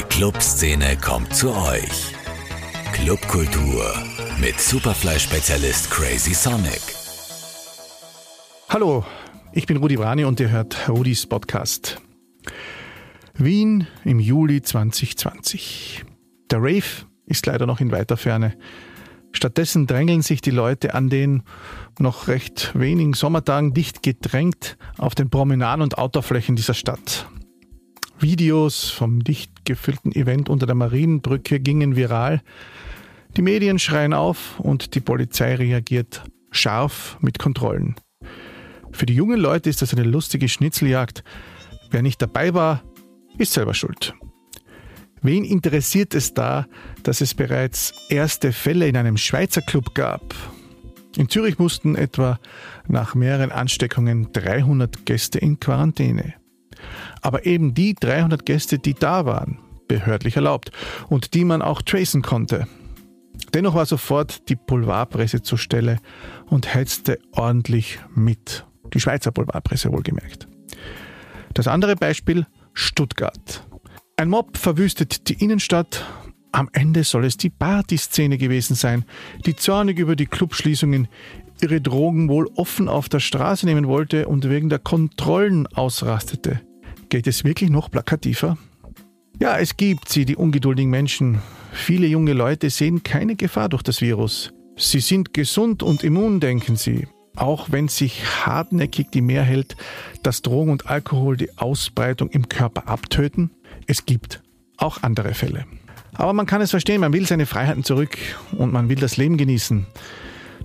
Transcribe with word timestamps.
Die 0.00 0.06
Clubszene 0.06 0.96
kommt 0.96 1.34
zu 1.36 1.54
euch. 1.54 2.14
Clubkultur 2.94 3.84
mit 4.40 4.58
Superfly-Spezialist 4.58 5.90
Crazy 5.90 6.32
Sonic. 6.32 6.80
Hallo, 8.70 9.04
ich 9.52 9.66
bin 9.66 9.76
Rudi 9.76 9.96
Brani 9.96 10.24
und 10.24 10.40
ihr 10.40 10.48
hört 10.48 10.88
Rudis 10.88 11.26
Podcast. 11.26 12.00
Wien 13.34 13.88
im 14.06 14.20
Juli 14.20 14.62
2020. 14.62 16.06
Der 16.50 16.60
Rave 16.60 17.04
ist 17.26 17.44
leider 17.44 17.66
noch 17.66 17.80
in 17.80 17.92
weiter 17.92 18.16
Ferne. 18.16 18.56
Stattdessen 19.32 19.86
drängeln 19.86 20.22
sich 20.22 20.40
die 20.40 20.50
Leute 20.50 20.94
an 20.94 21.10
den 21.10 21.42
noch 21.98 22.26
recht 22.26 22.72
wenigen 22.72 23.12
Sommertagen 23.12 23.74
dicht 23.74 24.02
gedrängt 24.02 24.78
auf 24.96 25.14
den 25.14 25.28
Promenaden 25.28 25.82
und 25.82 25.98
Autoflächen 25.98 26.56
dieser 26.56 26.74
Stadt. 26.74 27.28
Videos 28.22 28.90
vom 28.90 29.24
dicht 29.24 29.64
gefüllten 29.64 30.12
Event 30.12 30.48
unter 30.48 30.66
der 30.66 30.74
Marienbrücke 30.74 31.60
gingen 31.60 31.96
viral. 31.96 32.42
Die 33.36 33.42
Medien 33.42 33.78
schreien 33.78 34.12
auf 34.12 34.58
und 34.60 34.94
die 34.94 35.00
Polizei 35.00 35.54
reagiert 35.54 36.22
scharf 36.50 37.16
mit 37.20 37.38
Kontrollen. 37.38 37.94
Für 38.92 39.06
die 39.06 39.14
jungen 39.14 39.38
Leute 39.38 39.70
ist 39.70 39.82
das 39.82 39.94
eine 39.94 40.02
lustige 40.02 40.48
Schnitzeljagd. 40.48 41.22
Wer 41.90 42.02
nicht 42.02 42.20
dabei 42.20 42.54
war, 42.54 42.82
ist 43.38 43.52
selber 43.52 43.74
schuld. 43.74 44.14
Wen 45.22 45.44
interessiert 45.44 46.14
es 46.14 46.34
da, 46.34 46.66
dass 47.02 47.20
es 47.20 47.34
bereits 47.34 47.92
erste 48.08 48.52
Fälle 48.52 48.88
in 48.88 48.96
einem 48.96 49.16
Schweizer 49.16 49.60
Club 49.60 49.94
gab? 49.94 50.34
In 51.16 51.28
Zürich 51.28 51.58
mussten 51.58 51.94
etwa 51.94 52.38
nach 52.86 53.14
mehreren 53.14 53.52
Ansteckungen 53.52 54.32
300 54.32 55.04
Gäste 55.04 55.38
in 55.38 55.60
Quarantäne. 55.60 56.39
Aber 57.20 57.46
eben 57.46 57.74
die 57.74 57.94
300 57.94 58.44
Gäste, 58.44 58.78
die 58.78 58.94
da 58.94 59.26
waren, 59.26 59.58
behördlich 59.88 60.36
erlaubt 60.36 60.70
und 61.08 61.34
die 61.34 61.44
man 61.44 61.62
auch 61.62 61.82
tracen 61.82 62.22
konnte. 62.22 62.66
Dennoch 63.54 63.74
war 63.74 63.86
sofort 63.86 64.48
die 64.48 64.56
Boulevardpresse 64.56 65.42
zur 65.42 65.58
Stelle 65.58 65.98
und 66.46 66.74
hetzte 66.74 67.18
ordentlich 67.32 67.98
mit. 68.14 68.66
Die 68.94 69.00
Schweizer 69.00 69.32
Boulevardpresse 69.32 69.92
wohlgemerkt. 69.92 70.46
Das 71.54 71.66
andere 71.66 71.96
Beispiel 71.96 72.46
Stuttgart. 72.74 73.66
Ein 74.16 74.28
Mob 74.28 74.56
verwüstet 74.56 75.28
die 75.28 75.42
Innenstadt. 75.42 76.04
Am 76.52 76.68
Ende 76.72 77.04
soll 77.04 77.24
es 77.24 77.36
die 77.36 77.50
Partyszene 77.50 78.38
gewesen 78.38 78.74
sein, 78.74 79.04
die 79.46 79.56
zornig 79.56 79.98
über 79.98 80.16
die 80.16 80.26
Clubschließungen 80.26 81.08
ihre 81.62 81.80
Drogen 81.80 82.28
wohl 82.28 82.48
offen 82.56 82.88
auf 82.88 83.08
der 83.08 83.20
Straße 83.20 83.66
nehmen 83.66 83.86
wollte 83.86 84.28
und 84.28 84.48
wegen 84.48 84.68
der 84.68 84.78
Kontrollen 84.78 85.66
ausrastete. 85.68 86.60
Geht 87.10 87.26
es 87.26 87.42
wirklich 87.42 87.70
noch 87.70 87.90
plakativer? 87.90 88.56
Ja, 89.40 89.58
es 89.58 89.76
gibt 89.76 90.08
sie, 90.08 90.24
die 90.24 90.36
ungeduldigen 90.36 90.90
Menschen. 90.90 91.40
Viele 91.72 92.06
junge 92.06 92.34
Leute 92.34 92.70
sehen 92.70 93.02
keine 93.02 93.34
Gefahr 93.34 93.68
durch 93.68 93.82
das 93.82 94.00
Virus. 94.00 94.52
Sie 94.76 95.00
sind 95.00 95.34
gesund 95.34 95.82
und 95.82 96.04
immun, 96.04 96.38
denken 96.38 96.76
sie. 96.76 97.08
Auch 97.34 97.72
wenn 97.72 97.88
sich 97.88 98.46
hartnäckig 98.46 99.08
die 99.10 99.22
Mehr 99.22 99.42
hält, 99.42 99.76
dass 100.22 100.42
Drogen 100.42 100.70
und 100.70 100.88
Alkohol 100.88 101.36
die 101.36 101.58
Ausbreitung 101.58 102.30
im 102.30 102.48
Körper 102.48 102.88
abtöten, 102.88 103.50
es 103.88 104.06
gibt 104.06 104.40
auch 104.76 105.02
andere 105.02 105.34
Fälle. 105.34 105.64
Aber 106.12 106.32
man 106.32 106.46
kann 106.46 106.60
es 106.60 106.70
verstehen, 106.70 107.00
man 107.00 107.12
will 107.12 107.26
seine 107.26 107.46
Freiheiten 107.46 107.82
zurück 107.82 108.16
und 108.52 108.72
man 108.72 108.88
will 108.88 108.98
das 108.98 109.16
Leben 109.16 109.36
genießen. 109.36 109.84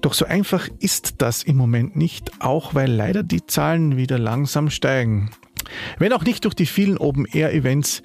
Doch 0.01 0.13
so 0.13 0.25
einfach 0.25 0.67
ist 0.79 1.23
das 1.23 1.41
im 1.41 1.55
Moment 1.55 1.95
nicht, 1.95 2.39
auch 2.39 2.75
weil 2.75 2.91
leider 2.91 3.23
die 3.23 3.47
Zahlen 3.47 3.97
wieder 3.97 4.19
langsam 4.19 4.69
steigen. 4.69 5.31
Wenn 5.97 6.13
auch 6.13 6.23
nicht 6.23 6.45
durch 6.45 6.55
die 6.55 6.65
vielen 6.65 6.97
Open-Air-Events, 6.97 8.03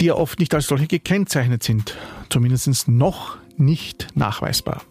die 0.00 0.06
ja 0.06 0.14
oft 0.14 0.38
nicht 0.38 0.54
als 0.54 0.66
solche 0.66 0.86
gekennzeichnet 0.86 1.62
sind, 1.62 1.96
zumindest 2.28 2.88
noch 2.88 3.38
nicht 3.56 4.08
nachweisbar. 4.14 4.82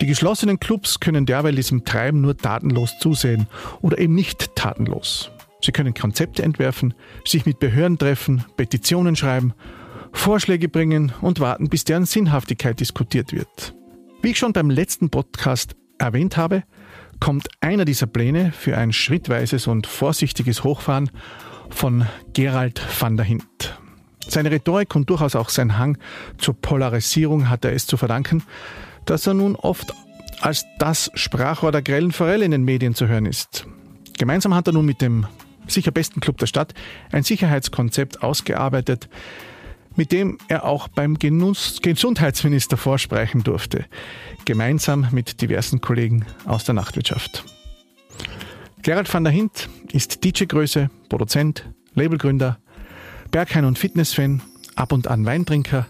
Die 0.00 0.06
geschlossenen 0.06 0.58
Clubs 0.58 0.98
können 0.98 1.26
derweil 1.26 1.54
diesem 1.54 1.84
Treiben 1.84 2.20
nur 2.20 2.36
tatenlos 2.36 2.98
zusehen 2.98 3.46
oder 3.80 3.98
eben 3.98 4.14
nicht 4.14 4.56
tatenlos. 4.56 5.30
Sie 5.64 5.70
können 5.70 5.94
Konzepte 5.94 6.42
entwerfen, 6.42 6.94
sich 7.24 7.46
mit 7.46 7.60
Behörden 7.60 7.98
treffen, 7.98 8.44
Petitionen 8.56 9.14
schreiben, 9.14 9.54
Vorschläge 10.12 10.68
bringen 10.68 11.12
und 11.20 11.38
warten, 11.38 11.68
bis 11.68 11.84
deren 11.84 12.04
Sinnhaftigkeit 12.04 12.80
diskutiert 12.80 13.32
wird. 13.32 13.74
Wie 14.22 14.30
ich 14.30 14.38
schon 14.38 14.52
beim 14.52 14.70
letzten 14.70 15.08
Podcast 15.08 15.76
erwähnt 15.98 16.36
habe, 16.36 16.64
kommt 17.20 17.48
einer 17.60 17.84
dieser 17.84 18.06
Pläne 18.06 18.50
für 18.50 18.76
ein 18.76 18.92
schrittweises 18.92 19.68
und 19.68 19.86
vorsichtiges 19.86 20.64
Hochfahren 20.64 21.10
von 21.72 22.06
Gerald 22.32 22.80
van 23.00 23.16
der 23.16 23.26
Hint. 23.26 23.78
Seine 24.28 24.50
Rhetorik 24.50 24.94
und 24.94 25.10
durchaus 25.10 25.34
auch 25.34 25.48
sein 25.48 25.78
Hang 25.78 25.98
zur 26.38 26.54
Polarisierung 26.54 27.48
hat 27.48 27.64
er 27.64 27.72
es 27.72 27.86
zu 27.86 27.96
verdanken, 27.96 28.42
dass 29.04 29.26
er 29.26 29.34
nun 29.34 29.56
oft 29.56 29.92
als 30.40 30.64
das 30.78 31.10
Sprachrohr 31.14 31.72
der 31.72 31.82
grellen 31.82 32.12
Forelle 32.12 32.44
in 32.44 32.50
den 32.50 32.64
Medien 32.64 32.94
zu 32.94 33.08
hören 33.08 33.26
ist. 33.26 33.66
Gemeinsam 34.18 34.54
hat 34.54 34.66
er 34.66 34.72
nun 34.72 34.86
mit 34.86 35.00
dem 35.00 35.26
sicher 35.66 35.90
besten 35.90 36.20
Club 36.20 36.38
der 36.38 36.46
Stadt, 36.46 36.74
ein 37.10 37.22
Sicherheitskonzept 37.22 38.22
ausgearbeitet, 38.22 39.08
mit 39.96 40.12
dem 40.12 40.38
er 40.48 40.64
auch 40.64 40.88
beim 40.88 41.18
Genuss 41.18 41.80
Gesundheitsminister 41.82 42.76
vorsprechen 42.76 43.42
durfte, 43.42 43.84
gemeinsam 44.44 45.08
mit 45.12 45.40
diversen 45.40 45.80
Kollegen 45.80 46.24
aus 46.46 46.64
der 46.64 46.74
Nachtwirtschaft. 46.74 47.44
Gerald 48.82 49.14
van 49.14 49.22
der 49.22 49.32
Hint 49.32 49.68
ist 49.92 50.24
DJ-Größe, 50.24 50.90
Produzent, 51.08 51.70
Labelgründer, 51.94 52.58
Berghain- 53.30 53.64
und 53.64 53.78
Fitnessfan, 53.78 54.42
ab 54.74 54.90
und 54.90 55.06
an 55.06 55.24
Weintrinker 55.24 55.86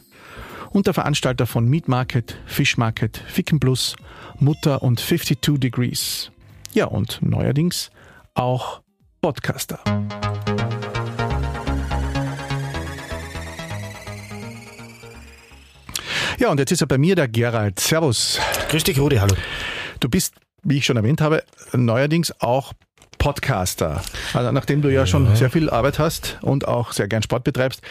und 0.73 0.87
der 0.87 0.93
Veranstalter 0.93 1.47
von 1.47 1.67
Meat 1.67 1.89
Market, 1.89 2.39
Fish 2.45 2.77
Market, 2.77 3.17
Ficken 3.17 3.61
Plus, 3.61 3.97
Mutter 4.41 4.83
und 4.83 5.01
52 5.01 5.59
Degrees. 5.59 6.33
Ja, 6.75 6.85
und 6.85 7.21
neuerdings 7.23 7.91
auch 8.35 8.83
Podcaster. 9.23 9.81
Ja, 16.39 16.51
und 16.51 16.59
jetzt 16.59 16.73
ist 16.73 16.83
er 16.83 16.89
bei 16.89 16.99
mir 16.99 17.15
der 17.17 17.29
Gerald. 17.29 17.81
Servus. 17.81 18.39
Grüß 18.69 18.85
dich, 18.85 18.99
Rudi, 18.99 19.17
hallo. 19.17 19.35
Du 20.01 20.11
bist, 20.11 20.35
wie 20.63 20.79
ich 20.79 20.85
schon 20.85 20.97
erwähnt 20.97 21.21
habe, 21.21 21.43
neuerdings 21.73 22.33
auch 22.41 22.73
Podcaster. 23.19 24.03
Also 24.35 24.53
nachdem 24.53 24.83
du 24.83 24.93
ja 24.93 25.07
schon 25.07 25.37
sehr 25.37 25.51
viel 25.51 25.71
Arbeit 25.71 25.99
hast 25.99 26.39
und 26.43 26.67
auch 26.67 26.93
sehr 26.93 27.09
gern 27.09 27.23
Sport 27.23 27.45
betreibst 27.45 27.83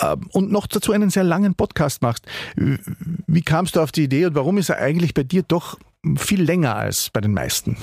ähm, 0.00 0.28
und 0.32 0.52
noch 0.52 0.66
dazu 0.66 0.92
einen 0.92 1.10
sehr 1.10 1.24
langen 1.24 1.54
Podcast 1.54 2.02
machst. 2.02 2.26
Wie 2.54 3.42
kamst 3.42 3.76
du 3.76 3.80
auf 3.80 3.92
die 3.92 4.04
Idee 4.04 4.26
und 4.26 4.34
warum 4.34 4.58
ist 4.58 4.68
er 4.68 4.78
eigentlich 4.78 5.14
bei 5.14 5.24
dir 5.24 5.42
doch 5.42 5.78
viel 6.16 6.42
länger 6.42 6.76
als 6.76 7.10
bei 7.10 7.20
den 7.20 7.34
meisten. 7.34 7.76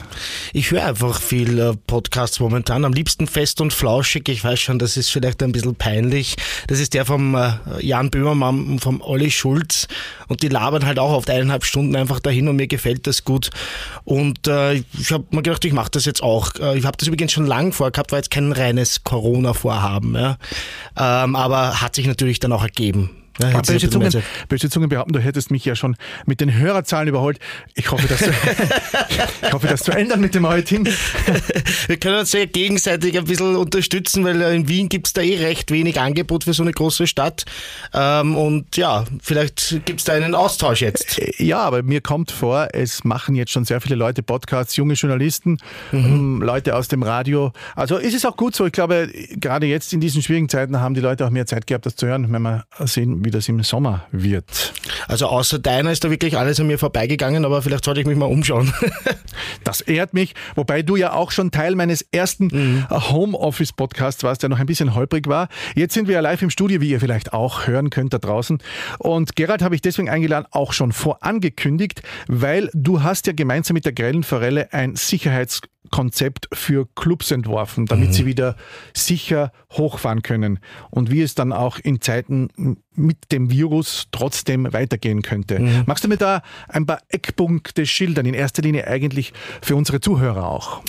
Ich 0.51 0.71
höre 0.71 0.85
einfach 0.85 1.21
viel 1.21 1.59
äh, 1.59 1.73
Podcasts 1.85 2.39
momentan, 2.39 2.83
am 2.83 2.93
liebsten 2.93 3.27
fest 3.27 3.61
und 3.61 3.73
flauschig. 3.73 4.27
Ich 4.29 4.43
weiß 4.43 4.59
schon, 4.59 4.79
das 4.79 4.97
ist 4.97 5.09
vielleicht 5.09 5.43
ein 5.43 5.51
bisschen 5.51 5.75
peinlich. 5.75 6.35
Das 6.65 6.79
ist 6.79 6.95
der 6.95 7.05
vom 7.05 7.35
äh, 7.35 7.51
Jan 7.79 8.09
Böhmermann 8.09 8.65
und 8.65 8.79
vom 8.79 9.01
Olli 9.01 9.29
Schulz 9.29 9.87
und 10.27 10.41
die 10.41 10.47
labern 10.47 10.87
halt 10.87 10.97
auch 10.97 11.11
oft 11.11 11.29
eineinhalb 11.29 11.63
Stunden 11.63 11.95
einfach 11.95 12.19
dahin 12.19 12.47
und 12.47 12.55
mir 12.55 12.67
gefällt 12.67 13.05
das 13.05 13.23
gut. 13.23 13.51
Und 14.03 14.47
äh, 14.47 14.73
ich 14.73 15.11
habe 15.11 15.25
mir 15.29 15.43
gedacht, 15.43 15.63
ich 15.65 15.73
mache 15.73 15.91
das 15.91 16.05
jetzt 16.05 16.23
auch. 16.23 16.55
Ich 16.75 16.85
habe 16.85 16.97
das 16.97 17.07
übrigens 17.07 17.33
schon 17.33 17.45
lang 17.45 17.71
vorgehabt, 17.71 18.11
war 18.11 18.19
jetzt 18.19 18.31
kein 18.31 18.51
reines 18.51 19.03
Corona-Vorhaben. 19.03 20.15
Ja? 20.15 20.37
Ähm, 20.97 21.35
aber 21.35 21.81
hat 21.81 21.93
sich 21.93 22.07
natürlich 22.07 22.39
dann 22.39 22.51
auch 22.51 22.63
ergeben. 22.63 23.26
Ja, 23.39 23.61
böse, 23.61 23.89
Zungen, 23.89 24.23
böse 24.49 24.69
Zungen 24.69 24.89
behaupten, 24.89 25.13
du 25.13 25.19
hättest 25.19 25.51
mich 25.51 25.63
ja 25.63 25.75
schon 25.75 25.95
mit 26.25 26.41
den 26.41 26.53
Hörerzahlen 26.53 27.07
überholt. 27.07 27.39
Ich 27.75 27.91
hoffe, 27.91 28.07
dass 28.07 28.19
du, 28.19 28.31
ich 29.47 29.53
hoffe, 29.53 29.67
das 29.67 29.83
zu 29.83 29.91
ändern 29.91 30.21
mit 30.21 30.33
dem 30.33 30.47
heutigen. 30.47 30.87
Wir 31.87 31.97
können 31.97 32.19
uns 32.19 32.33
ja 32.33 32.45
gegenseitig 32.45 33.17
ein 33.17 33.25
bisschen 33.25 33.55
unterstützen, 33.55 34.25
weil 34.25 34.41
in 34.41 34.67
Wien 34.67 34.89
gibt 34.89 35.07
es 35.07 35.13
da 35.13 35.21
eh 35.21 35.37
recht 35.37 35.71
wenig 35.71 35.99
Angebot 35.99 36.45
für 36.45 36.53
so 36.53 36.63
eine 36.63 36.71
große 36.71 37.07
Stadt. 37.07 37.45
Ähm, 37.93 38.35
und 38.35 38.75
ja, 38.75 39.05
vielleicht 39.21 39.81
gibt 39.85 39.99
es 39.99 40.05
da 40.05 40.13
einen 40.13 40.35
Austausch 40.35 40.81
jetzt. 40.81 41.19
Äh, 41.19 41.43
ja, 41.43 41.59
aber 41.59 41.83
mir 41.83 42.01
kommt 42.01 42.31
vor, 42.31 42.69
es 42.73 43.03
machen 43.03 43.35
jetzt 43.35 43.51
schon 43.51 43.65
sehr 43.65 43.81
viele 43.81 43.95
Leute 43.95 44.23
Podcasts, 44.23 44.75
junge 44.75 44.95
Journalisten, 44.95 45.57
mhm. 45.91 46.05
Ähm, 46.05 46.41
Leute 46.41 46.75
aus 46.75 46.87
dem 46.87 47.03
Radio. 47.03 47.51
Also 47.75 47.97
ist 47.97 48.15
es 48.15 48.25
auch 48.25 48.37
gut 48.37 48.55
so. 48.55 48.65
Ich 48.65 48.71
glaube, 48.71 49.09
gerade 49.31 49.67
jetzt 49.67 49.93
in 49.93 49.99
diesen 49.99 50.21
schwierigen 50.21 50.49
Zeiten 50.49 50.79
haben 50.79 50.93
die 50.93 51.01
Leute 51.01 51.25
auch 51.25 51.29
mehr 51.29 51.45
Zeit 51.45 51.67
gehabt, 51.67 51.85
das 51.85 51.95
zu 51.95 52.07
hören, 52.07 52.31
wenn 52.31 52.41
man 52.41 52.63
sehen, 52.85 53.23
wie 53.27 53.31
das 53.31 53.49
im 53.49 53.61
Sommer 53.61 54.05
wird. 54.13 54.73
Also 55.09 55.27
außer 55.27 55.59
deiner 55.59 55.91
ist 55.91 56.01
da 56.05 56.09
wirklich 56.09 56.37
alles 56.37 56.61
an 56.61 56.67
mir 56.67 56.77
vorbeigegangen, 56.77 57.43
aber 57.43 57.61
vielleicht 57.61 57.83
sollte 57.83 57.99
ich 57.99 58.07
mich 58.07 58.15
mal 58.15 58.25
umschauen. 58.25 58.73
das 59.65 59.81
ehrt 59.81 60.13
mich, 60.13 60.33
wobei 60.55 60.81
du 60.81 60.95
ja 60.95 61.11
auch 61.11 61.31
schon 61.31 61.51
Teil 61.51 61.75
meines 61.75 62.03
ersten 62.13 62.47
mhm. 62.47 62.87
Homeoffice-Podcasts 62.89 64.23
warst, 64.23 64.43
der 64.43 64.49
noch 64.49 64.59
ein 64.59 64.65
bisschen 64.65 64.95
holprig 64.95 65.27
war. 65.27 65.49
Jetzt 65.75 65.93
sind 65.93 66.07
wir 66.07 66.15
ja 66.15 66.21
live 66.21 66.41
im 66.41 66.49
Studio, 66.49 66.79
wie 66.79 66.89
ihr 66.89 67.01
vielleicht 67.01 67.33
auch 67.33 67.67
hören 67.67 67.89
könnt 67.89 68.13
da 68.13 68.17
draußen. 68.17 68.59
Und 68.99 69.35
Gerald 69.35 69.61
habe 69.61 69.75
ich 69.75 69.81
deswegen 69.81 70.09
eingeladen, 70.09 70.47
auch 70.51 70.71
schon 70.71 70.93
vorangekündigt, 70.93 72.01
weil 72.29 72.69
du 72.73 73.03
hast 73.03 73.27
ja 73.27 73.33
gemeinsam 73.33 73.73
mit 73.73 73.83
der 73.83 73.91
Grellen 73.91 74.23
Forelle 74.23 74.71
ein 74.71 74.95
Sicherheits 74.95 75.59
Konzept 75.89 76.47
für 76.53 76.87
Clubs 76.95 77.31
entworfen, 77.31 77.85
damit 77.85 78.09
mhm. 78.09 78.13
sie 78.13 78.25
wieder 78.25 78.55
sicher 78.93 79.51
hochfahren 79.71 80.21
können. 80.21 80.59
Und 80.89 81.11
wie 81.11 81.21
es 81.21 81.35
dann 81.35 81.53
auch 81.53 81.79
in 81.79 82.01
Zeiten 82.01 82.77
mit 82.97 83.31
dem 83.31 83.51
Virus 83.51 84.07
trotzdem 84.11 84.71
weitergehen 84.73 85.21
könnte. 85.21 85.59
Mhm. 85.59 85.83
Magst 85.85 86.03
du 86.03 86.07
mir 86.07 86.17
da 86.17 86.41
ein 86.67 86.85
paar 86.85 86.99
Eckpunkte 87.09 87.85
schildern, 87.85 88.25
in 88.25 88.33
erster 88.33 88.61
Linie 88.61 88.87
eigentlich 88.87 89.33
für 89.61 89.75
unsere 89.75 90.01
Zuhörer 90.01 90.49
auch? 90.49 90.81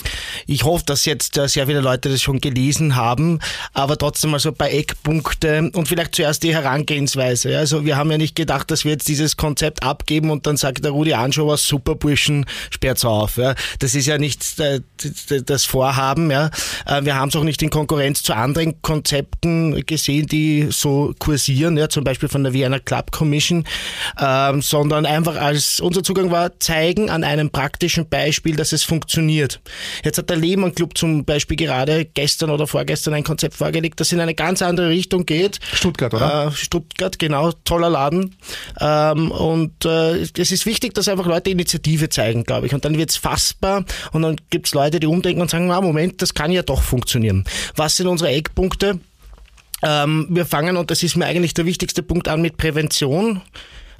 Ich 0.47 0.63
hoffe, 0.63 0.83
dass 0.85 1.05
jetzt 1.05 1.37
äh, 1.37 1.47
sehr 1.47 1.67
viele 1.67 1.81
Leute 1.81 2.09
das 2.09 2.21
schon 2.21 2.39
gelesen 2.39 2.95
haben, 2.95 3.39
aber 3.73 3.97
trotzdem 3.97 4.33
also 4.33 4.49
ein 4.49 4.55
paar 4.55 4.71
Eckpunkte 4.71 5.71
und 5.73 5.87
vielleicht 5.87 6.15
zuerst 6.15 6.43
die 6.43 6.53
Herangehensweise. 6.53 7.57
Also 7.57 7.85
wir 7.85 7.95
haben 7.95 8.09
ja 8.11 8.17
nicht 8.17 8.35
gedacht, 8.35 8.71
dass 8.71 8.83
wir 8.85 8.91
jetzt 8.91 9.07
dieses 9.07 9.37
Konzept 9.37 9.83
abgeben 9.83 10.31
und 10.31 10.47
dann 10.47 10.57
sagt 10.57 10.83
der 10.83 10.91
Rudi 10.91 11.13
Anschower, 11.13 11.57
super 11.57 11.95
Burschen, 11.95 12.45
sperrt's 12.71 13.05
auf. 13.05 13.39
Das 13.79 13.95
ist 13.95 14.07
ja 14.07 14.17
nicht 14.17 14.59
äh, 14.59 14.81
das 15.45 15.65
Vorhaben. 15.65 16.31
Äh, 16.31 16.49
wir 17.01 17.15
haben 17.15 17.29
es 17.29 17.35
auch 17.35 17.43
nicht 17.43 17.61
in 17.61 17.69
Konkurrenz 17.69 18.23
zu 18.23 18.33
anderen 18.33 18.81
Konzepten 18.81 19.85
gesehen, 19.85 20.25
die 20.25 20.69
so 20.71 21.13
kursieren. 21.19 21.77
Ja 21.77 21.89
zum 21.99 22.05
Beispiel 22.05 22.29
von 22.29 22.43
der 22.43 22.53
Vienna 22.53 22.79
Club 22.79 23.11
Commission, 23.11 23.65
ähm, 24.21 24.61
sondern 24.61 25.05
einfach 25.05 25.35
als 25.35 25.81
unser 25.81 26.01
Zugang 26.01 26.31
war, 26.31 26.57
zeigen 26.61 27.09
an 27.09 27.25
einem 27.25 27.49
praktischen 27.49 28.07
Beispiel, 28.07 28.55
dass 28.55 28.71
es 28.71 28.83
funktioniert. 28.83 29.59
Jetzt 30.05 30.17
hat 30.17 30.29
der 30.29 30.37
Lehmann 30.37 30.73
Club 30.73 30.97
zum 30.97 31.25
Beispiel 31.25 31.57
gerade 31.57 32.05
gestern 32.05 32.51
oder 32.51 32.67
vorgestern 32.67 33.15
ein 33.15 33.25
Konzept 33.25 33.55
vorgelegt, 33.55 33.99
das 33.99 34.13
in 34.13 34.21
eine 34.21 34.33
ganz 34.33 34.61
andere 34.61 34.87
Richtung 34.87 35.25
geht. 35.25 35.59
Stuttgart, 35.73 36.13
oder? 36.13 36.47
Äh, 36.47 36.51
Stuttgart, 36.53 37.19
genau, 37.19 37.51
toller 37.65 37.89
Laden. 37.89 38.33
Ähm, 38.79 39.31
und 39.31 39.83
äh, 39.83 40.21
es 40.21 40.51
ist 40.51 40.65
wichtig, 40.65 40.93
dass 40.93 41.09
einfach 41.09 41.25
Leute 41.25 41.49
Initiative 41.49 42.07
zeigen, 42.07 42.45
glaube 42.45 42.67
ich. 42.67 42.73
Und 42.73 42.85
dann 42.85 42.97
wird 42.97 43.09
es 43.09 43.17
fassbar 43.17 43.83
und 44.13 44.21
dann 44.21 44.37
gibt 44.49 44.67
es 44.67 44.73
Leute, 44.73 45.01
die 45.01 45.07
umdenken 45.07 45.41
und 45.41 45.49
sagen, 45.49 45.69
ah, 45.69 45.81
Moment, 45.81 46.21
das 46.21 46.33
kann 46.33 46.51
ja 46.51 46.61
doch 46.61 46.81
funktionieren. 46.81 47.43
Was 47.75 47.97
sind 47.97 48.07
unsere 48.07 48.31
Eckpunkte? 48.31 49.01
Ähm, 49.83 50.27
wir 50.29 50.45
fangen, 50.45 50.77
und 50.77 50.91
das 50.91 51.03
ist 51.03 51.15
mir 51.15 51.25
eigentlich 51.25 51.53
der 51.53 51.65
wichtigste 51.65 52.03
Punkt 52.03 52.27
an, 52.27 52.41
mit 52.41 52.57
Prävention. 52.57 53.41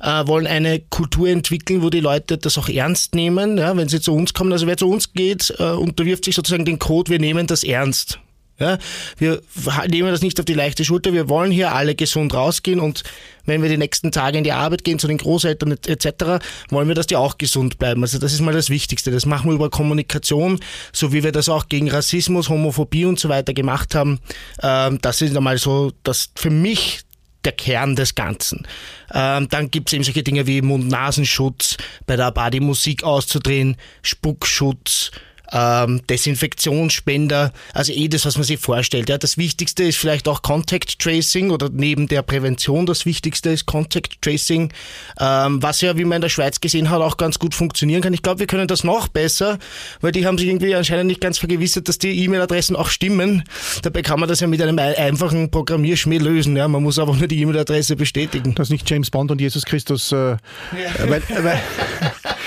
Äh, 0.02 0.28
wollen 0.28 0.48
eine 0.48 0.80
Kultur 0.80 1.28
entwickeln, 1.28 1.81
wo 1.81 1.90
die 1.90 2.00
Leute 2.00 2.38
das 2.38 2.58
auch 2.58 2.70
ernst 2.70 3.16
nehmen, 3.16 3.58
ja, 3.58 3.76
wenn 3.76 3.90
sie 3.90 4.00
zu 4.00 4.14
uns 4.14 4.34
kommen. 4.34 4.54
Also 4.54 4.66
wer 4.66 4.78
zu 4.78 4.90
uns 4.90 5.12
geht, 5.12 5.54
äh, 5.60 5.64
unterwirft 5.72 6.24
sich 6.24 6.36
sozusagen 6.36 6.64
den 6.64 6.80
Code, 6.80 7.12
wir 7.12 7.20
nehmen 7.20 7.48
das 7.48 7.66
ernst. 7.66 8.20
Ja, 8.60 8.78
wir 9.18 9.42
nehmen 9.88 10.12
das 10.12 10.22
nicht 10.22 10.40
auf 10.40 10.46
die 10.46 10.54
leichte 10.54 10.84
Schulter. 10.84 11.14
Wir 11.14 11.30
wollen 11.30 11.52
hier 11.52 11.74
alle 11.74 11.96
gesund 11.96 12.34
rausgehen 12.34 12.80
und 12.80 13.04
wenn 13.46 13.62
wir 13.62 13.70
die 13.70 13.78
nächsten 13.78 14.12
Tage 14.12 14.38
in 14.38 14.44
die 14.44 14.52
Arbeit 14.52 14.84
gehen, 14.84 15.00
zu 15.00 15.08
den 15.08 15.18
Großeltern 15.18 15.72
etc., 15.72 16.46
wollen 16.70 16.88
wir, 16.88 16.96
dass 16.96 17.08
die 17.08 17.16
auch 17.16 17.38
gesund 17.38 17.80
bleiben. 17.80 18.02
Also 18.04 18.20
das 18.20 18.34
ist 18.34 18.42
mal 18.42 18.54
das 18.54 18.70
Wichtigste. 18.70 19.12
Das 19.12 19.26
machen 19.26 19.50
wir 19.50 19.56
über 19.56 19.70
Kommunikation, 19.70 20.60
so 20.92 21.14
wie 21.14 21.24
wir 21.24 21.32
das 21.32 21.50
auch 21.50 21.68
gegen 21.70 21.90
Rassismus, 21.90 22.50
Homophobie 22.50 23.06
und 23.06 23.20
so 23.20 23.30
weiter 23.30 23.54
gemacht 23.54 23.96
haben. 23.96 24.20
Ähm, 24.62 25.00
das 25.02 25.22
ist 25.22 25.36
einmal 25.36 25.58
so, 25.58 25.92
das 26.04 26.30
für 26.36 26.50
mich 26.50 27.02
der 27.46 27.54
Kern 27.54 27.96
des 27.96 28.16
Ganzen. 28.16 28.68
Ähm, 29.14 29.48
dann 29.50 29.72
gibt 29.72 29.90
es 29.90 29.94
eben 29.94 30.04
solche 30.04 30.24
Dinge 30.24 30.46
wie 30.46 30.62
Mund-Nasenschutz, 30.62 31.78
bei 32.06 32.16
der 32.16 32.32
Party 32.32 32.60
Musik 32.60 33.04
auszudrehen, 33.04 33.78
Spuckschutz, 34.02 35.12
ähm, 35.51 36.01
Desinfektionsspender, 36.07 37.54
also 37.74 37.94
eh 37.94 38.07
das, 38.07 38.25
was 38.25 38.36
man 38.36 38.44
sich 38.44 38.60
vorstellt. 38.60 39.10
Ja. 39.10 39.18
Das 39.18 39.38
Wichtigste 39.38 39.84
ist 39.84 39.98
vielleicht 39.98 40.28
auch 40.28 40.42
Contact 40.42 41.00
Tracing 41.00 41.51
oder 41.51 41.69
neben 41.72 42.07
der 42.07 42.22
Prävention 42.22 42.86
das 42.86 43.06
Wichtigste 43.06 43.50
ist 43.50 43.66
Contact 43.66 44.22
Tracing, 44.22 44.72
ähm, 45.19 45.62
was 45.62 45.81
ja, 45.81 45.98
wie 45.98 46.06
man 46.06 46.18
in 46.18 46.22
der 46.22 46.30
Schweiz 46.30 46.60
gesehen 46.60 46.90
hat, 46.90 47.01
auch 47.01 47.18
ganz 47.18 47.40
gut 47.40 47.56
funktionieren 47.56 48.01
kann. 48.01 48.13
Ich 48.13 48.22
glaube, 48.22 48.40
wir 48.40 48.48
können 48.48 48.68
das 48.68 48.84
noch 48.84 49.07
besser, 49.07 49.60
weil 50.01 50.12
die 50.12 50.25
haben 50.25 50.38
sich 50.38 50.48
irgendwie 50.48 50.75
anscheinend 50.75 51.07
nicht 51.07 51.22
ganz 51.22 51.38
vergewissert, 51.38 51.88
dass 51.88 51.98
die 51.98 52.24
E-Mail-Adressen 52.24 52.75
auch 52.75 52.90
stimmen. 52.90 53.44
Dabei 53.81 54.02
kann 54.02 54.19
man 54.19 54.30
das 54.30 54.40
ja 54.40 54.48
mit 54.48 54.62
einem 54.62 54.80
einfachen 54.80 55.52
Programmierschmäh 55.52 56.18
lösen. 56.18 56.56
Ja. 56.56 56.68
Man 56.68 56.84
muss 56.84 57.00
einfach 57.00 57.18
nur 57.18 57.28
die 57.28 57.40
E-Mail-Adresse 57.42 57.95
bestätigen. 57.95 58.56
Das 58.56 58.68
ist 58.68 58.72
nicht 58.72 58.90
James 58.90 59.10
Bond 59.10 59.31
und 59.31 59.42
Jesus 59.42 59.66
Christus. 59.66 60.12
Äh, 60.12 60.16
ja. 60.16 60.40
weil, 61.07 61.22
weil 61.30 61.62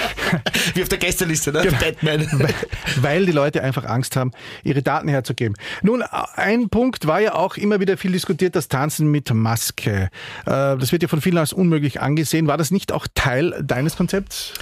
Wie 0.74 0.82
auf 0.82 0.88
der 0.88 0.98
Gästeliste, 0.98 1.52
ne? 1.52 1.62
Genau. 1.62 1.78
Batman. 1.78 2.26
Weil 3.00 3.26
die 3.26 3.32
Leute 3.32 3.62
einfach 3.62 3.84
Angst 3.84 4.16
haben, 4.16 4.32
ihre 4.64 4.82
Daten 4.82 5.08
herzugeben. 5.08 5.54
Nun, 5.82 6.02
ein 6.02 6.68
Punkt 6.68 7.06
war 7.06 7.20
ja 7.20 7.34
auch 7.34 7.56
immer 7.56 7.80
wieder 7.80 7.96
viel 7.96 8.12
diskutiert, 8.12 8.56
das 8.56 8.68
Tanzen 8.68 9.10
mit 9.10 9.32
Maske. 9.32 10.10
Äh, 10.46 10.76
das 10.76 10.92
wird 10.92 11.02
ja 11.02 11.08
von 11.08 11.20
vielen 11.20 11.38
als 11.38 11.52
unmöglich 11.52 12.00
angesehen. 12.00 12.46
War 12.46 12.56
das 12.56 12.70
nicht 12.70 12.92
auch 12.92 13.06
Teil 13.14 13.62
deines 13.62 13.96
Konzepts? 13.96 14.54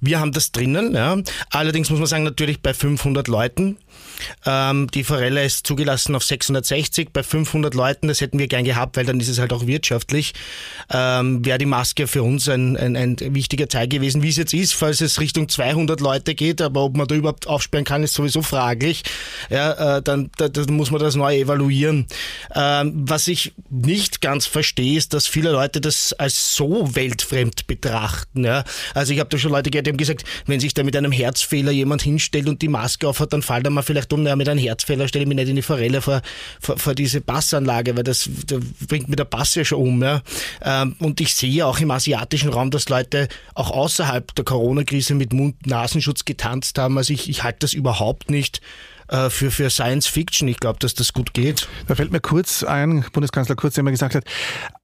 Wir 0.00 0.20
haben 0.20 0.32
das 0.32 0.52
drinnen, 0.52 0.94
ja. 0.94 1.16
Allerdings 1.50 1.90
muss 1.90 1.98
man 1.98 2.06
sagen, 2.06 2.24
natürlich 2.24 2.62
bei 2.62 2.72
500 2.72 3.28
Leuten. 3.28 3.76
Ähm, 4.46 4.88
die 4.92 5.04
Forelle 5.04 5.44
ist 5.44 5.66
zugelassen 5.66 6.14
auf 6.14 6.24
660 6.24 7.10
bei 7.12 7.22
500 7.22 7.74
Leuten. 7.74 8.08
Das 8.08 8.20
hätten 8.20 8.38
wir 8.38 8.48
gern 8.48 8.64
gehabt, 8.64 8.96
weil 8.96 9.04
dann 9.04 9.20
ist 9.20 9.28
es 9.28 9.38
halt 9.38 9.52
auch 9.52 9.66
wirtschaftlich. 9.66 10.34
Ähm, 10.90 11.44
Wäre 11.44 11.58
die 11.58 11.66
Maske 11.66 12.06
für 12.06 12.22
uns 12.22 12.48
ein, 12.48 12.76
ein, 12.76 12.96
ein 12.96 13.16
wichtiger 13.20 13.68
Teil 13.68 13.88
gewesen. 13.88 14.22
Wie 14.22 14.28
es 14.28 14.36
jetzt 14.36 14.54
ist, 14.54 14.74
falls 14.74 15.00
es 15.00 15.20
Richtung 15.20 15.48
200 15.48 16.00
Leute 16.00 16.34
geht, 16.34 16.60
aber 16.60 16.82
ob 16.82 16.96
man 16.96 17.06
da 17.06 17.14
überhaupt 17.14 17.46
aufsperren 17.46 17.84
kann, 17.84 18.02
ist 18.02 18.14
sowieso 18.14 18.42
fraglich. 18.42 19.02
Ja, 19.50 19.98
äh, 19.98 20.02
dann, 20.02 20.30
da, 20.36 20.48
dann 20.48 20.74
muss 20.74 20.90
man 20.90 21.00
das 21.00 21.14
neu 21.14 21.36
evaluieren. 21.36 22.06
Ähm, 22.54 22.92
was 22.94 23.28
ich 23.28 23.52
nicht 23.70 24.20
ganz 24.20 24.46
verstehe, 24.46 24.98
ist, 24.98 25.14
dass 25.14 25.26
viele 25.26 25.50
Leute 25.50 25.80
das 25.80 26.12
als 26.14 26.54
so 26.54 26.94
weltfremd 26.94 27.66
betrachten. 27.66 28.44
Ja? 28.44 28.64
Also 28.94 29.12
ich 29.12 29.20
habe 29.20 29.30
da 29.30 29.38
schon 29.38 29.52
Leute 29.52 29.70
gehört, 29.70 29.86
die 29.86 29.90
haben 29.90 29.96
gesagt, 29.96 30.24
wenn 30.46 30.60
sich 30.60 30.74
da 30.74 30.82
mit 30.82 30.96
einem 30.96 31.12
Herzfehler 31.12 31.72
jemand 31.72 32.02
hinstellt 32.02 32.48
und 32.48 32.62
die 32.62 32.68
Maske 32.68 33.08
aufhat, 33.08 33.32
dann 33.32 33.42
fällt 33.42 33.66
er 33.66 33.70
mal 33.70 33.82
vielleicht 33.88 34.12
um, 34.12 34.22
naja, 34.22 34.36
mit 34.36 34.48
einem 34.48 34.60
Herzfehler 34.60 35.08
stelle 35.08 35.24
ich 35.24 35.28
mich 35.28 35.36
nicht 35.36 35.48
in 35.48 35.56
die 35.56 35.62
Forelle 35.62 36.00
vor, 36.00 36.22
vor, 36.60 36.78
vor 36.78 36.94
diese 36.94 37.20
Passanlage, 37.20 37.96
weil 37.96 38.04
das, 38.04 38.28
das 38.46 38.60
bringt 38.86 39.08
mir 39.08 39.16
der 39.16 39.24
Pass 39.24 39.54
ja 39.54 39.64
schon 39.64 39.80
um. 39.80 40.02
Ja. 40.02 40.22
Ähm, 40.62 40.94
und 41.00 41.20
ich 41.20 41.34
sehe 41.34 41.66
auch 41.66 41.80
im 41.80 41.90
asiatischen 41.90 42.50
Raum, 42.50 42.70
dass 42.70 42.88
Leute 42.88 43.28
auch 43.54 43.70
außerhalb 43.70 44.34
der 44.34 44.44
Corona-Krise 44.44 45.14
mit 45.14 45.32
Mund-Nasenschutz 45.32 46.24
getanzt 46.24 46.78
haben. 46.78 46.98
Also 46.98 47.12
ich, 47.12 47.28
ich 47.28 47.42
halte 47.42 47.60
das 47.60 47.72
überhaupt 47.72 48.30
nicht 48.30 48.60
äh, 49.08 49.30
für, 49.30 49.50
für 49.50 49.70
Science 49.70 50.06
Fiction. 50.06 50.48
Ich 50.48 50.60
glaube, 50.60 50.78
dass 50.78 50.94
das 50.94 51.12
gut 51.12 51.34
geht. 51.34 51.68
Da 51.86 51.94
fällt 51.94 52.12
mir 52.12 52.20
kurz 52.20 52.62
ein, 52.62 53.04
Bundeskanzler 53.12 53.56
Kurz, 53.56 53.74
der 53.74 53.82
immer 53.82 53.90
gesagt 53.90 54.14
hat, 54.14 54.24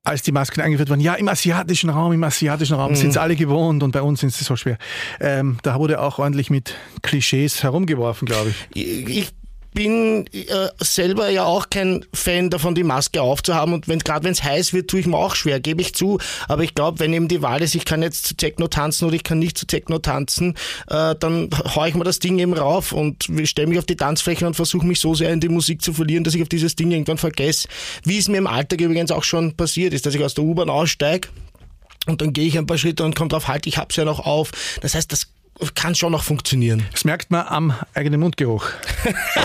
als 0.02 0.22
die 0.22 0.32
Masken 0.32 0.60
eingeführt 0.60 0.90
wurden, 0.90 1.00
ja, 1.00 1.14
im 1.14 1.28
asiatischen 1.28 1.90
Raum, 1.90 2.12
im 2.12 2.24
asiatischen 2.24 2.74
Raum 2.74 2.92
mhm. 2.92 2.96
sind 2.96 3.10
es 3.10 3.16
alle 3.16 3.36
gewohnt 3.36 3.82
und 3.82 3.92
bei 3.92 4.02
uns 4.02 4.20
sind 4.20 4.32
sie 4.32 4.44
so 4.44 4.56
schwer. 4.56 4.78
Ähm, 5.20 5.58
da 5.62 5.78
wurde 5.78 6.00
auch 6.00 6.18
ordentlich 6.18 6.50
mit 6.50 6.74
Klischees 7.02 7.62
herumgeworfen, 7.62 8.26
glaube 8.26 8.52
ich. 8.72 9.08
Ich 9.08 9.32
bin 9.74 10.26
äh, 10.32 10.68
selber 10.78 11.28
ja 11.28 11.44
auch 11.44 11.68
kein 11.68 12.06
Fan 12.14 12.48
davon, 12.48 12.74
die 12.74 12.84
Maske 12.84 13.20
aufzuhaben. 13.20 13.74
Und 13.74 13.88
wenn 13.88 13.98
gerade 13.98 14.24
wenn 14.24 14.32
es 14.32 14.42
heiß 14.42 14.72
wird, 14.72 14.88
tue 14.88 15.00
ich 15.00 15.06
mir 15.06 15.18
auch 15.18 15.34
schwer, 15.34 15.60
gebe 15.60 15.82
ich 15.82 15.94
zu. 15.94 16.18
Aber 16.48 16.62
ich 16.62 16.74
glaube, 16.74 17.00
wenn 17.00 17.12
eben 17.12 17.28
die 17.28 17.42
Wahl 17.42 17.60
ist, 17.62 17.74
ich 17.74 17.84
kann 17.84 18.02
jetzt 18.02 18.26
zu 18.26 18.34
Techno 18.36 18.68
tanzen 18.68 19.06
oder 19.06 19.16
ich 19.16 19.24
kann 19.24 19.38
nicht 19.38 19.58
zu 19.58 19.66
Techno 19.66 19.98
tanzen, 19.98 20.54
äh, 20.88 21.14
dann 21.18 21.50
haue 21.74 21.88
ich 21.88 21.94
mir 21.94 22.04
das 22.04 22.20
Ding 22.20 22.38
eben 22.38 22.54
rauf 22.54 22.92
und 22.92 23.28
stelle 23.44 23.66
mich 23.66 23.78
auf 23.78 23.86
die 23.86 23.96
Tanzfläche 23.96 24.46
und 24.46 24.54
versuche 24.54 24.86
mich 24.86 25.00
so 25.00 25.14
sehr 25.14 25.30
in 25.32 25.40
die 25.40 25.48
Musik 25.48 25.82
zu 25.82 25.92
verlieren, 25.92 26.24
dass 26.24 26.34
ich 26.34 26.42
auf 26.42 26.48
dieses 26.48 26.76
Ding 26.76 26.90
irgendwann 26.90 27.18
vergesse. 27.18 27.68
Wie 28.04 28.18
es 28.18 28.28
mir 28.28 28.38
im 28.38 28.46
Alltag 28.46 28.80
übrigens 28.80 29.10
auch 29.10 29.24
schon 29.24 29.56
passiert 29.56 29.92
ist, 29.92 30.06
dass 30.06 30.14
ich 30.14 30.22
aus 30.22 30.34
der 30.34 30.44
U-Bahn 30.44 30.70
aussteige 30.70 31.28
und 32.06 32.20
dann 32.20 32.32
gehe 32.32 32.46
ich 32.46 32.58
ein 32.58 32.66
paar 32.66 32.78
Schritte 32.78 33.04
und 33.04 33.16
komme 33.16 33.28
drauf, 33.28 33.48
halt, 33.48 33.66
ich 33.66 33.78
hab's 33.78 33.96
ja 33.96 34.04
noch 34.04 34.20
auf. 34.20 34.52
Das 34.80 34.94
heißt, 34.94 35.10
das 35.10 35.28
kann 35.74 35.94
schon 35.94 36.12
noch 36.12 36.24
funktionieren. 36.24 36.82
Das 36.92 37.04
merkt 37.04 37.30
man 37.30 37.46
am 37.46 37.74
eigenen 37.94 38.20
Mundgeruch. 38.20 38.66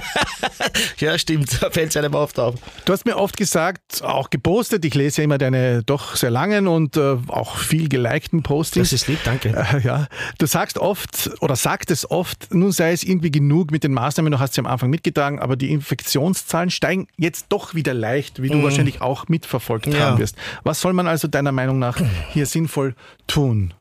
ja, 0.98 1.18
stimmt. 1.18 1.62
Da 1.62 1.70
fällt 1.70 1.90
es 1.90 1.98
einem 1.98 2.14
oft 2.16 2.40
auf. 2.40 2.56
Du 2.86 2.94
hast 2.94 3.06
mir 3.06 3.18
oft 3.18 3.38
gesagt, 3.38 4.04
auch 4.04 4.30
gepostet, 4.30 4.84
ich 4.86 4.96
lese 4.96 5.22
ja 5.22 5.26
immer 5.26 5.38
deine 5.38 5.84
doch 5.84 6.16
sehr 6.16 6.32
langen 6.32 6.68
und 6.68 6.98
äh, 6.98 7.18
auch 7.28 7.58
viel 7.58 7.90
gelikten 7.90 8.44
Postings. 8.44 8.90
Das 8.90 9.02
ist 9.02 9.08
lieb, 9.08 9.20
danke. 9.24 9.50
Äh, 9.50 9.82
ja, 9.82 10.08
du 10.38 10.46
sagst 10.46 10.78
oft 10.78 11.30
oder 11.42 11.56
sagt 11.56 11.92
es 11.92 12.10
oft, 12.10 12.54
nun 12.54 12.72
sei 12.72 12.92
es 12.92 13.04
irgendwie 13.04 13.32
genug 13.32 13.72
mit 13.72 13.84
den 13.84 13.94
Maßnahmen, 13.94 14.32
du 14.32 14.40
hast 14.40 14.56
sie 14.56 14.62
am 14.62 14.68
Anfang 14.68 14.90
mitgetragen, 14.90 15.40
aber 15.40 15.56
die 15.56 15.72
Infektionszahlen 15.72 16.72
steigen 16.72 17.08
jetzt 17.18 17.48
doch 17.50 17.76
wieder 17.76 17.94
leicht, 17.94 18.42
wie 18.42 18.50
du 18.50 18.58
mm. 18.58 18.64
wahrscheinlich 18.64 19.02
auch 19.02 19.28
mitverfolgt 19.28 19.88
ja. 19.88 20.00
haben 20.00 20.18
wirst. 20.18 20.36
Was 20.64 20.82
soll 20.82 20.94
man 20.94 21.08
also 21.08 21.28
deiner 21.28 21.52
Meinung 21.52 21.80
nach 21.80 22.00
hier 22.32 22.46
sinnvoll 22.46 22.96
tun? 23.28 23.74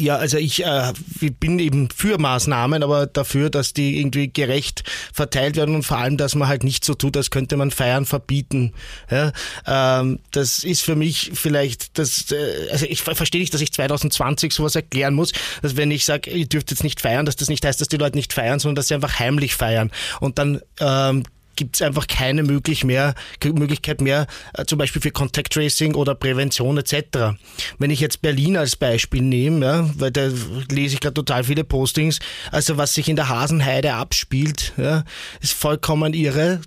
Ja, 0.00 0.16
also 0.16 0.38
ich 0.38 0.64
äh, 0.64 0.92
bin 1.40 1.58
eben 1.58 1.88
für 1.90 2.18
Maßnahmen, 2.18 2.84
aber 2.84 3.06
dafür, 3.06 3.50
dass 3.50 3.72
die 3.72 3.98
irgendwie 3.98 4.32
gerecht 4.32 4.84
verteilt 5.12 5.56
werden 5.56 5.74
und 5.74 5.82
vor 5.82 5.98
allem, 5.98 6.16
dass 6.16 6.36
man 6.36 6.46
halt 6.46 6.62
nicht 6.62 6.84
so 6.84 6.94
tut, 6.94 7.16
als 7.16 7.30
könnte 7.30 7.56
man 7.56 7.72
Feiern 7.72 8.06
verbieten. 8.06 8.74
Ja, 9.10 9.32
ähm, 9.66 10.20
das 10.30 10.62
ist 10.62 10.82
für 10.82 10.94
mich 10.94 11.32
vielleicht, 11.34 11.98
das, 11.98 12.30
äh, 12.30 12.70
also 12.70 12.86
ich 12.86 13.02
verstehe 13.02 13.40
nicht, 13.40 13.52
dass 13.52 13.60
ich 13.60 13.72
2020 13.72 14.52
sowas 14.52 14.76
erklären 14.76 15.14
muss, 15.14 15.32
dass 15.62 15.76
wenn 15.76 15.90
ich 15.90 16.04
sage, 16.04 16.30
ihr 16.30 16.46
dürft 16.46 16.70
jetzt 16.70 16.84
nicht 16.84 17.00
feiern, 17.00 17.26
dass 17.26 17.34
das 17.34 17.48
nicht 17.48 17.64
heißt, 17.64 17.80
dass 17.80 17.88
die 17.88 17.96
Leute 17.96 18.16
nicht 18.16 18.32
feiern, 18.32 18.60
sondern 18.60 18.76
dass 18.76 18.86
sie 18.86 18.94
einfach 18.94 19.18
heimlich 19.18 19.56
feiern 19.56 19.90
und 20.20 20.38
dann 20.38 20.60
ähm, 20.78 21.24
gibt 21.58 21.74
es 21.74 21.82
einfach 21.82 22.06
keine 22.06 22.44
möglich 22.44 22.84
mehr, 22.84 23.14
Möglichkeit 23.44 24.00
mehr, 24.00 24.26
äh, 24.54 24.64
zum 24.64 24.78
Beispiel 24.78 25.02
für 25.02 25.10
Contact 25.10 25.52
Tracing 25.52 25.94
oder 25.94 26.14
Prävention 26.14 26.78
etc. 26.78 27.36
Wenn 27.78 27.90
ich 27.90 28.00
jetzt 28.00 28.22
Berlin 28.22 28.56
als 28.56 28.76
Beispiel 28.76 29.22
nehme, 29.22 29.66
ja, 29.66 29.90
weil 29.96 30.12
da 30.12 30.30
lese 30.70 30.94
ich 30.94 31.00
gerade 31.00 31.14
total 31.14 31.44
viele 31.44 31.64
Postings, 31.64 32.20
also 32.52 32.76
was 32.76 32.94
sich 32.94 33.08
in 33.08 33.16
der 33.16 33.28
Hasenheide 33.28 33.94
abspielt, 33.94 34.72
ja, 34.76 35.04
ist 35.40 35.52
vollkommen 35.52 36.14
irre. 36.14 36.60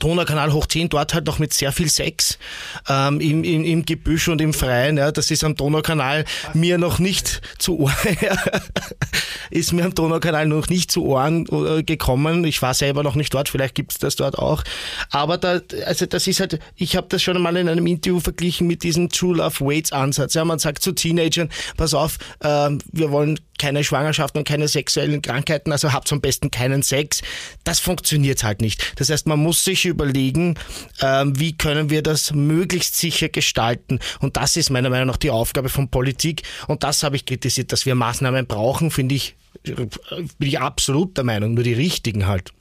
Donaukanal 0.00 0.52
hoch 0.52 0.66
10, 0.66 0.88
dort 0.88 1.14
halt 1.14 1.26
noch 1.26 1.38
mit 1.38 1.52
sehr 1.52 1.72
viel 1.72 1.88
Sex 1.88 2.38
ähm, 2.88 3.20
im, 3.20 3.44
im, 3.44 3.64
im 3.64 3.84
Gebüsch 3.84 4.28
und 4.28 4.40
im 4.40 4.52
Freien. 4.52 4.96
Ja, 4.96 5.12
das 5.12 5.30
ist 5.30 5.44
am 5.44 5.54
Donaukanal 5.54 6.24
mir 6.54 6.78
noch 6.78 6.98
nicht 6.98 7.40
zu 7.58 7.78
Ohren, 7.78 7.94
ist 9.50 9.72
mir 9.72 9.84
am 9.84 9.94
Donaukanal 9.94 10.46
noch 10.46 10.68
nicht 10.68 10.90
zu 10.90 11.04
Ohren 11.04 11.46
äh, 11.46 11.82
gekommen. 11.82 12.44
Ich 12.44 12.62
war 12.62 12.74
selber 12.74 13.02
noch 13.02 13.14
nicht 13.14 13.32
dort, 13.32 13.48
vielleicht 13.48 13.74
gibt 13.74 13.92
es 13.92 13.98
das 13.98 14.16
dort 14.16 14.38
auch. 14.38 14.62
Aber 15.10 15.38
da, 15.38 15.60
also 15.86 16.06
das 16.06 16.26
ist 16.26 16.40
halt, 16.40 16.58
ich 16.76 16.96
habe 16.96 17.06
das 17.08 17.22
schon 17.22 17.36
einmal 17.36 17.56
in 17.56 17.68
einem 17.68 17.86
Interview 17.86 18.20
verglichen 18.20 18.66
mit 18.66 18.82
diesem 18.82 19.08
True 19.08 19.36
Love 19.36 19.64
Waits 19.64 19.92
Ansatz. 19.92 20.34
Ja, 20.34 20.44
man 20.44 20.58
sagt 20.58 20.82
zu 20.82 20.92
Teenagern, 20.92 21.48
pass 21.76 21.94
auf, 21.94 22.18
äh, 22.40 22.70
wir 22.92 23.10
wollen 23.10 23.38
keine 23.58 23.84
Schwangerschaften 23.84 24.38
und 24.38 24.48
keine 24.48 24.68
sexuellen 24.68 25.22
Krankheiten, 25.22 25.72
also 25.72 25.92
habt 25.92 26.10
am 26.12 26.20
besten 26.20 26.50
keinen 26.50 26.82
Sex. 26.82 27.22
Das 27.64 27.80
funktioniert 27.80 28.44
halt 28.44 28.60
nicht. 28.60 28.92
Das 28.96 29.10
heißt, 29.10 29.26
man 29.26 29.38
muss 29.38 29.64
sich 29.64 29.84
überlegen, 29.84 30.56
ähm, 31.00 31.38
wie 31.38 31.56
können 31.56 31.90
wir 31.90 32.02
das 32.02 32.32
möglichst 32.32 32.96
sicher 32.96 33.28
gestalten. 33.28 33.98
Und 34.20 34.36
das 34.36 34.56
ist 34.56 34.70
meiner 34.70 34.90
Meinung 34.90 35.08
nach 35.08 35.16
die 35.16 35.30
Aufgabe 35.30 35.68
von 35.68 35.88
Politik. 35.88 36.42
Und 36.66 36.84
das 36.84 37.02
habe 37.02 37.16
ich 37.16 37.26
kritisiert, 37.26 37.72
dass 37.72 37.86
wir 37.86 37.94
Maßnahmen 37.94 38.46
brauchen, 38.46 38.90
finde 38.90 39.14
ich, 39.14 39.36
bin 39.62 39.88
ich 40.40 40.60
absolut 40.60 41.16
der 41.16 41.24
Meinung, 41.24 41.54
nur 41.54 41.64
die 41.64 41.74
richtigen 41.74 42.26
halt. 42.26 42.52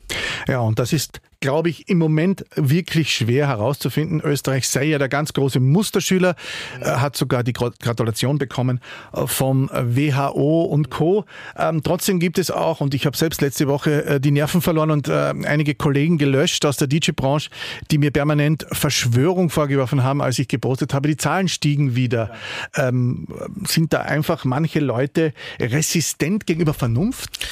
Ja, 0.47 0.59
und 0.59 0.79
das 0.79 0.93
ist 0.93 1.21
glaube 1.45 1.69
ich, 1.69 1.87
im 1.89 1.99
Moment 1.99 2.43
wirklich 2.55 3.13
schwer 3.13 3.47
herauszufinden. 3.47 4.19
Österreich 4.19 4.67
sei 4.67 4.85
ja 4.85 4.97
der 4.97 5.09
ganz 5.09 5.31
große 5.31 5.59
Musterschüler, 5.59 6.35
äh, 6.81 6.85
hat 6.85 7.15
sogar 7.15 7.43
die 7.43 7.53
Gratulation 7.53 8.39
bekommen 8.39 8.79
äh, 9.13 9.27
vom 9.27 9.69
WHO 9.69 10.63
und 10.63 10.89
Co. 10.89 11.25
Ähm, 11.55 11.83
trotzdem 11.83 12.19
gibt 12.19 12.39
es 12.39 12.49
auch, 12.49 12.81
und 12.81 12.95
ich 12.95 13.05
habe 13.05 13.15
selbst 13.15 13.41
letzte 13.41 13.67
Woche 13.67 14.05
äh, 14.05 14.19
die 14.19 14.31
Nerven 14.31 14.59
verloren 14.59 14.89
und 14.89 15.07
äh, 15.07 15.33
einige 15.45 15.75
Kollegen 15.75 16.17
gelöscht 16.17 16.65
aus 16.65 16.77
der 16.77 16.87
DJ-Branche, 16.87 17.51
die 17.91 17.99
mir 17.99 18.09
permanent 18.09 18.65
Verschwörung 18.71 19.51
vorgeworfen 19.51 20.01
haben, 20.01 20.23
als 20.23 20.39
ich 20.39 20.47
gepostet 20.47 20.95
habe. 20.95 21.09
Die 21.09 21.17
Zahlen 21.17 21.47
stiegen 21.47 21.95
wieder. 21.95 22.31
Ähm, 22.75 23.27
sind 23.67 23.93
da 23.93 24.01
einfach 24.01 24.45
manche 24.45 24.79
Leute 24.79 25.31
resistent 25.59 26.47
gegenüber 26.47 26.73
Vernunft? 26.73 27.45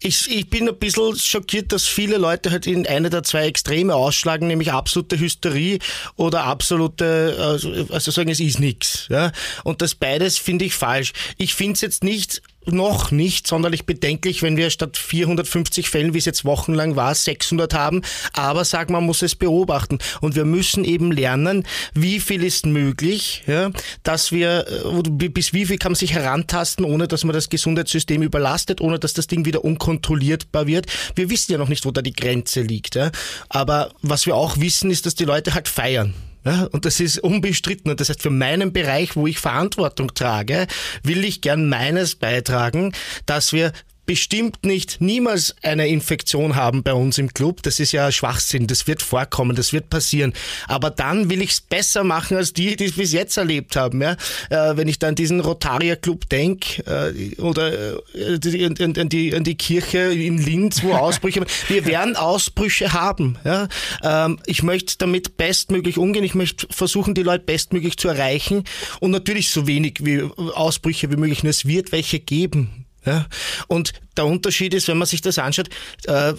Ich, 0.00 0.30
ich 0.30 0.48
bin 0.48 0.68
ein 0.68 0.78
bisschen 0.78 1.16
schockiert, 1.16 1.72
dass 1.72 1.86
viele 1.86 2.18
Leute 2.18 2.50
halt 2.50 2.66
in 2.66 2.86
eine 2.86 3.10
der 3.10 3.24
zwei 3.24 3.46
Extreme 3.46 3.94
ausschlagen, 3.94 4.46
nämlich 4.46 4.72
absolute 4.72 5.18
Hysterie 5.18 5.78
oder 6.16 6.44
absolute, 6.44 7.36
also, 7.38 7.86
also 7.90 8.10
sagen, 8.10 8.28
es 8.30 8.38
ist 8.38 8.60
nichts. 8.60 9.06
Ja? 9.10 9.32
Und 9.64 9.82
das 9.82 9.96
beides 9.96 10.38
finde 10.38 10.66
ich 10.66 10.74
falsch. 10.74 11.12
Ich 11.36 11.54
finde 11.54 11.72
es 11.74 11.80
jetzt 11.80 12.04
nicht 12.04 12.42
noch 12.72 13.10
nicht 13.10 13.46
sonderlich 13.46 13.86
bedenklich, 13.86 14.42
wenn 14.42 14.56
wir 14.56 14.70
statt 14.70 14.96
450 14.96 15.88
Fällen, 15.88 16.14
wie 16.14 16.18
es 16.18 16.24
jetzt 16.24 16.44
wochenlang 16.44 16.96
war, 16.96 17.14
600 17.14 17.74
haben. 17.74 18.02
Aber 18.32 18.64
sag 18.64 18.90
man 18.90 19.04
muss 19.04 19.22
es 19.22 19.34
beobachten. 19.34 19.98
Und 20.20 20.36
wir 20.36 20.44
müssen 20.44 20.84
eben 20.84 21.12
lernen, 21.12 21.66
wie 21.94 22.20
viel 22.20 22.44
ist 22.44 22.66
möglich, 22.66 23.44
ja, 23.46 23.70
dass 24.02 24.32
wir, 24.32 24.66
äh, 24.68 25.28
bis 25.28 25.52
wie 25.52 25.66
viel 25.66 25.78
kann 25.78 25.92
man 25.92 25.96
sich 25.96 26.12
herantasten, 26.12 26.84
ohne 26.84 27.08
dass 27.08 27.24
man 27.24 27.34
das 27.34 27.48
Gesundheitssystem 27.48 28.22
überlastet, 28.22 28.80
ohne 28.80 28.98
dass 28.98 29.14
das 29.14 29.26
Ding 29.26 29.44
wieder 29.44 29.64
unkontrollierbar 29.64 30.66
wird. 30.66 30.86
Wir 31.14 31.30
wissen 31.30 31.52
ja 31.52 31.58
noch 31.58 31.68
nicht, 31.68 31.84
wo 31.84 31.90
da 31.90 32.02
die 32.02 32.12
Grenze 32.12 32.62
liegt. 32.62 32.94
Ja. 32.94 33.10
Aber 33.48 33.90
was 34.02 34.26
wir 34.26 34.36
auch 34.36 34.58
wissen, 34.58 34.90
ist, 34.90 35.06
dass 35.06 35.14
die 35.14 35.24
Leute 35.24 35.54
halt 35.54 35.68
feiern. 35.68 36.14
Ja, 36.44 36.64
und 36.72 36.84
das 36.84 37.00
ist 37.00 37.18
unbestritten. 37.18 37.90
Und 37.90 38.00
das 38.00 38.08
heißt, 38.08 38.22
für 38.22 38.30
meinen 38.30 38.72
Bereich, 38.72 39.16
wo 39.16 39.26
ich 39.26 39.38
Verantwortung 39.38 40.14
trage, 40.14 40.66
will 41.02 41.24
ich 41.24 41.40
gern 41.40 41.68
meines 41.68 42.14
beitragen, 42.14 42.92
dass 43.26 43.52
wir 43.52 43.72
bestimmt 44.08 44.64
nicht 44.64 45.02
niemals 45.02 45.54
eine 45.62 45.86
Infektion 45.86 46.56
haben 46.56 46.82
bei 46.82 46.94
uns 46.94 47.18
im 47.18 47.34
Club. 47.34 47.62
Das 47.62 47.78
ist 47.78 47.92
ja 47.92 48.10
Schwachsinn. 48.10 48.66
Das 48.66 48.86
wird 48.86 49.02
vorkommen, 49.02 49.54
das 49.54 49.74
wird 49.74 49.90
passieren. 49.90 50.32
Aber 50.66 50.88
dann 50.88 51.28
will 51.28 51.42
ich 51.42 51.50
es 51.50 51.60
besser 51.60 52.04
machen 52.04 52.38
als 52.38 52.54
die, 52.54 52.74
die 52.74 52.86
es 52.86 52.96
bis 52.96 53.12
jetzt 53.12 53.36
erlebt 53.36 53.76
haben. 53.76 54.00
Ja? 54.00 54.16
Äh, 54.48 54.78
wenn 54.78 54.88
ich 54.88 54.98
dann 54.98 55.14
diesen 55.14 55.40
Rotarier 55.40 55.96
Club 55.96 56.26
denke 56.30 56.82
äh, 56.86 57.38
oder 57.38 57.98
äh, 58.14 58.38
die, 58.38 58.64
an, 58.64 59.08
die, 59.10 59.34
an 59.34 59.44
die 59.44 59.56
Kirche 59.56 59.98
in 59.98 60.38
Linz, 60.38 60.82
wo 60.82 60.92
Ausbrüche. 60.94 61.44
wir 61.68 61.84
werden 61.84 62.16
Ausbrüche 62.16 62.94
haben. 62.94 63.36
Ja? 63.44 63.68
Ähm, 64.02 64.40
ich 64.46 64.62
möchte 64.62 64.94
damit 64.96 65.36
bestmöglich 65.36 65.98
umgehen. 65.98 66.24
Ich 66.24 66.34
möchte 66.34 66.66
versuchen, 66.70 67.12
die 67.12 67.22
Leute 67.22 67.44
bestmöglich 67.44 67.98
zu 67.98 68.08
erreichen 68.08 68.64
und 69.00 69.10
natürlich 69.10 69.50
so 69.50 69.66
wenig 69.66 69.96
wie 70.00 70.22
Ausbrüche 70.54 71.10
wie 71.10 71.16
möglich. 71.16 71.42
Nur 71.42 71.50
es 71.50 71.66
wird 71.66 71.92
welche 71.92 72.20
geben. 72.20 72.87
Ja? 73.04 73.26
Und 73.68 73.92
der 74.16 74.26
Unterschied 74.26 74.74
ist, 74.74 74.88
wenn 74.88 74.98
man 74.98 75.06
sich 75.06 75.20
das 75.20 75.38
anschaut, 75.38 75.68
äh, 76.06 76.34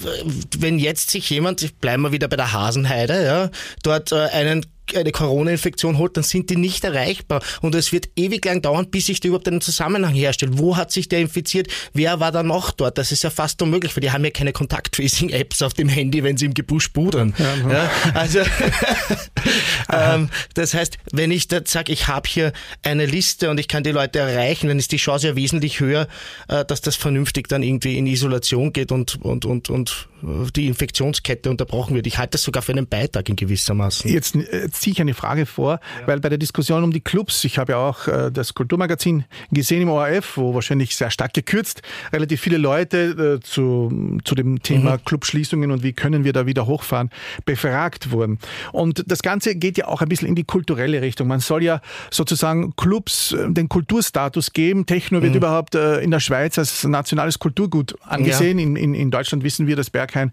wenn 0.57 0.79
jetzt 0.79 1.09
sich 1.09 1.29
jemand, 1.29 1.79
bleiben 1.79 2.03
wir 2.03 2.11
wieder 2.11 2.27
bei 2.27 2.35
der 2.35 2.51
Hasenheide, 2.51 3.23
ja, 3.23 3.49
dort 3.83 4.11
äh, 4.11 4.27
einen 4.27 4.65
eine 4.95 5.11
Corona-Infektion 5.11 5.97
holt, 5.97 6.17
dann 6.17 6.23
sind 6.23 6.49
die 6.49 6.55
nicht 6.55 6.83
erreichbar. 6.83 7.41
Und 7.61 7.75
es 7.75 7.91
wird 7.91 8.09
ewig 8.15 8.45
lang 8.45 8.61
dauern, 8.61 8.89
bis 8.89 9.07
sich 9.07 9.19
da 9.19 9.27
überhaupt 9.27 9.47
einen 9.47 9.61
Zusammenhang 9.61 10.13
herstellt. 10.13 10.57
Wo 10.57 10.77
hat 10.77 10.91
sich 10.91 11.09
der 11.09 11.19
infiziert? 11.19 11.67
Wer 11.93 12.19
war 12.19 12.31
da 12.31 12.43
noch 12.43 12.71
dort? 12.71 12.97
Das 12.97 13.11
ist 13.11 13.23
ja 13.23 13.29
fast 13.29 13.61
unmöglich, 13.61 13.95
weil 13.95 14.01
die 14.01 14.11
haben 14.11 14.23
ja 14.23 14.31
keine 14.31 14.53
Kontakt-Tracing-Apps 14.53 15.61
auf 15.61 15.73
dem 15.73 15.89
Handy, 15.89 16.23
wenn 16.23 16.37
sie 16.37 16.45
im 16.45 16.53
Gebusch 16.53 16.89
pudern. 16.89 17.33
Ja, 17.37 17.71
ja, 17.71 17.91
also, 18.13 18.39
ähm, 19.93 20.29
das 20.53 20.73
heißt, 20.73 20.97
wenn 21.11 21.31
ich 21.31 21.47
da 21.47 21.61
sage, 21.63 21.91
ich 21.91 22.07
habe 22.07 22.27
hier 22.27 22.53
eine 22.83 23.05
Liste 23.05 23.49
und 23.49 23.59
ich 23.59 23.67
kann 23.67 23.83
die 23.83 23.91
Leute 23.91 24.19
erreichen, 24.19 24.67
dann 24.67 24.79
ist 24.79 24.91
die 24.91 24.97
Chance 24.97 25.27
ja 25.27 25.35
wesentlich 25.35 25.79
höher, 25.79 26.07
äh, 26.47 26.65
dass 26.65 26.81
das 26.81 26.95
vernünftig 26.95 27.47
dann 27.47 27.63
irgendwie 27.63 27.97
in 27.97 28.07
Isolation 28.07 28.73
geht 28.73 28.91
und, 28.91 29.21
und, 29.21 29.45
und, 29.45 29.69
und 29.69 29.89
äh, 29.89 30.08
die 30.21 30.67
Infektionskette 30.67 31.49
unterbrochen 31.49 31.95
wird. 31.95 32.07
Ich 32.07 32.17
halte 32.17 32.31
das 32.31 32.43
sogar 32.43 32.61
für 32.61 32.71
einen 32.71 32.87
Beitrag 32.87 33.29
in 33.29 33.35
gewissermaßen. 33.35 34.11
Jetzt, 34.11 34.35
jetzt 34.35 34.81
ziehe 34.81 34.93
ich 34.93 35.01
eine 35.01 35.13
Frage 35.13 35.45
vor, 35.45 35.79
ja. 36.01 36.07
weil 36.07 36.19
bei 36.19 36.29
der 36.29 36.37
Diskussion 36.37 36.83
um 36.83 36.91
die 36.91 37.01
Clubs, 37.01 37.43
ich 37.43 37.57
habe 37.57 37.73
ja 37.73 37.77
auch 37.77 38.07
äh, 38.07 38.31
das 38.31 38.53
Kulturmagazin 38.53 39.25
gesehen 39.51 39.81
im 39.81 39.89
ORF, 39.89 40.37
wo 40.37 40.53
wahrscheinlich 40.53 40.95
sehr 40.95 41.11
stark 41.11 41.33
gekürzt 41.33 41.81
relativ 42.13 42.41
viele 42.41 42.57
Leute 42.57 43.37
äh, 43.37 43.43
zu, 43.43 44.17
zu 44.23 44.35
dem 44.35 44.61
Thema 44.61 44.93
mhm. 44.93 45.05
Clubschließungen 45.05 45.71
und 45.71 45.83
wie 45.83 45.93
können 45.93 46.23
wir 46.23 46.33
da 46.33 46.45
wieder 46.45 46.67
hochfahren, 46.67 47.09
befragt 47.45 48.11
wurden. 48.11 48.39
Und 48.71 49.03
das 49.07 49.21
Ganze 49.21 49.55
geht 49.55 49.77
ja 49.77 49.87
auch 49.87 50.01
ein 50.01 50.09
bisschen 50.09 50.27
in 50.27 50.35
die 50.35 50.43
kulturelle 50.43 51.01
Richtung. 51.01 51.27
Man 51.27 51.39
soll 51.39 51.63
ja 51.63 51.81
sozusagen 52.11 52.75
Clubs 52.75 53.33
äh, 53.33 53.49
den 53.49 53.69
Kulturstatus 53.69 54.53
geben. 54.53 54.85
Techno 54.85 55.21
wird 55.21 55.31
mhm. 55.31 55.37
überhaupt 55.37 55.75
äh, 55.75 55.99
in 55.99 56.11
der 56.11 56.19
Schweiz 56.19 56.57
als 56.57 56.83
nationales 56.83 57.39
Kulturgut 57.39 57.95
angesehen. 58.01 58.59
Ja. 58.59 58.65
In, 58.65 58.75
in, 58.75 58.93
in 58.93 59.11
Deutschland 59.11 59.43
wissen 59.43 59.67
wir, 59.67 59.75
dass 59.75 59.89
Berghain 60.09 60.31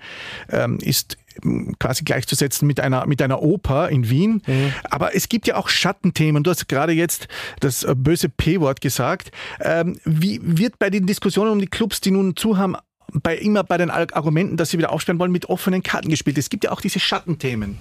ähm, 0.50 0.78
ist 0.80 1.16
quasi 1.78 2.04
gleichzusetzen 2.04 2.66
mit 2.66 2.80
einer, 2.80 3.06
mit 3.06 3.20
einer 3.20 3.42
Oper 3.42 3.90
in 3.90 4.08
Wien. 4.08 4.42
Mhm. 4.46 4.72
Aber 4.84 5.14
es 5.14 5.28
gibt 5.28 5.46
ja 5.46 5.56
auch 5.56 5.68
Schattenthemen. 5.68 6.42
Du 6.42 6.50
hast 6.50 6.66
gerade 6.68 6.92
jetzt 6.92 7.28
das 7.60 7.82
äh, 7.82 7.94
böse 7.94 8.28
P-Wort 8.28 8.80
gesagt. 8.80 9.30
Ähm, 9.60 9.98
wie 10.04 10.40
wird 10.42 10.78
bei 10.78 10.88
den 10.88 11.06
Diskussionen 11.06 11.52
um 11.52 11.60
die 11.60 11.66
Clubs, 11.66 12.00
die 12.00 12.10
nun 12.10 12.36
zu 12.36 12.56
haben, 12.56 12.76
bei, 13.12 13.36
immer 13.36 13.64
bei 13.64 13.76
den 13.76 13.90
Argumenten, 13.90 14.56
dass 14.56 14.70
sie 14.70 14.78
wieder 14.78 14.92
aufsperren 14.92 15.18
wollen, 15.18 15.32
mit 15.32 15.46
offenen 15.46 15.82
Karten 15.82 16.08
gespielt? 16.08 16.38
Es 16.38 16.48
gibt 16.48 16.64
ja 16.64 16.72
auch 16.72 16.80
diese 16.80 17.00
Schattenthemen. 17.00 17.78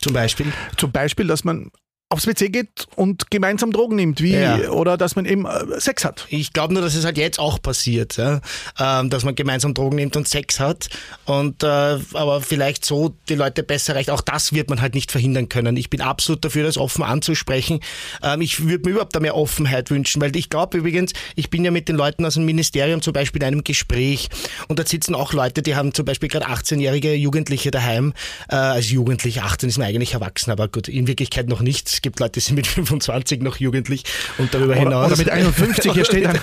Zum 0.00 0.12
Beispiel? 0.12 0.52
Zum 0.76 0.92
Beispiel, 0.92 1.26
dass 1.26 1.42
man 1.42 1.70
aufs 2.08 2.28
WC 2.28 2.50
geht 2.50 2.86
und 2.94 3.32
gemeinsam 3.32 3.72
Drogen 3.72 3.96
nimmt, 3.96 4.22
wie 4.22 4.34
ja. 4.34 4.70
oder 4.70 4.96
dass 4.96 5.16
man 5.16 5.24
eben 5.24 5.44
äh, 5.44 5.80
Sex 5.80 6.04
hat. 6.04 6.26
Ich 6.30 6.52
glaube 6.52 6.72
nur, 6.72 6.80
dass 6.80 6.94
es 6.94 7.04
halt 7.04 7.18
jetzt 7.18 7.40
auch 7.40 7.60
passiert, 7.60 8.16
ja? 8.16 8.40
ähm, 8.78 9.10
dass 9.10 9.24
man 9.24 9.34
gemeinsam 9.34 9.74
Drogen 9.74 9.96
nimmt 9.96 10.16
und 10.16 10.28
Sex 10.28 10.60
hat 10.60 10.88
und 11.24 11.64
äh, 11.64 11.66
aber 11.66 12.40
vielleicht 12.42 12.84
so 12.84 13.16
die 13.28 13.34
Leute 13.34 13.64
besser 13.64 13.94
erreicht. 13.94 14.10
Auch 14.10 14.20
das 14.20 14.52
wird 14.52 14.70
man 14.70 14.80
halt 14.80 14.94
nicht 14.94 15.10
verhindern 15.10 15.48
können. 15.48 15.76
Ich 15.76 15.90
bin 15.90 16.00
absolut 16.00 16.44
dafür, 16.44 16.62
das 16.62 16.78
offen 16.78 17.02
anzusprechen. 17.02 17.80
Ähm, 18.22 18.40
ich 18.40 18.64
würde 18.68 18.84
mir 18.88 18.92
überhaupt 18.92 19.16
da 19.16 19.18
mehr 19.18 19.34
Offenheit 19.34 19.90
wünschen, 19.90 20.22
weil 20.22 20.36
ich 20.36 20.48
glaube 20.48 20.78
übrigens, 20.78 21.12
ich 21.34 21.50
bin 21.50 21.64
ja 21.64 21.72
mit 21.72 21.88
den 21.88 21.96
Leuten 21.96 22.24
aus 22.24 22.34
dem 22.34 22.44
Ministerium 22.44 23.02
zum 23.02 23.14
Beispiel 23.14 23.42
in 23.42 23.48
einem 23.48 23.64
Gespräch 23.64 24.28
und 24.68 24.78
da 24.78 24.86
sitzen 24.86 25.16
auch 25.16 25.32
Leute, 25.32 25.60
die 25.60 25.74
haben 25.74 25.92
zum 25.92 26.04
Beispiel 26.04 26.28
gerade 26.28 26.46
18-jährige 26.46 27.14
Jugendliche 27.14 27.72
daheim, 27.72 28.14
äh, 28.48 28.54
als 28.54 28.92
Jugendliche, 28.92 29.42
18 29.42 29.68
ist 29.68 29.78
man 29.78 29.88
eigentlich 29.88 30.14
erwachsen, 30.14 30.52
aber 30.52 30.68
gut, 30.68 30.86
in 30.86 31.08
Wirklichkeit 31.08 31.48
noch 31.48 31.62
nichts 31.62 31.96
gibt 32.06 32.20
Leute, 32.20 32.32
die 32.32 32.40
sind 32.40 32.54
mit 32.54 32.66
25 32.76 33.42
noch 33.42 33.56
jugendlich 33.56 34.04
und 34.38 34.54
darüber 34.54 34.72
oder, 34.72 34.80
hinaus. 34.80 35.06
Oder 35.08 35.16
mit 35.16 35.28
51, 35.28 35.92
hier 35.92 36.04
steht 36.04 36.24
dann. 36.24 36.38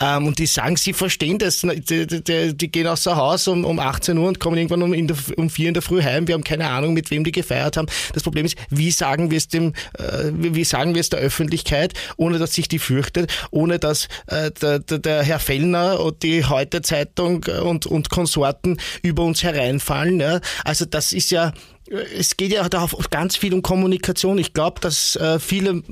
ähm, 0.22 0.26
und 0.28 0.38
die 0.38 0.46
sagen, 0.46 0.76
sie 0.76 0.92
verstehen 0.92 1.38
das. 1.38 1.60
Die, 1.62 2.06
die, 2.06 2.56
die 2.56 2.70
gehen 2.70 2.86
außer 2.86 3.16
Haus 3.16 3.48
um, 3.48 3.64
um 3.64 3.80
18 3.80 4.16
Uhr 4.16 4.28
und 4.28 4.38
kommen 4.38 4.56
irgendwann 4.56 4.82
um, 4.82 5.06
der, 5.06 5.16
um 5.36 5.50
4 5.50 5.68
in 5.68 5.74
der 5.74 5.82
Früh 5.82 6.02
heim. 6.02 6.28
Wir 6.28 6.34
haben 6.34 6.44
keine 6.44 6.68
Ahnung, 6.68 6.94
mit 6.94 7.10
wem 7.10 7.24
die 7.24 7.32
gefeiert 7.32 7.76
haben. 7.76 7.88
Das 8.12 8.22
Problem 8.22 8.46
ist, 8.46 8.56
wie 8.70 8.92
sagen 8.92 9.32
wir 9.32 9.38
es 9.38 9.48
dem, 9.48 9.72
äh, 9.98 10.30
wie 10.32 10.64
sagen 10.64 10.94
wir 10.94 11.00
es 11.00 11.10
der 11.10 11.18
Öffentlichkeit, 11.18 11.94
ohne 12.16 12.38
dass 12.38 12.54
sich 12.54 12.68
die 12.68 12.78
fürchtet, 12.78 13.32
ohne 13.50 13.80
dass 13.80 14.06
äh, 14.28 14.52
der, 14.52 14.78
der, 14.78 14.98
der, 14.98 15.22
Herr 15.24 15.40
Fellner 15.40 15.98
und 15.98 16.22
die 16.22 16.44
Heute 16.44 16.82
Zeitung 16.82 17.44
und, 17.64 17.86
und 17.86 18.08
Konsorten 18.08 18.78
über 19.02 19.24
uns 19.24 19.42
hereinfallen. 19.42 20.20
Ja? 20.20 20.40
Also 20.64 20.84
das 20.84 21.12
ist 21.12 21.32
ja, 21.32 21.52
es 21.90 22.36
geht 22.36 22.52
ja 22.52 22.64
auch 22.64 23.10
ganz 23.10 23.36
viel 23.36 23.52
um 23.52 23.62
Kommunikation. 23.62 24.38
Ich 24.38 24.52
glaube, 24.52 24.80
dass 24.80 25.16
äh, 25.16 25.38
viele 25.38 25.82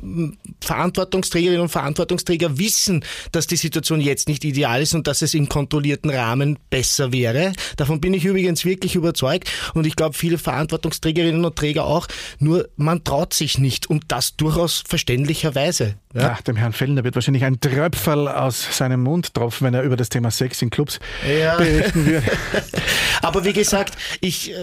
Verantwortungsträgerinnen 0.61 1.63
und 1.63 1.69
Verantwortungsträger 1.69 2.59
wissen, 2.59 3.05
dass 3.33 3.47
die 3.47 3.57
Situation 3.57 4.01
jetzt 4.01 4.29
nicht 4.29 4.45
ideal 4.45 4.83
ist 4.83 4.95
und 4.95 5.07
dass 5.07 5.23
es 5.23 5.35
im 5.35 5.49
kontrollierten 5.49 6.11
Rahmen 6.11 6.59
besser 6.71 7.13
wäre. 7.13 7.53
Davon 7.77 8.01
bin 8.01 8.15
ich 8.15 8.25
übrigens 8.25 8.65
wirklich 8.65 8.95
überzeugt 8.95 9.51
und 9.75 9.87
ich 9.87 9.97
glaube, 9.97 10.17
viele 10.17 10.39
Verantwortungsträgerinnen 10.39 11.45
und 11.45 11.57
Träger 11.57 11.85
auch. 11.85 12.07
Nur 12.39 12.69
man 12.77 13.03
traut 13.05 13.35
sich 13.35 13.59
nicht 13.59 13.91
und 13.91 14.05
das 14.09 14.37
durchaus 14.37 14.85
verständlicherweise. 14.87 15.97
Ja? 16.15 16.23
ja 16.23 16.39
dem 16.47 16.57
Herrn 16.57 16.73
Fellner 16.73 17.05
wird 17.05 17.15
wahrscheinlich 17.15 17.45
ein 17.45 17.61
Tröpferl 17.61 18.29
aus 18.29 18.77
seinem 18.77 19.03
Mund 19.03 19.35
tropfen, 19.35 19.67
wenn 19.67 19.75
er 19.75 19.83
über 19.83 19.97
das 19.97 20.09
Thema 20.09 20.31
Sex 20.31 20.63
in 20.63 20.71
Clubs 20.71 20.99
ja. 21.29 21.57
berichten 21.57 22.07
würde. 22.07 22.27
Aber 23.23 23.45
wie 23.45 23.53
gesagt, 23.53 23.97
ich, 24.21 24.53
äh, 24.53 24.55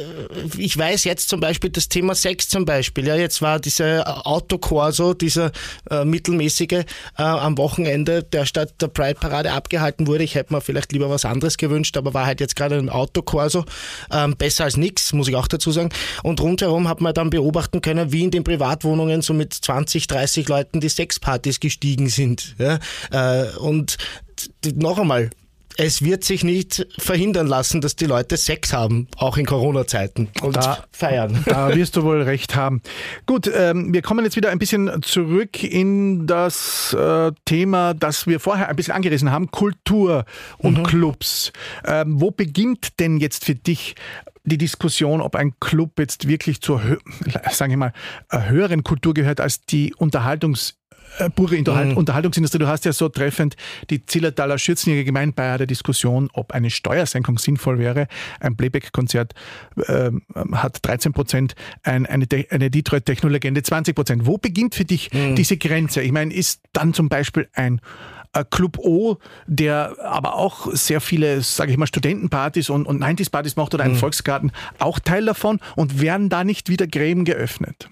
ich 0.57 0.77
weiß 0.77 1.03
jetzt 1.03 1.26
zum 1.27 1.39
Beispiel 1.39 1.69
das 1.69 1.89
Thema 1.89 2.15
Sex 2.15 2.49
zum 2.49 2.65
Beispiel. 2.65 3.07
Ja, 3.07 3.15
jetzt 3.15 3.41
war 3.41 3.59
dieser 3.59 4.25
Autokorso, 4.25 5.13
dieser 5.13 5.51
äh, 5.89 6.05
mittelmäßige 6.05 6.71
äh, 6.71 6.85
am 7.17 7.57
Wochenende, 7.57 8.23
der 8.23 8.45
statt 8.45 8.73
der 8.81 8.87
Pride 8.87 9.15
Parade 9.19 9.51
abgehalten 9.51 10.07
wurde. 10.07 10.23
Ich 10.23 10.35
hätte 10.35 10.53
mir 10.53 10.61
vielleicht 10.61 10.91
lieber 10.91 11.09
was 11.09 11.25
anderes 11.25 11.57
gewünscht, 11.57 11.97
aber 11.97 12.13
war 12.13 12.25
halt 12.25 12.39
jetzt 12.39 12.55
gerade 12.55 12.77
ein 12.77 12.89
Autokorso. 12.89 13.65
Ähm, 14.11 14.35
besser 14.37 14.63
als 14.65 14.77
nichts, 14.77 15.13
muss 15.13 15.27
ich 15.27 15.35
auch 15.35 15.47
dazu 15.47 15.71
sagen. 15.71 15.89
Und 16.23 16.41
rundherum 16.41 16.87
hat 16.87 17.01
man 17.01 17.13
dann 17.13 17.29
beobachten 17.29 17.81
können, 17.81 18.11
wie 18.11 18.23
in 18.23 18.31
den 18.31 18.43
Privatwohnungen 18.43 19.21
so 19.21 19.33
mit 19.33 19.53
20, 19.53 20.07
30 20.07 20.47
Leuten 20.47 20.79
die 20.79 20.89
Sexpartys 20.89 21.59
gestiegen 21.59 22.09
sind. 22.09 22.55
Ja? 22.57 22.79
Äh, 23.11 23.55
und 23.57 23.97
noch 24.75 24.99
einmal, 24.99 25.29
es 25.77 26.01
wird 26.01 26.23
sich 26.23 26.43
nicht 26.43 26.87
verhindern 26.97 27.47
lassen, 27.47 27.81
dass 27.81 27.95
die 27.95 28.05
Leute 28.05 28.35
Sex 28.35 28.73
haben, 28.73 29.07
auch 29.15 29.37
in 29.37 29.45
Corona-Zeiten 29.45 30.29
und 30.41 30.55
da, 30.55 30.83
feiern. 30.91 31.43
Da 31.45 31.73
wirst 31.75 31.95
du 31.95 32.03
wohl 32.03 32.21
recht 32.23 32.55
haben. 32.55 32.81
Gut, 33.25 33.49
ähm, 33.53 33.93
wir 33.93 34.01
kommen 34.01 34.25
jetzt 34.25 34.35
wieder 34.35 34.49
ein 34.49 34.59
bisschen 34.59 35.01
zurück 35.03 35.63
in 35.63 36.25
das 36.27 36.93
äh, 36.93 37.31
Thema, 37.45 37.93
das 37.93 38.27
wir 38.27 38.39
vorher 38.39 38.69
ein 38.69 38.75
bisschen 38.75 38.93
angerissen 38.93 39.31
haben, 39.31 39.51
Kultur 39.51 40.25
und 40.57 40.79
mhm. 40.79 40.83
Clubs. 40.83 41.53
Ähm, 41.85 42.19
wo 42.19 42.31
beginnt 42.31 42.99
denn 42.99 43.17
jetzt 43.17 43.45
für 43.45 43.55
dich 43.55 43.95
die 44.43 44.57
Diskussion, 44.57 45.21
ob 45.21 45.35
ein 45.35 45.59
Club 45.59 45.99
jetzt 45.99 46.27
wirklich 46.27 46.61
zur, 46.61 46.81
sage 47.51 47.73
ich 47.73 47.77
mal, 47.77 47.93
höheren 48.31 48.83
Kultur 48.83 49.13
gehört 49.13 49.41
als 49.41 49.61
die 49.61 49.93
Unterhaltungs 49.93 50.71
äh, 50.71 50.86
pure 51.35 51.57
Unterhalt 51.57 51.89
mhm. 51.89 51.97
Unterhaltungsindustrie. 51.97 52.59
Du 52.59 52.67
hast 52.67 52.85
ja 52.85 52.93
so 52.93 53.09
treffend 53.09 53.55
die 53.89 54.05
Zillertaler 54.05 54.57
Schürzenjäger 54.57 55.03
gemeint 55.03 55.35
bei 55.35 55.57
der 55.57 55.67
Diskussion, 55.67 56.29
ob 56.33 56.51
eine 56.51 56.69
Steuersenkung 56.69 57.37
sinnvoll 57.37 57.79
wäre. 57.79 58.07
Ein 58.39 58.55
Playback-Konzert 58.55 59.33
äh, 59.87 60.11
hat 60.51 60.85
13 60.85 61.13
Prozent, 61.13 61.55
ein, 61.83 62.05
eine, 62.05 62.25
eine 62.49 62.69
Detroit-Techno-Legende 62.69 63.63
20 63.63 63.95
Prozent. 63.95 64.25
Wo 64.25 64.37
beginnt 64.37 64.75
für 64.75 64.85
dich 64.85 65.11
mhm. 65.13 65.35
diese 65.35 65.57
Grenze? 65.57 66.01
Ich 66.01 66.11
meine, 66.11 66.33
ist 66.33 66.61
dann 66.73 66.93
zum 66.93 67.09
Beispiel 67.09 67.47
ein 67.53 67.81
äh, 68.33 68.43
Club 68.49 68.77
O, 68.79 69.17
der 69.47 69.95
aber 70.03 70.35
auch 70.35 70.67
sehr 70.73 71.01
viele, 71.01 71.41
sage 71.41 71.71
ich 71.71 71.77
mal, 71.77 71.87
Studentenpartys 71.87 72.69
und, 72.69 72.85
und 72.85 73.01
90s-Partys 73.01 73.55
macht 73.55 73.73
oder 73.73 73.83
einen 73.83 73.93
mhm. 73.93 73.99
Volksgarten, 73.99 74.51
auch 74.79 74.99
Teil 74.99 75.25
davon 75.25 75.59
und 75.75 76.01
werden 76.01 76.29
da 76.29 76.43
nicht 76.43 76.69
wieder 76.69 76.87
Gräben 76.87 77.25
geöffnet? 77.25 77.89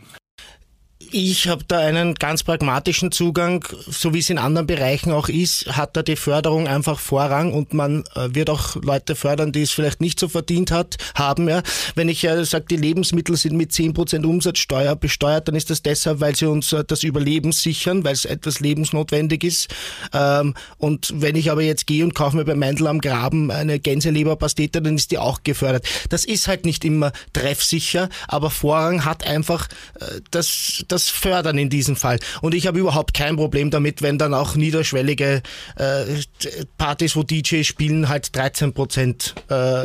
Ich 1.17 1.47
habe 1.47 1.63
da 1.65 1.79
einen 1.79 2.15
ganz 2.15 2.43
pragmatischen 2.43 3.09
Zugang, 3.09 3.65
so 3.87 4.13
wie 4.13 4.19
es 4.19 4.29
in 4.29 4.37
anderen 4.37 4.67
Bereichen 4.67 5.13
auch 5.13 5.29
ist, 5.29 5.65
hat 5.67 5.95
da 5.95 6.03
die 6.03 6.17
Förderung 6.17 6.67
einfach 6.67 6.99
Vorrang 6.99 7.53
und 7.53 7.73
man 7.73 8.03
äh, 8.15 8.35
wird 8.35 8.49
auch 8.49 8.75
Leute 8.83 9.15
fördern, 9.15 9.53
die 9.53 9.61
es 9.61 9.71
vielleicht 9.71 10.01
nicht 10.01 10.19
so 10.19 10.27
verdient 10.27 10.71
hat, 10.71 10.97
haben. 11.13 11.47
Ja. 11.47 11.63
Wenn 11.95 12.09
ich 12.09 12.25
äh, 12.25 12.43
sage, 12.43 12.65
die 12.69 12.75
Lebensmittel 12.75 13.37
sind 13.37 13.55
mit 13.55 13.71
10% 13.71 14.25
Umsatzsteuer 14.25 14.97
besteuert, 14.97 15.47
dann 15.47 15.55
ist 15.55 15.69
das 15.69 15.81
deshalb, 15.81 16.19
weil 16.19 16.35
sie 16.35 16.49
uns 16.49 16.73
äh, 16.73 16.83
das 16.85 17.03
Überleben 17.03 17.53
sichern, 17.53 18.03
weil 18.03 18.11
es 18.11 18.25
etwas 18.25 18.59
lebensnotwendig 18.59 19.45
ist. 19.45 19.73
Ähm, 20.11 20.53
und 20.79 21.13
wenn 21.15 21.37
ich 21.37 21.49
aber 21.49 21.61
jetzt 21.61 21.87
gehe 21.87 22.03
und 22.03 22.13
kaufe 22.13 22.35
mir 22.35 22.43
bei 22.43 22.55
Meindl 22.55 22.87
am 22.87 22.99
Graben 22.99 23.51
eine 23.51 23.79
Gänseleberpastete, 23.79 24.81
dann 24.81 24.97
ist 24.97 25.11
die 25.11 25.17
auch 25.17 25.43
gefördert. 25.43 25.87
Das 26.09 26.25
ist 26.25 26.49
halt 26.49 26.65
nicht 26.65 26.83
immer 26.83 27.13
treffsicher, 27.31 28.09
aber 28.27 28.49
Vorrang 28.49 29.05
hat 29.05 29.25
einfach 29.25 29.69
das, 30.31 30.83
das 30.89 31.04
das 31.05 31.09
fördern 31.09 31.57
in 31.57 31.69
diesem 31.69 31.95
Fall. 31.95 32.19
Und 32.41 32.53
ich 32.53 32.67
habe 32.67 32.79
überhaupt 32.79 33.13
kein 33.13 33.35
Problem 33.35 33.69
damit, 33.69 34.01
wenn 34.01 34.17
dann 34.17 34.33
auch 34.33 34.55
niederschwellige 34.55 35.41
äh, 35.77 36.05
Partys, 36.77 37.15
wo 37.15 37.23
DJs 37.23 37.65
spielen, 37.65 38.09
halt 38.09 38.35
13 38.35 38.73
Prozent 38.73 39.35
äh, 39.49 39.83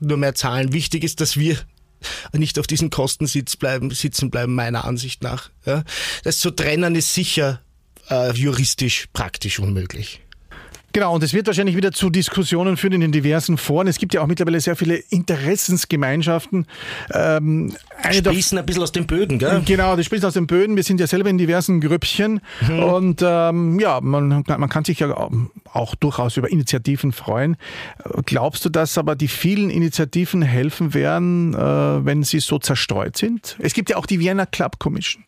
nur 0.00 0.16
mehr 0.16 0.34
zahlen. 0.34 0.72
Wichtig 0.72 1.04
ist, 1.04 1.20
dass 1.20 1.36
wir 1.36 1.58
nicht 2.32 2.58
auf 2.58 2.66
diesem 2.66 2.90
Kostensitz 2.90 3.56
bleiben, 3.56 3.90
sitzen 3.90 4.30
bleiben, 4.30 4.54
meiner 4.54 4.84
Ansicht 4.84 5.22
nach. 5.22 5.50
Ja. 5.64 5.84
Das 6.22 6.38
zu 6.38 6.50
trennen 6.50 6.94
ist 6.94 7.14
sicher 7.14 7.60
äh, 8.10 8.32
juristisch 8.32 9.06
praktisch 9.12 9.58
unmöglich. 9.58 10.20
Genau, 10.94 11.12
und 11.12 11.24
es 11.24 11.34
wird 11.34 11.48
wahrscheinlich 11.48 11.76
wieder 11.76 11.90
zu 11.90 12.08
Diskussionen 12.08 12.76
führen 12.76 12.92
in 12.92 13.00
den 13.00 13.10
diversen 13.10 13.58
Foren. 13.58 13.88
Es 13.88 13.98
gibt 13.98 14.14
ja 14.14 14.20
auch 14.20 14.28
mittlerweile 14.28 14.60
sehr 14.60 14.76
viele 14.76 14.94
Interessensgemeinschaften. 14.94 16.68
Ähm, 17.12 17.74
sprießen 18.12 18.56
ein 18.56 18.64
bisschen 18.64 18.84
aus 18.84 18.92
den 18.92 19.04
Böden, 19.04 19.40
gell? 19.40 19.60
Genau, 19.66 19.96
die 19.96 20.04
sprießen 20.04 20.28
aus 20.28 20.34
den 20.34 20.46
Böden. 20.46 20.76
Wir 20.76 20.84
sind 20.84 21.00
ja 21.00 21.08
selber 21.08 21.30
in 21.30 21.36
diversen 21.36 21.80
Grüppchen. 21.80 22.40
Mhm. 22.68 22.82
Und 22.84 23.22
ähm, 23.24 23.80
ja, 23.80 24.00
man, 24.00 24.44
man 24.46 24.68
kann 24.68 24.84
sich 24.84 25.00
ja 25.00 25.12
auch 25.72 25.96
durchaus 25.96 26.36
über 26.36 26.48
Initiativen 26.48 27.10
freuen. 27.10 27.56
Glaubst 28.24 28.64
du, 28.64 28.68
dass 28.68 28.96
aber 28.96 29.16
die 29.16 29.26
vielen 29.26 29.70
Initiativen 29.70 30.42
helfen 30.42 30.94
werden, 30.94 31.54
äh, 31.54 31.58
wenn 31.58 32.22
sie 32.22 32.38
so 32.38 32.60
zerstreut 32.60 33.16
sind? 33.16 33.56
Es 33.58 33.74
gibt 33.74 33.90
ja 33.90 33.96
auch 33.96 34.06
die 34.06 34.20
Vienna 34.20 34.46
Club 34.46 34.78
Commission. 34.78 35.24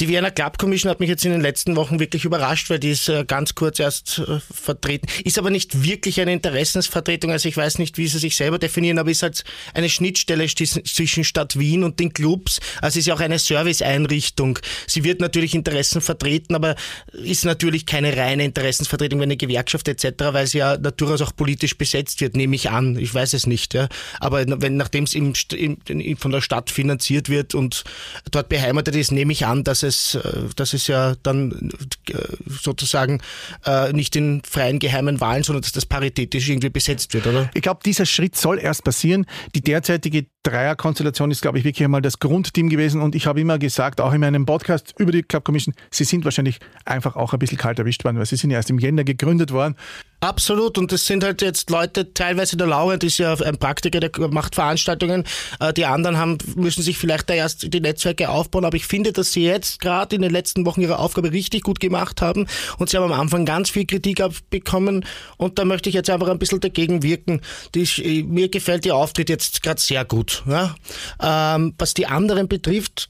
Die 0.00 0.06
Vienna 0.06 0.30
Club 0.30 0.58
Commission 0.58 0.90
hat 0.90 1.00
mich 1.00 1.08
jetzt 1.08 1.24
in 1.24 1.32
den 1.32 1.40
letzten 1.40 1.74
Wochen 1.74 1.98
wirklich 1.98 2.24
überrascht, 2.24 2.70
weil 2.70 2.78
die 2.78 2.90
ist 2.90 3.08
äh, 3.08 3.24
ganz 3.24 3.56
kurz 3.56 3.80
erst 3.80 4.20
äh, 4.20 4.38
vertreten. 4.48 5.08
Ist 5.24 5.38
aber 5.38 5.50
nicht 5.50 5.82
wirklich 5.82 6.20
eine 6.20 6.32
Interessensvertretung. 6.32 7.32
Also 7.32 7.48
ich 7.48 7.56
weiß 7.56 7.78
nicht, 7.78 7.98
wie 7.98 8.06
sie 8.06 8.18
sich 8.18 8.36
selber 8.36 8.60
definieren, 8.60 9.00
aber 9.00 9.10
ist 9.10 9.24
halt 9.24 9.42
eine 9.74 9.88
Schnittstelle 9.88 10.46
zwischen 10.46 11.24
Stadt 11.24 11.58
Wien 11.58 11.82
und 11.82 11.98
den 11.98 12.12
Clubs. 12.12 12.60
Also 12.80 13.00
ist 13.00 13.06
ja 13.06 13.14
auch 13.14 13.20
eine 13.20 13.40
Serviceeinrichtung. 13.40 14.60
Sie 14.86 15.02
wird 15.02 15.20
natürlich 15.20 15.56
Interessen 15.56 16.00
vertreten, 16.00 16.54
aber 16.54 16.76
ist 17.12 17.44
natürlich 17.44 17.84
keine 17.84 18.16
reine 18.16 18.44
Interessensvertretung 18.44 19.18
wie 19.18 19.24
eine 19.24 19.36
Gewerkschaft 19.36 19.88
etc., 19.88 20.26
weil 20.30 20.46
sie 20.46 20.58
ja 20.58 20.76
durchaus 20.76 21.22
auch 21.22 21.34
politisch 21.34 21.76
besetzt 21.76 22.20
wird, 22.20 22.36
nehme 22.36 22.54
ich 22.54 22.70
an. 22.70 22.96
Ich 22.96 23.12
weiß 23.12 23.32
es 23.32 23.48
nicht. 23.48 23.74
Ja. 23.74 23.88
Aber 24.20 24.44
wenn, 24.46 24.76
nachdem 24.76 25.04
es 25.04 25.14
im, 25.14 25.32
im, 25.52 26.16
von 26.16 26.30
der 26.30 26.40
Stadt 26.40 26.70
finanziert 26.70 27.28
wird 27.28 27.56
und 27.56 27.82
dort 28.30 28.48
beheimatet 28.48 28.94
ist, 28.94 29.10
nehme 29.10 29.32
ich 29.32 29.44
an, 29.44 29.64
dass 29.64 29.82
es 29.82 29.87
es, 29.88 30.14
äh, 30.14 30.20
dass 30.54 30.72
es 30.72 30.86
ja 30.86 31.14
dann 31.22 31.72
äh, 32.08 32.14
sozusagen 32.48 33.20
äh, 33.66 33.92
nicht 33.92 34.14
in 34.14 34.42
freien 34.48 34.78
geheimen 34.78 35.20
Wahlen, 35.20 35.42
sondern 35.42 35.62
dass 35.62 35.72
das 35.72 35.86
paritätisch 35.86 36.48
irgendwie 36.48 36.70
besetzt 36.70 37.14
wird, 37.14 37.26
oder? 37.26 37.50
Ich 37.54 37.62
glaube, 37.62 37.80
dieser 37.84 38.06
Schritt 38.06 38.36
soll 38.36 38.58
erst 38.58 38.84
passieren. 38.84 39.26
Die 39.54 39.60
derzeitige 39.60 40.26
Dreierkonstellation 40.44 41.30
ist, 41.30 41.42
glaube 41.42 41.58
ich, 41.58 41.64
wirklich 41.64 41.84
einmal 41.84 42.02
das 42.02 42.20
Grundteam 42.20 42.68
gewesen 42.68 43.00
und 43.00 43.14
ich 43.14 43.26
habe 43.26 43.40
immer 43.40 43.58
gesagt, 43.58 44.00
auch 44.00 44.12
in 44.12 44.20
meinem 44.20 44.46
Podcast 44.46 44.94
über 44.98 45.12
die 45.12 45.22
Club 45.22 45.44
Commission, 45.44 45.74
sie 45.90 46.04
sind 46.04 46.24
wahrscheinlich 46.24 46.58
einfach 46.84 47.16
auch 47.16 47.32
ein 47.32 47.38
bisschen 47.38 47.58
kalt 47.58 47.78
erwischt 47.78 48.04
worden, 48.04 48.18
weil 48.18 48.26
sie 48.26 48.36
sind 48.36 48.50
ja 48.50 48.56
erst 48.56 48.70
im 48.70 48.78
Jänner 48.78 49.04
gegründet 49.04 49.52
worden 49.52 49.74
Absolut. 50.20 50.78
Und 50.78 50.90
das 50.90 51.06
sind 51.06 51.22
halt 51.22 51.42
jetzt 51.42 51.70
Leute, 51.70 52.12
teilweise 52.12 52.56
der 52.56 52.66
Laurent 52.66 53.04
ist 53.04 53.18
ja 53.18 53.34
ein 53.34 53.56
Praktiker, 53.56 54.00
der 54.00 54.10
macht 54.28 54.56
Veranstaltungen. 54.56 55.24
Äh, 55.60 55.72
die 55.72 55.84
anderen 55.84 56.16
haben, 56.16 56.38
müssen 56.56 56.82
sich 56.82 56.98
vielleicht 56.98 57.30
da 57.30 57.34
erst 57.34 57.72
die 57.72 57.80
Netzwerke 57.80 58.28
aufbauen. 58.28 58.64
Aber 58.64 58.76
ich 58.76 58.86
finde, 58.86 59.12
dass 59.12 59.32
sie 59.32 59.44
jetzt 59.44 59.80
gerade 59.80 60.16
in 60.16 60.22
den 60.22 60.32
letzten 60.32 60.66
Wochen 60.66 60.80
ihre 60.80 60.98
Aufgabe 60.98 61.30
richtig 61.30 61.62
gut 61.62 61.78
gemacht 61.78 62.20
haben. 62.20 62.46
Und 62.78 62.90
sie 62.90 62.96
haben 62.96 63.04
am 63.12 63.20
Anfang 63.20 63.44
ganz 63.44 63.70
viel 63.70 63.86
Kritik 63.86 64.20
abbekommen. 64.20 65.04
Und 65.36 65.58
da 65.58 65.64
möchte 65.64 65.88
ich 65.88 65.94
jetzt 65.94 66.10
einfach 66.10 66.28
ein 66.28 66.38
bisschen 66.38 66.60
dagegen 66.60 67.04
wirken. 67.04 67.40
Die, 67.76 68.24
mir 68.24 68.48
gefällt 68.48 68.86
ihr 68.86 68.96
Auftritt 68.96 69.28
jetzt 69.28 69.62
gerade 69.62 69.80
sehr 69.80 70.04
gut. 70.04 70.42
Ja? 70.48 70.74
Ähm, 71.22 71.74
was 71.78 71.94
die 71.94 72.06
anderen 72.06 72.48
betrifft, 72.48 73.08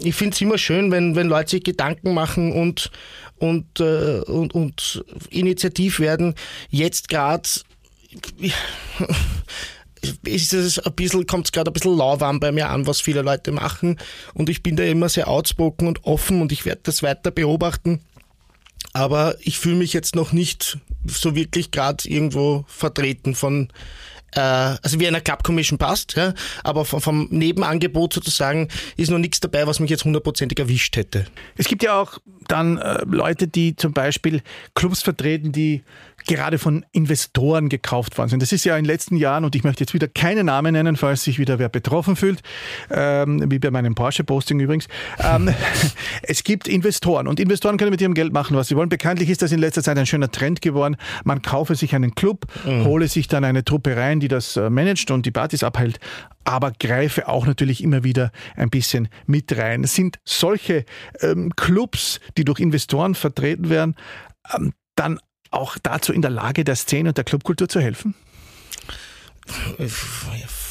ich 0.00 0.14
finde 0.14 0.34
es 0.34 0.40
immer 0.40 0.58
schön, 0.58 0.90
wenn, 0.90 1.16
wenn 1.16 1.28
Leute 1.28 1.50
sich 1.50 1.64
Gedanken 1.64 2.14
machen 2.14 2.52
und, 2.52 2.90
und, 3.36 3.80
äh, 3.80 4.20
und, 4.20 4.54
und 4.54 5.04
initiativ 5.30 6.00
werden. 6.00 6.34
Jetzt 6.70 7.08
gerade 7.08 7.48
ist 10.24 10.52
es 10.54 10.78
ein 10.78 10.92
bisschen, 10.94 11.26
kommt 11.26 11.46
es 11.46 11.52
gerade 11.52 11.70
ein 11.70 11.74
bisschen 11.74 11.96
lauwarm 11.96 12.40
bei 12.40 12.52
mir 12.52 12.70
an, 12.70 12.86
was 12.86 13.00
viele 13.00 13.22
Leute 13.22 13.52
machen. 13.52 13.98
Und 14.34 14.48
ich 14.48 14.62
bin 14.62 14.76
da 14.76 14.84
immer 14.84 15.08
sehr 15.08 15.28
outspoken 15.28 15.88
und 15.88 16.04
offen 16.04 16.40
und 16.40 16.52
ich 16.52 16.64
werde 16.64 16.80
das 16.84 17.02
weiter 17.02 17.30
beobachten. 17.30 18.00
Aber 18.92 19.36
ich 19.40 19.58
fühle 19.58 19.76
mich 19.76 19.92
jetzt 19.92 20.16
noch 20.16 20.32
nicht 20.32 20.78
so 21.06 21.34
wirklich 21.34 21.70
gerade 21.70 22.08
irgendwo 22.08 22.64
vertreten 22.66 23.34
von 23.34 23.68
äh, 24.34 24.40
also 24.40 25.00
wie 25.00 25.06
einer 25.06 25.20
Club 25.20 25.42
Commission 25.42 25.78
passt, 25.78 26.14
ja, 26.16 26.34
aber 26.64 26.84
vom, 26.84 27.00
vom 27.00 27.28
Nebenangebot 27.30 28.12
sozusagen 28.12 28.68
ist 28.96 29.10
noch 29.10 29.18
nichts 29.18 29.40
dabei, 29.40 29.66
was 29.66 29.80
mich 29.80 29.90
jetzt 29.90 30.04
hundertprozentig 30.04 30.58
erwischt 30.58 30.96
hätte. 30.96 31.26
Es 31.56 31.66
gibt 31.66 31.82
ja 31.82 32.00
auch 32.00 32.18
dann 32.48 32.78
äh, 32.78 33.02
Leute, 33.06 33.46
die 33.48 33.76
zum 33.76 33.92
Beispiel 33.92 34.42
Clubs 34.74 35.02
vertreten, 35.02 35.52
die 35.52 35.82
gerade 36.26 36.58
von 36.58 36.84
Investoren 36.92 37.68
gekauft 37.68 38.18
worden 38.18 38.28
sind. 38.28 38.42
Das 38.42 38.52
ist 38.52 38.64
ja 38.64 38.76
in 38.76 38.84
den 38.84 38.90
letzten 38.90 39.16
Jahren, 39.16 39.44
und 39.44 39.54
ich 39.54 39.64
möchte 39.64 39.82
jetzt 39.82 39.94
wieder 39.94 40.08
keine 40.08 40.44
Namen 40.44 40.72
nennen, 40.72 40.96
falls 40.96 41.24
sich 41.24 41.38
wieder 41.38 41.58
wer 41.58 41.68
betroffen 41.68 42.16
fühlt, 42.16 42.40
ähm, 42.90 43.50
wie 43.50 43.58
bei 43.58 43.70
meinem 43.70 43.94
Porsche-Posting 43.94 44.60
übrigens. 44.60 44.86
Ähm, 45.18 45.52
es 46.22 46.44
gibt 46.44 46.68
Investoren 46.68 47.26
und 47.26 47.40
Investoren 47.40 47.76
können 47.76 47.90
mit 47.90 48.00
ihrem 48.00 48.14
Geld 48.14 48.32
machen, 48.32 48.56
was 48.56 48.68
sie 48.68 48.76
wollen. 48.76 48.88
Bekanntlich 48.88 49.30
ist 49.30 49.42
das 49.42 49.52
in 49.52 49.58
letzter 49.58 49.82
Zeit 49.82 49.98
ein 49.98 50.06
schöner 50.06 50.30
Trend 50.30 50.62
geworden. 50.62 50.96
Man 51.24 51.42
kaufe 51.42 51.74
sich 51.74 51.94
einen 51.94 52.14
Club, 52.14 52.46
mhm. 52.64 52.84
hole 52.84 53.08
sich 53.08 53.28
dann 53.28 53.44
eine 53.44 53.64
Truppe 53.64 53.96
rein, 53.96 54.20
die 54.20 54.28
das 54.28 54.56
äh, 54.56 54.70
managt 54.70 55.10
und 55.10 55.26
die 55.26 55.30
Partys 55.30 55.62
abhält, 55.62 55.98
aber 56.44 56.72
greife 56.78 57.28
auch 57.28 57.46
natürlich 57.46 57.82
immer 57.82 58.04
wieder 58.04 58.32
ein 58.56 58.70
bisschen 58.70 59.08
mit 59.26 59.56
rein. 59.56 59.84
Es 59.84 59.94
sind 59.94 60.18
solche 60.24 60.84
ähm, 61.20 61.54
Clubs, 61.56 62.20
die 62.36 62.44
durch 62.44 62.60
Investoren 62.60 63.14
vertreten 63.14 63.70
werden, 63.70 63.94
ähm, 64.54 64.72
dann 64.96 65.18
auch 65.50 65.76
dazu 65.82 66.12
in 66.12 66.22
der 66.22 66.30
Lage, 66.30 66.64
der 66.64 66.76
Szene 66.76 67.10
und 67.10 67.16
der 67.16 67.24
Clubkultur 67.24 67.68
zu 67.68 67.80
helfen? 67.80 68.14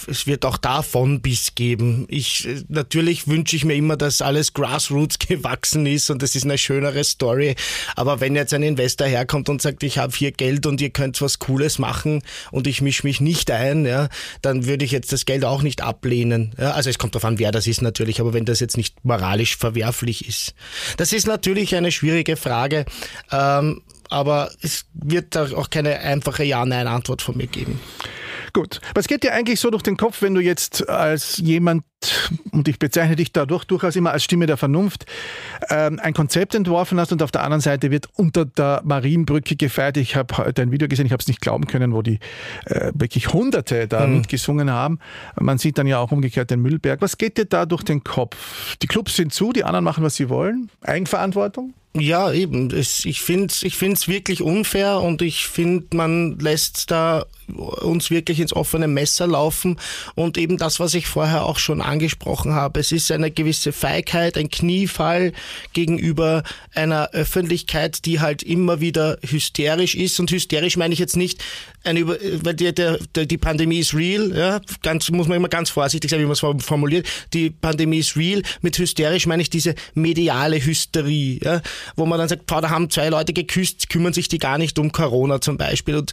es 0.07 0.25
wird 0.25 0.45
auch 0.45 0.57
davon 0.57 1.21
bis 1.21 1.55
geben. 1.55 2.05
Ich, 2.09 2.47
natürlich 2.67 3.27
wünsche 3.27 3.55
ich 3.55 3.65
mir 3.65 3.75
immer, 3.75 3.97
dass 3.97 4.21
alles 4.21 4.53
Grassroots 4.53 5.19
gewachsen 5.27 5.85
ist 5.85 6.09
und 6.09 6.21
das 6.21 6.35
ist 6.35 6.45
eine 6.45 6.57
schönere 6.57 7.03
Story. 7.03 7.55
Aber 7.95 8.19
wenn 8.19 8.35
jetzt 8.35 8.53
ein 8.53 8.63
Investor 8.63 9.07
herkommt 9.07 9.49
und 9.49 9.61
sagt, 9.61 9.83
ich 9.83 9.97
habe 9.97 10.15
hier 10.15 10.31
Geld 10.31 10.65
und 10.65 10.81
ihr 10.81 10.89
könnt 10.89 11.21
was 11.21 11.39
Cooles 11.39 11.79
machen 11.79 12.21
und 12.51 12.67
ich 12.67 12.81
mische 12.81 13.05
mich 13.05 13.21
nicht 13.21 13.51
ein, 13.51 13.85
ja, 13.85 14.09
dann 14.41 14.65
würde 14.65 14.85
ich 14.85 14.91
jetzt 14.91 15.11
das 15.11 15.25
Geld 15.25 15.45
auch 15.45 15.61
nicht 15.61 15.81
ablehnen. 15.81 16.53
Ja, 16.57 16.71
also 16.71 16.89
es 16.89 16.97
kommt 16.97 17.15
darauf 17.15 17.25
an, 17.25 17.39
wer 17.39 17.51
das 17.51 17.67
ist 17.67 17.81
natürlich, 17.81 18.19
aber 18.19 18.33
wenn 18.33 18.45
das 18.45 18.59
jetzt 18.59 18.77
nicht 18.77 19.03
moralisch 19.03 19.57
verwerflich 19.57 20.27
ist. 20.27 20.53
Das 20.97 21.13
ist 21.13 21.27
natürlich 21.27 21.75
eine 21.75 21.91
schwierige 21.91 22.35
Frage. 22.35 22.85
Ähm, 23.31 23.81
aber 24.09 24.51
es 24.61 24.85
wird 24.93 25.35
da 25.35 25.45
auch 25.55 25.69
keine 25.69 25.99
einfache 25.99 26.43
Ja-Nein-Antwort 26.43 27.21
von 27.21 27.37
mir 27.37 27.47
geben. 27.47 27.79
Gut. 28.53 28.81
Was 28.95 29.07
geht 29.07 29.23
dir 29.23 29.33
eigentlich 29.33 29.59
so 29.59 29.69
durch 29.69 29.83
den 29.83 29.97
Kopf, 29.97 30.21
wenn 30.21 30.33
du 30.33 30.41
jetzt 30.41 30.87
als 30.89 31.37
jemand, 31.37 31.83
und 32.51 32.67
ich 32.67 32.79
bezeichne 32.79 33.15
dich 33.15 33.31
dadurch 33.31 33.65
durchaus 33.65 33.95
immer 33.95 34.11
als 34.11 34.23
Stimme 34.23 34.45
der 34.45 34.57
Vernunft, 34.57 35.05
ähm, 35.69 35.99
ein 36.01 36.13
Konzept 36.13 36.55
entworfen 36.55 36.99
hast 36.99 37.11
und 37.11 37.21
auf 37.21 37.31
der 37.31 37.43
anderen 37.43 37.61
Seite 37.61 37.91
wird 37.91 38.07
unter 38.15 38.45
der 38.45 38.81
Marienbrücke 38.83 39.55
gefeiert. 39.55 39.97
Ich 39.97 40.15
habe 40.15 40.37
heute 40.37 40.61
ein 40.61 40.71
Video 40.71 40.87
gesehen, 40.87 41.05
ich 41.05 41.11
habe 41.11 41.21
es 41.21 41.27
nicht 41.27 41.41
glauben 41.41 41.67
können, 41.67 41.93
wo 41.93 42.01
die 42.01 42.19
äh, 42.65 42.91
wirklich 42.95 43.33
Hunderte 43.33 43.87
da 43.87 44.07
mhm. 44.07 44.17
mitgesungen 44.17 44.71
haben. 44.71 44.99
Man 45.39 45.57
sieht 45.57 45.77
dann 45.77 45.87
ja 45.87 45.99
auch 45.99 46.11
umgekehrt 46.11 46.49
den 46.49 46.61
Müllberg. 46.61 47.01
Was 47.01 47.17
geht 47.17 47.37
dir 47.37 47.45
da 47.45 47.65
durch 47.65 47.83
den 47.83 48.03
Kopf? 48.03 48.77
Die 48.81 48.87
Clubs 48.87 49.15
sind 49.15 49.33
zu, 49.33 49.51
die 49.51 49.63
anderen 49.63 49.85
machen, 49.85 50.03
was 50.03 50.15
sie 50.15 50.29
wollen. 50.29 50.69
Eigenverantwortung? 50.81 51.73
Ja, 51.95 52.31
eben. 52.31 52.71
Ich 52.77 53.21
finde 53.21 53.47
es 53.47 53.63
ich 53.63 53.75
find's 53.75 54.07
wirklich 54.07 54.43
unfair 54.43 55.01
und 55.01 55.23
ich 55.23 55.47
finde, 55.47 55.97
man 55.97 56.37
lässt 56.37 56.91
da 56.91 57.25
uns 57.57 58.11
wirklich 58.11 58.39
ins 58.39 58.53
offene 58.53 58.87
Messer 58.87 59.25
laufen 59.27 59.79
und 60.15 60.37
eben 60.37 60.57
das, 60.57 60.79
was 60.79 60.93
ich 60.93 61.07
vorher 61.07 61.45
auch 61.45 61.57
schon 61.57 61.81
angesprochen 61.81 62.53
habe. 62.53 62.79
Es 62.79 62.91
ist 62.91 63.11
eine 63.11 63.31
gewisse 63.31 63.71
Feigheit, 63.71 64.37
ein 64.37 64.49
Kniefall 64.49 65.33
gegenüber 65.73 66.43
einer 66.75 67.09
Öffentlichkeit, 67.11 68.05
die 68.05 68.19
halt 68.19 68.43
immer 68.43 68.81
wieder 68.81 69.17
hysterisch 69.27 69.95
ist 69.95 70.19
und 70.19 70.29
hysterisch 70.29 70.77
meine 70.77 70.93
ich 70.93 70.99
jetzt 70.99 71.17
nicht 71.17 71.43
eine 71.83 72.05
weil 72.07 72.53
die, 72.55 72.73
der, 72.73 72.99
die 73.15 73.37
Pandemie 73.37 73.79
ist 73.79 73.93
real, 73.93 74.35
ja, 74.35 74.61
ganz, 74.81 75.09
muss 75.11 75.27
man 75.27 75.37
immer 75.37 75.47
ganz 75.47 75.69
vorsichtig 75.69 76.11
sein, 76.11 76.19
wie 76.19 76.25
man 76.25 76.33
es 76.33 76.65
formuliert. 76.65 77.07
Die 77.33 77.49
Pandemie 77.49 77.99
ist 77.99 78.17
real. 78.17 78.41
Mit 78.61 78.77
hysterisch 78.77 79.25
meine 79.27 79.41
ich 79.41 79.49
diese 79.49 79.75
mediale 79.93 80.63
Hysterie, 80.63 81.39
ja, 81.41 81.61
wo 81.95 82.05
man 82.05 82.19
dann 82.19 82.29
sagt, 82.29 82.45
boah, 82.45 82.61
da 82.61 82.69
haben 82.69 82.89
zwei 82.89 83.09
Leute 83.09 83.33
geküsst, 83.33 83.89
kümmern 83.89 84.13
sich 84.13 84.27
die 84.27 84.39
gar 84.39 84.57
nicht 84.57 84.79
um 84.79 84.91
Corona 84.91 85.41
zum 85.41 85.57
Beispiel. 85.57 85.95
Und 85.95 86.11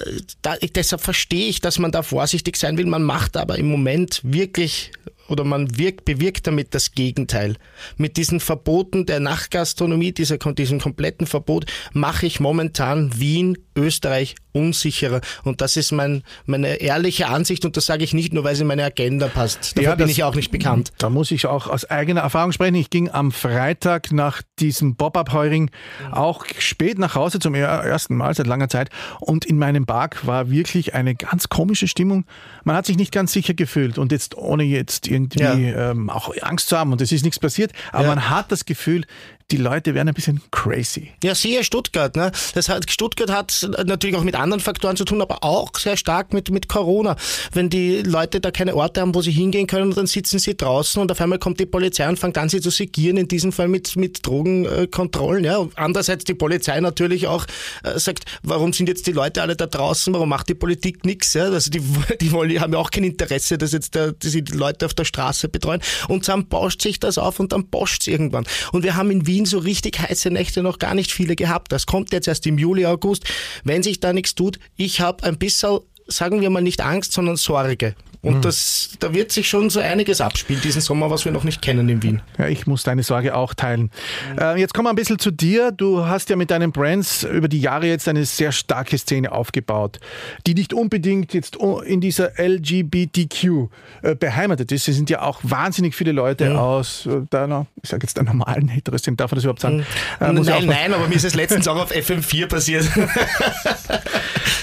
äh, 0.00 0.20
da, 0.42 0.56
deshalb 0.56 1.02
verstehe 1.02 1.48
ich, 1.48 1.60
dass 1.60 1.78
man 1.78 1.92
da 1.92 2.02
vorsichtig 2.02 2.56
sein 2.56 2.78
will. 2.78 2.86
Man 2.86 3.02
macht 3.02 3.36
aber 3.36 3.58
im 3.58 3.68
Moment 3.68 4.20
wirklich 4.22 4.92
oder 5.28 5.44
man 5.44 5.78
wirkt, 5.78 6.04
bewirkt 6.04 6.46
damit 6.46 6.74
das 6.74 6.92
Gegenteil. 6.92 7.56
Mit 7.96 8.16
diesen 8.16 8.40
Verboten 8.40 9.06
der 9.06 9.20
Nachtgastronomie, 9.20 10.12
dieser, 10.12 10.38
diesem 10.38 10.80
kompletten 10.80 11.26
Verbot, 11.26 11.66
mache 11.92 12.26
ich 12.26 12.40
momentan 12.40 13.18
Wien, 13.18 13.58
Österreich 13.76 14.34
unsicherer. 14.58 15.20
Und 15.44 15.60
das 15.60 15.76
ist 15.76 15.92
mein, 15.92 16.22
meine 16.46 16.76
ehrliche 16.80 17.28
Ansicht 17.28 17.64
und 17.64 17.76
das 17.76 17.86
sage 17.86 18.04
ich 18.04 18.12
nicht 18.12 18.32
nur, 18.32 18.44
weil 18.44 18.54
sie 18.54 18.62
in 18.62 18.68
meine 18.68 18.84
Agenda 18.84 19.28
passt. 19.28 19.76
Dafür 19.76 19.90
ja, 19.90 19.94
bin 19.94 20.08
ich 20.08 20.24
auch 20.24 20.34
nicht 20.34 20.50
bekannt. 20.50 20.92
Da 20.98 21.10
muss 21.10 21.30
ich 21.30 21.46
auch 21.46 21.68
aus 21.68 21.84
eigener 21.84 22.22
Erfahrung 22.22 22.52
sprechen. 22.52 22.74
Ich 22.74 22.90
ging 22.90 23.10
am 23.10 23.32
Freitag 23.32 24.12
nach 24.12 24.42
diesem 24.58 24.96
Pop-Up-Heuring 24.96 25.70
auch 26.10 26.44
spät 26.58 26.98
nach 26.98 27.14
Hause 27.14 27.38
zum 27.38 27.54
ersten 27.54 28.16
Mal 28.16 28.34
seit 28.34 28.46
langer 28.46 28.68
Zeit 28.68 28.90
und 29.20 29.44
in 29.44 29.58
meinem 29.58 29.86
Park 29.86 30.26
war 30.26 30.50
wirklich 30.50 30.94
eine 30.94 31.14
ganz 31.14 31.48
komische 31.48 31.88
Stimmung. 31.88 32.24
Man 32.64 32.76
hat 32.76 32.86
sich 32.86 32.96
nicht 32.96 33.12
ganz 33.12 33.32
sicher 33.32 33.54
gefühlt 33.54 33.98
und 33.98 34.12
jetzt 34.12 34.36
ohne 34.36 34.64
jetzt 34.64 35.08
irgendwie 35.08 35.68
ja. 35.68 35.90
ähm, 35.90 36.10
auch 36.10 36.34
Angst 36.42 36.68
zu 36.68 36.78
haben 36.78 36.92
und 36.92 37.00
es 37.00 37.12
ist 37.12 37.24
nichts 37.24 37.38
passiert, 37.38 37.72
aber 37.92 38.04
ja. 38.04 38.08
man 38.08 38.30
hat 38.30 38.50
das 38.52 38.64
Gefühl, 38.64 39.04
die 39.50 39.56
Leute 39.56 39.94
werden 39.94 40.08
ein 40.08 40.14
bisschen 40.14 40.42
crazy. 40.50 41.08
Ja, 41.24 41.34
siehe 41.34 41.64
Stuttgart. 41.64 42.14
Ne? 42.16 42.32
Das 42.54 42.68
hat, 42.68 42.90
Stuttgart 42.90 43.30
hat 43.30 43.66
natürlich 43.86 44.14
auch 44.16 44.22
mit 44.22 44.34
anderen 44.34 44.60
Faktoren 44.60 44.94
zu 44.94 45.06
tun, 45.06 45.22
aber 45.22 45.42
auch 45.42 45.70
sehr 45.78 45.96
stark 45.96 46.34
mit, 46.34 46.50
mit 46.50 46.68
Corona. 46.68 47.16
Wenn 47.54 47.70
die 47.70 48.02
Leute 48.02 48.40
da 48.40 48.50
keine 48.50 48.76
Orte 48.76 49.00
haben, 49.00 49.14
wo 49.14 49.22
sie 49.22 49.30
hingehen 49.30 49.66
können, 49.66 49.94
dann 49.94 50.06
sitzen 50.06 50.38
sie 50.38 50.54
draußen 50.54 51.00
und 51.00 51.10
auf 51.10 51.20
einmal 51.22 51.38
kommt 51.38 51.60
die 51.60 51.66
Polizei 51.66 52.06
und 52.06 52.18
fängt 52.18 52.36
an, 52.36 52.50
sie 52.50 52.60
zu 52.60 52.68
segieren, 52.68 53.16
in 53.16 53.26
diesem 53.26 53.50
Fall 53.52 53.68
mit, 53.68 53.96
mit 53.96 54.26
Drogenkontrollen. 54.26 55.44
Ja? 55.44 55.66
andererseits 55.76 56.24
die 56.24 56.34
Polizei 56.34 56.78
natürlich 56.80 57.26
auch 57.26 57.46
äh, 57.84 57.98
sagt, 57.98 58.24
warum 58.42 58.74
sind 58.74 58.88
jetzt 58.88 59.06
die 59.06 59.12
Leute 59.12 59.40
alle 59.40 59.56
da 59.56 59.66
draußen, 59.66 60.12
warum 60.12 60.28
macht 60.28 60.50
die 60.50 60.54
Politik 60.54 61.06
nichts? 61.06 61.32
Ja? 61.32 61.44
Also 61.44 61.70
die, 61.70 61.80
die, 62.20 62.32
wollen, 62.32 62.60
haben 62.60 62.74
ja 62.74 62.78
auch 62.78 62.90
kein 62.90 63.04
Interesse, 63.04 63.56
dass 63.56 63.72
jetzt 63.72 63.94
der, 63.94 64.12
dass 64.12 64.32
die 64.32 64.40
Leute 64.40 64.84
auf 64.84 64.92
der 64.92 65.06
Straße 65.06 65.48
betreuen. 65.48 65.80
Und 66.08 66.28
dann 66.28 66.48
bauscht 66.48 66.82
sich 66.82 67.00
das 67.00 67.16
auf 67.16 67.40
und 67.40 67.52
dann 67.52 67.70
bauscht 67.70 68.02
es 68.02 68.08
irgendwann. 68.08 68.44
Und 68.72 68.82
wir 68.82 68.94
haben 68.94 69.10
in 69.10 69.26
Wien 69.26 69.37
Wien 69.38 69.46
so 69.46 69.58
richtig 69.58 70.00
heiße 70.00 70.30
Nächte 70.30 70.64
noch 70.64 70.80
gar 70.80 70.94
nicht 70.94 71.12
viele 71.12 71.36
gehabt. 71.36 71.70
Das 71.70 71.86
kommt 71.86 72.12
jetzt 72.12 72.26
erst 72.26 72.44
im 72.48 72.58
Juli, 72.58 72.86
August. 72.86 73.24
Wenn 73.62 73.84
sich 73.84 74.00
da 74.00 74.12
nichts 74.12 74.34
tut, 74.34 74.58
ich 74.76 75.00
habe 75.00 75.22
ein 75.22 75.38
bisschen, 75.38 75.78
sagen 76.08 76.40
wir 76.40 76.50
mal 76.50 76.62
nicht 76.62 76.80
Angst, 76.80 77.12
sondern 77.12 77.36
Sorge. 77.36 77.94
Und 78.20 78.38
mhm. 78.38 78.42
das, 78.42 78.90
da 78.98 79.14
wird 79.14 79.30
sich 79.30 79.48
schon 79.48 79.70
so 79.70 79.78
einiges 79.78 80.20
abspielen 80.20 80.60
diesen 80.60 80.80
Sommer, 80.80 81.08
was 81.08 81.24
wir 81.24 81.30
noch 81.30 81.44
nicht 81.44 81.62
kennen 81.62 81.88
in 81.88 82.02
Wien. 82.02 82.20
Ja, 82.36 82.48
ich 82.48 82.66
muss 82.66 82.82
deine 82.82 83.04
Sorge 83.04 83.36
auch 83.36 83.54
teilen. 83.54 83.90
Äh, 84.38 84.58
jetzt 84.58 84.74
kommen 84.74 84.86
wir 84.86 84.90
ein 84.90 84.96
bisschen 84.96 85.20
zu 85.20 85.30
dir. 85.30 85.70
Du 85.70 86.04
hast 86.04 86.28
ja 86.28 86.34
mit 86.34 86.50
deinen 86.50 86.72
Brands 86.72 87.22
über 87.22 87.46
die 87.46 87.60
Jahre 87.60 87.86
jetzt 87.86 88.08
eine 88.08 88.24
sehr 88.24 88.50
starke 88.50 88.98
Szene 88.98 89.30
aufgebaut, 89.30 90.00
die 90.48 90.54
nicht 90.54 90.74
unbedingt 90.74 91.32
jetzt 91.32 91.58
in 91.84 92.00
dieser 92.00 92.32
LGBTQ 92.40 93.68
äh, 94.02 94.16
beheimatet 94.16 94.72
ist. 94.72 94.88
Es 94.88 94.96
sind 94.96 95.10
ja 95.10 95.22
auch 95.22 95.38
wahnsinnig 95.44 95.94
viele 95.94 96.10
Leute 96.10 96.50
mhm. 96.50 96.56
aus 96.56 97.06
äh, 97.06 97.20
deiner, 97.30 97.66
ich 97.82 97.88
sage 97.88 98.02
jetzt 98.02 98.16
der 98.16 98.24
normalen 98.24 98.66
Heteroszene, 98.66 99.16
darf 99.16 99.30
man 99.30 99.36
das 99.36 99.44
überhaupt 99.44 99.60
sagen? 99.60 99.84
Mhm. 100.18 100.42
Nein, 100.42 100.66
nein, 100.66 100.92
aber 100.92 101.06
mir 101.06 101.14
ist 101.14 101.24
es 101.24 101.36
letztens 101.36 101.68
auch 101.68 101.78
auf 101.78 101.92
FM4 101.92 102.46
passiert. 102.46 102.84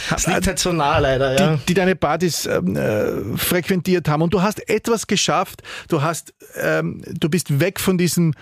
Das 0.10 0.28
liegt 0.28 0.48
halt 0.48 0.60
so 0.60 0.72
nah 0.72 0.98
leider, 1.00 1.40
ja. 1.40 1.56
Die, 1.56 1.66
die 1.68 1.74
deine 1.74 1.96
Partys 1.96 2.46
ähm, 2.46 2.76
äh, 2.76 3.38
frequentiert 3.38 4.08
haben. 4.08 4.22
Und 4.22 4.34
du 4.34 4.42
hast 4.42 4.68
etwas 4.70 5.08
geschafft. 5.08 5.62
Du 5.90 6.02
hast, 6.02 6.34
ähm, 6.62 7.02
du 7.08 7.30
bist 7.30 7.60
weg 7.60 7.80
von 7.80 7.98
diesem 7.98 8.34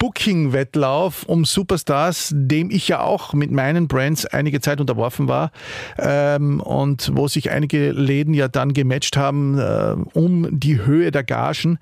Booking-Wettlauf 0.00 1.24
um 1.24 1.44
Superstars, 1.44 2.32
dem 2.34 2.70
ich 2.70 2.88
ja 2.88 3.02
auch 3.02 3.34
mit 3.34 3.50
meinen 3.50 3.86
Brands 3.86 4.24
einige 4.24 4.62
Zeit 4.62 4.80
unterworfen 4.80 5.28
war 5.28 5.52
ähm, 5.98 6.60
und 6.60 7.12
wo 7.14 7.28
sich 7.28 7.50
einige 7.50 7.92
Läden 7.92 8.32
ja 8.32 8.48
dann 8.48 8.72
gematcht 8.72 9.18
haben 9.18 9.58
äh, 9.58 9.94
um 10.14 10.48
die 10.58 10.84
Höhe 10.84 11.10
der 11.10 11.22
Gagen. 11.22 11.78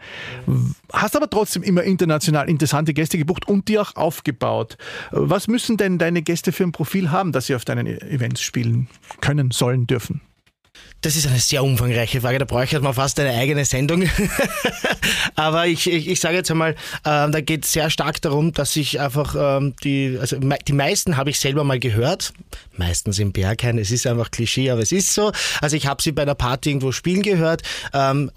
Hast 0.93 1.17
aber 1.17 1.31
trotzdem 1.31 1.63
immer 1.63 1.85
international 1.85 2.51
interessante 2.51 2.93
Gäste 2.93 3.19
gebucht 3.19 3.47
und 3.47 3.69
die 3.69 3.79
auch 3.79 3.95
aufgebaut. 3.95 4.77
Was 5.13 5.47
müssen 5.47 5.77
denn 5.77 5.99
deine 5.99 6.23
Gäste 6.23 6.51
für 6.51 6.65
ein 6.65 6.73
Profil 6.73 7.13
haben, 7.13 7.31
dass 7.31 7.47
sie 7.47 7.55
auf 7.55 7.65
deinen 7.65 7.87
Events 7.87 8.43
spielen 8.43 8.89
können, 9.21 9.53
sollen, 9.53 9.87
dürfen? 9.87 10.21
Das 11.01 11.15
ist 11.15 11.29
eine 11.29 11.39
sehr 11.39 11.63
umfangreiche 11.63 12.21
Frage, 12.21 12.39
da 12.39 12.45
bräuchte 12.45 12.81
man 12.81 12.93
fast 12.93 13.21
eine 13.21 13.31
eigene 13.31 13.65
Sendung. 13.65 14.03
Aber 15.37 15.69
ich, 15.69 15.89
ich, 15.89 16.09
ich 16.09 16.19
sage 16.19 16.37
jetzt 16.37 16.51
einmal, 16.51 16.73
äh, 16.73 16.75
da 17.31 17.41
geht 17.41 17.65
es 17.65 17.73
sehr 17.73 17.89
stark 17.89 18.21
darum, 18.21 18.53
dass 18.53 18.75
ich 18.75 18.99
einfach 18.99 19.37
ähm, 19.39 19.75
die, 19.85 20.19
also 20.21 20.37
die 20.39 20.73
meisten 20.73 21.17
habe 21.17 21.31
ich 21.31 21.39
selber 21.39 21.63
mal 21.63 21.79
gehört, 21.79 22.33
meistens 22.79 23.19
im 23.19 23.33
Berghain, 23.33 23.79
es 23.79 23.91
ist 23.91 24.07
einfach 24.07 24.31
Klischee, 24.31 24.71
aber 24.71 24.81
es 24.81 24.93
ist 24.93 25.13
so. 25.15 25.33
Also 25.61 25.77
ich 25.77 25.87
habe 25.87 26.03
sie 26.03 26.13
bei 26.13 26.23
einer 26.23 26.35
Party 26.35 26.71
irgendwo 26.71 26.93
spielen 26.93 27.23
gehört 27.23 27.63
ähm, 27.93 28.31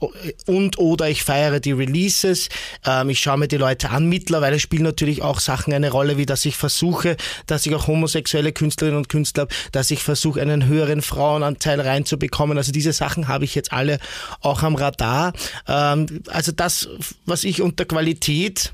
und 0.46 0.78
oder 0.78 1.10
ich 1.10 1.24
feiere 1.24 1.60
die 1.60 1.72
Releases, 1.72 2.50
ähm, 2.86 3.10
ich 3.10 3.20
schaue 3.20 3.38
mir 3.38 3.48
die 3.48 3.58
Leute 3.58 3.90
an. 3.90 4.10
Mittlerweile 4.10 4.60
spielen 4.60 4.84
natürlich 4.84 5.22
auch 5.22 5.40
Sachen 5.40 5.74
eine 5.74 5.92
Rolle, 5.92 6.18
wie 6.18 6.26
dass 6.26 6.46
ich 6.46 6.58
versuche, 6.58 7.16
dass 7.46 7.66
ich 7.66 7.74
auch 7.76 7.88
homosexuelle 7.88 8.52
Künstlerinnen 8.52 8.98
und 8.98 9.10
Künstler 9.10 9.44
habe, 9.44 9.56
dass 9.72 9.90
ich 9.92 10.04
versuche, 10.04 10.42
einen 10.42 10.66
höheren 10.66 11.02
Frauenanteil 11.02 11.80
reinzubekommen 11.80 12.42
kommen. 12.42 12.58
Also 12.58 12.72
diese 12.72 12.92
Sachen 12.92 13.28
habe 13.28 13.46
ich 13.46 13.54
jetzt 13.54 13.72
alle 13.72 14.00
auch 14.42 14.64
am 14.64 14.74
Radar. 14.74 15.34
Ähm, 15.68 16.24
also 16.28 16.52
das, 16.52 16.90
was 17.26 17.44
ich 17.44 17.62
unter 17.62 17.86
Qualität 17.86 18.74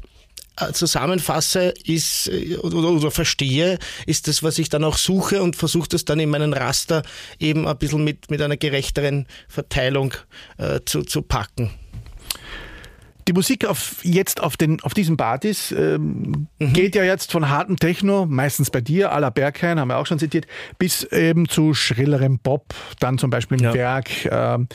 zusammenfasse, 0.74 1.74
ist 1.86 2.28
äh, 2.28 2.58
oder, 2.58 2.90
oder, 2.90 3.12
verstehe, 3.12 3.78
ist 4.06 4.28
das, 4.28 4.44
was 4.44 4.58
ich 4.60 4.70
dann 4.70 4.84
auch 4.84 4.98
suche 4.98 5.42
und 5.42 5.56
versuche 5.56 5.90
das 5.90 6.06
dann 6.06 6.20
in 6.20 6.30
meinen 6.30 6.54
Raster 6.54 7.04
eben 7.40 7.68
ein 7.68 7.78
bisschen 7.78 8.04
mit, 8.04 8.30
mit 8.30 8.42
einer 8.42 8.58
gerechteren 8.58 9.28
Verteilung 9.48 10.14
äh, 10.58 10.80
zu, 10.86 11.04
zu 11.04 11.22
packen. 11.22 11.72
Die 13.28 13.34
Musik 13.34 13.66
auf, 13.66 13.98
jetzt 14.04 14.42
auf, 14.42 14.56
den, 14.56 14.80
auf 14.82 14.94
diesen 14.94 15.18
Partys 15.18 15.74
ähm, 15.74 16.48
mhm. 16.60 16.74
geht 16.74 16.96
ja 16.96 17.04
jetzt 17.04 17.34
von 17.34 17.50
hartem 17.50 17.76
Techno, 17.76 18.26
meistens 18.26 18.70
bei 18.70 18.80
dir, 18.80 19.14
à 19.14 19.20
la 19.20 19.30
Berghain, 19.30 19.80
haben 19.80 19.90
wir 19.90 19.98
auch 19.98 20.06
schon 20.06 20.18
zitiert, 20.18 20.48
bis 20.80 21.04
eben 21.04 21.50
zu 21.50 21.74
schrillerem 21.74 22.40
Pop, 22.40 22.74
dann 23.00 23.18
zum 23.18 23.30
Beispiel 23.30 23.58
im 23.58 23.66
ja. 23.66 23.72
Berg. 23.74 24.10
Ähm, 24.32 24.70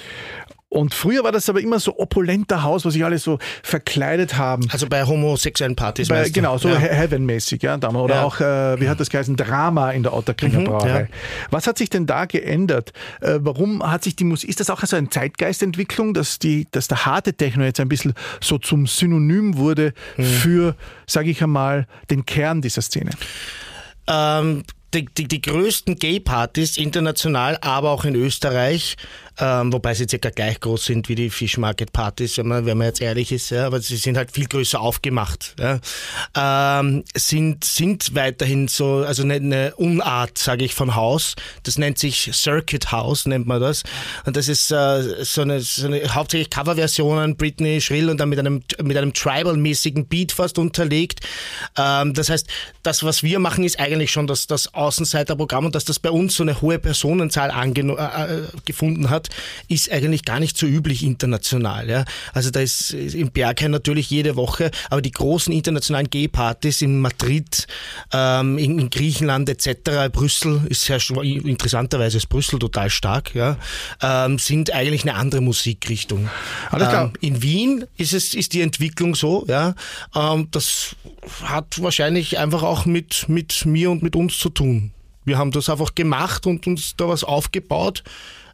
und 0.73 0.95
früher 0.95 1.23
war 1.23 1.33
das 1.33 1.51
aber 1.51 1.61
immer 1.61 1.79
so 1.79 1.99
opulenter 1.99 2.63
Haus, 2.63 2.87
wo 2.87 2.91
sich 2.91 3.05
alle 3.05 3.19
so 3.19 3.39
verkleidet 3.63 4.39
haben. 4.39 4.67
Also 4.71 4.87
bei 4.87 5.05
homosexuellen 5.05 5.77
Partys. 5.77 6.09
Bei, 6.09 6.31
genau, 6.31 6.57
so 6.57 6.71
ja. 6.71 6.79
Heaven-mäßig, 6.79 7.63
ja, 7.63 7.77
damals. 7.77 8.05
Oder 8.05 8.15
ja. 8.15 8.25
auch, 8.25 8.41
äh, 8.41 8.81
wie 8.81 8.89
hat 8.89 8.99
das 8.99 9.11
geheißen, 9.11 9.37
Drama 9.37 9.91
in 9.91 10.03
der 10.03 10.15
Otterkringer 10.15 10.61
mhm, 10.61 10.65
Brauerei. 10.65 11.01
Ja. 11.01 11.07
Was 11.51 11.67
hat 11.67 11.77
sich 11.77 11.91
denn 11.91 12.07
da 12.07 12.25
geändert? 12.25 12.95
Äh, 13.21 13.41
warum 13.41 13.83
hat 13.83 14.03
sich 14.03 14.17
die 14.17 14.25
Musik, 14.25 14.49
ist 14.49 14.61
das 14.61 14.71
auch 14.71 14.81
so 14.83 14.97
eine 14.97 15.11
Zeitgeistentwicklung, 15.11 16.15
dass, 16.15 16.39
die, 16.39 16.67
dass 16.71 16.89
der 16.89 17.05
harte 17.05 17.35
Techno 17.35 17.65
jetzt 17.65 17.79
ein 17.79 17.91
bisschen 17.91 18.15
so 18.41 18.57
zum 18.57 18.87
Synonym 18.87 19.59
wurde 19.59 19.93
mhm. 20.17 20.25
für, 20.25 20.77
sage 21.07 21.29
ich 21.29 21.43
einmal, 21.43 21.87
den 22.11 22.25
Kern 22.25 22.63
dieser 22.63 22.81
Szene? 22.81 23.11
Ähm, 24.07 24.65
die, 24.95 25.07
die, 25.07 25.29
die 25.29 25.41
größten 25.41 25.97
Gay-Partys 25.97 26.77
international, 26.77 27.59
aber 27.61 27.91
auch 27.91 28.05
in 28.05 28.15
Österreich 28.15 28.97
ähm, 29.43 29.73
wobei 29.73 29.93
sie 29.95 30.07
circa 30.09 30.31
gleich 30.31 30.61
groß 30.61 30.85
sind 30.85 31.09
wie 31.09 31.17
die 31.17 31.29
Fish 31.29 31.59
Market 31.59 31.93
Partys, 31.93 32.39
wenn 32.39 32.47
man, 32.47 32.65
wenn 32.65 32.79
man 32.79 32.87
jetzt 32.87 33.01
ehrlich 33.01 33.33
ist, 33.33 33.51
ja, 33.51 33.67
aber 33.67 33.81
sie 33.81 33.97
sind 33.97 34.17
halt 34.17 34.31
viel 34.31 34.47
größer 34.47 34.81
aufgemacht. 34.81 35.57
Ja. 35.59 35.81
Ähm, 36.79 37.03
sind, 37.13 37.65
sind 37.65 38.15
weiterhin 38.15 38.69
so, 38.69 38.99
also 39.05 39.25
eine, 39.25 39.35
eine 39.35 39.75
Unart, 39.75 40.39
sage 40.39 40.65
ich, 40.65 40.77
von 40.77 40.95
Haus. 40.95 41.35
Das 41.65 41.77
nennt 41.77 41.99
sich 41.99 42.31
Circuit 42.33 42.93
House, 42.93 43.27
nennt 43.27 43.49
man 43.49 43.61
das. 43.61 43.83
Und 44.27 44.37
das 44.37 44.47
ist 44.47 44.71
äh, 44.71 45.25
so, 45.25 45.43
eine, 45.43 45.61
so 45.61 45.87
eine 45.87 46.15
hauptsächlich 46.15 46.51
Coverversionen, 46.51 47.37
Britney 47.37 47.81
Schrill 47.81 48.11
und 48.11 48.19
dann 48.19 48.29
mit 48.29 48.39
einem, 48.39 48.63
mit 48.81 48.97
einem 48.97 49.13
Tribal-mäßigen 49.13 50.07
Beat 50.07 50.31
fast 50.31 50.57
unterlegt. 50.57 51.19
Ähm, 51.77 52.15
das 52.15 52.31
heißt, 52.31 52.47
das, 52.85 53.03
was 53.03 53.25
wir 53.25 53.41
machen, 53.41 53.65
ist 53.65 53.81
eigentlich 53.81 54.13
schon 54.13 54.29
das, 54.29 54.47
das 54.47 54.73
Außenseiterprogramm 54.73 55.67
und 55.67 55.75
dass 55.75 55.85
das 55.85 55.99
bei 55.99 56.13
uns 56.13 56.37
so 56.37 56.45
eine 56.45 56.61
hohe 56.61 56.79
Personenzahl 56.79 57.51
äh, 57.51 57.73
äh, 57.73 58.43
gefunden 58.65 59.11
hat, 59.11 59.32
ist 59.69 59.91
eigentlich 59.91 60.25
gar 60.25 60.41
nicht 60.41 60.57
so 60.57 60.67
üblich 60.67 61.05
international. 61.05 61.89
Ja. 61.89 62.05
Also 62.33 62.51
da 62.51 62.61
ist 62.61 62.93
im 62.93 63.31
Berghain 63.31 63.71
natürlich 63.71 64.11
jede 64.11 64.37
Woche, 64.37 64.71
aber 64.91 65.03
die 65.03 65.11
großen 65.11 65.53
internationalen 65.53 66.11
Gay-Partys 66.11 66.83
in 66.83 67.01
Madrid, 67.01 67.67
ähm, 68.13 68.59
in, 68.59 68.79
in, 68.79 68.91
Griechenland 68.91 69.49
etc., 69.49 70.11
Brüssel 70.13 70.63
ist 70.69 70.85
sehr 70.85 70.99
interessanterweise 71.23 72.19
ist 72.19 72.29
Brüssel 72.29 72.59
total 72.59 72.91
stark, 72.91 73.35
ja, 73.35 73.57
ähm, 74.03 74.39
sind 74.39 74.73
eigentlich 74.73 75.03
eine 75.03 75.15
andere 75.15 75.41
Musikrichtung. 75.41 76.29
Ähm, 76.73 77.13
in 77.21 77.43
Wien 77.43 77.85
ist 77.97 78.13
es 78.13 78.35
ist 78.35 78.53
die 78.53 78.61
Entwicklung 78.61 79.15
so, 79.15 79.45
ja, 79.49 79.75
ähm, 80.15 80.49
das 80.51 80.97
hat 81.43 81.83
wahrscheinlich 81.83 82.39
einfach 82.39 82.63
auch 82.63 82.87
mit 82.87 83.29
mit 83.29 83.65
mir 83.65 83.91
und 83.91 84.03
mit 84.03 84.17
uns 84.17 84.39
zu 84.39 84.49
tun. 84.49 84.93
Wir 85.25 85.39
haben 85.39 85.53
das 85.53 85.69
einfach 85.69 85.95
gemacht 85.95 86.47
und 86.47 86.67
uns 86.67 86.97
da 86.97 87.09
was 87.09 87.25
aufgebaut 87.25 88.03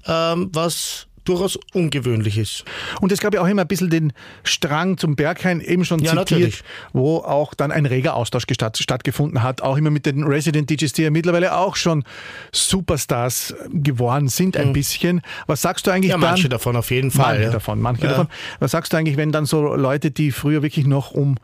ähm, 0.08 0.50
was 0.52 1.07
durchaus 1.28 1.58
ungewöhnlich 1.74 2.38
ist. 2.38 2.64
Und 3.00 3.12
es 3.12 3.20
gab 3.20 3.34
ja 3.34 3.40
auch 3.40 3.46
immer 3.46 3.62
ein 3.62 3.68
bisschen 3.68 3.90
den 3.90 4.12
Strang 4.44 4.96
zum 4.96 5.16
Berghain, 5.16 5.60
eben 5.60 5.84
schon 5.84 6.00
ja, 6.00 6.10
zitiert, 6.10 6.30
natürlich. 6.30 6.62
wo 6.92 7.18
auch 7.18 7.54
dann 7.54 7.70
ein 7.70 7.86
reger 7.86 8.14
Austausch 8.14 8.44
stattgefunden 8.48 9.42
hat, 9.42 9.60
auch 9.60 9.76
immer 9.76 9.90
mit 9.90 10.06
den 10.06 10.24
Resident 10.24 10.70
DJs, 10.70 10.92
die 10.92 11.02
ja 11.02 11.10
mittlerweile 11.10 11.56
auch 11.56 11.76
schon 11.76 12.04
Superstars 12.52 13.54
geworden 13.70 14.28
sind, 14.28 14.56
ein 14.56 14.68
mhm. 14.68 14.72
bisschen. 14.72 15.20
Was 15.46 15.62
sagst 15.62 15.86
du 15.86 15.90
eigentlich 15.90 16.10
ja, 16.10 16.18
dann? 16.18 16.30
Manche 16.30 16.48
davon 16.48 16.76
auf 16.76 16.90
jeden 16.90 17.10
Fall. 17.10 17.34
Manche 17.34 17.42
ja. 17.44 17.50
davon, 17.50 17.80
manche 17.80 18.02
ja. 18.04 18.08
davon. 18.10 18.28
Was 18.58 18.70
sagst 18.70 18.92
du 18.92 18.96
eigentlich, 18.96 19.16
wenn 19.16 19.32
dann 19.32 19.44
so 19.44 19.74
Leute, 19.74 20.10
die 20.10 20.32
früher 20.32 20.62
wirklich 20.62 20.86
noch 20.86 21.10
um 21.10 21.36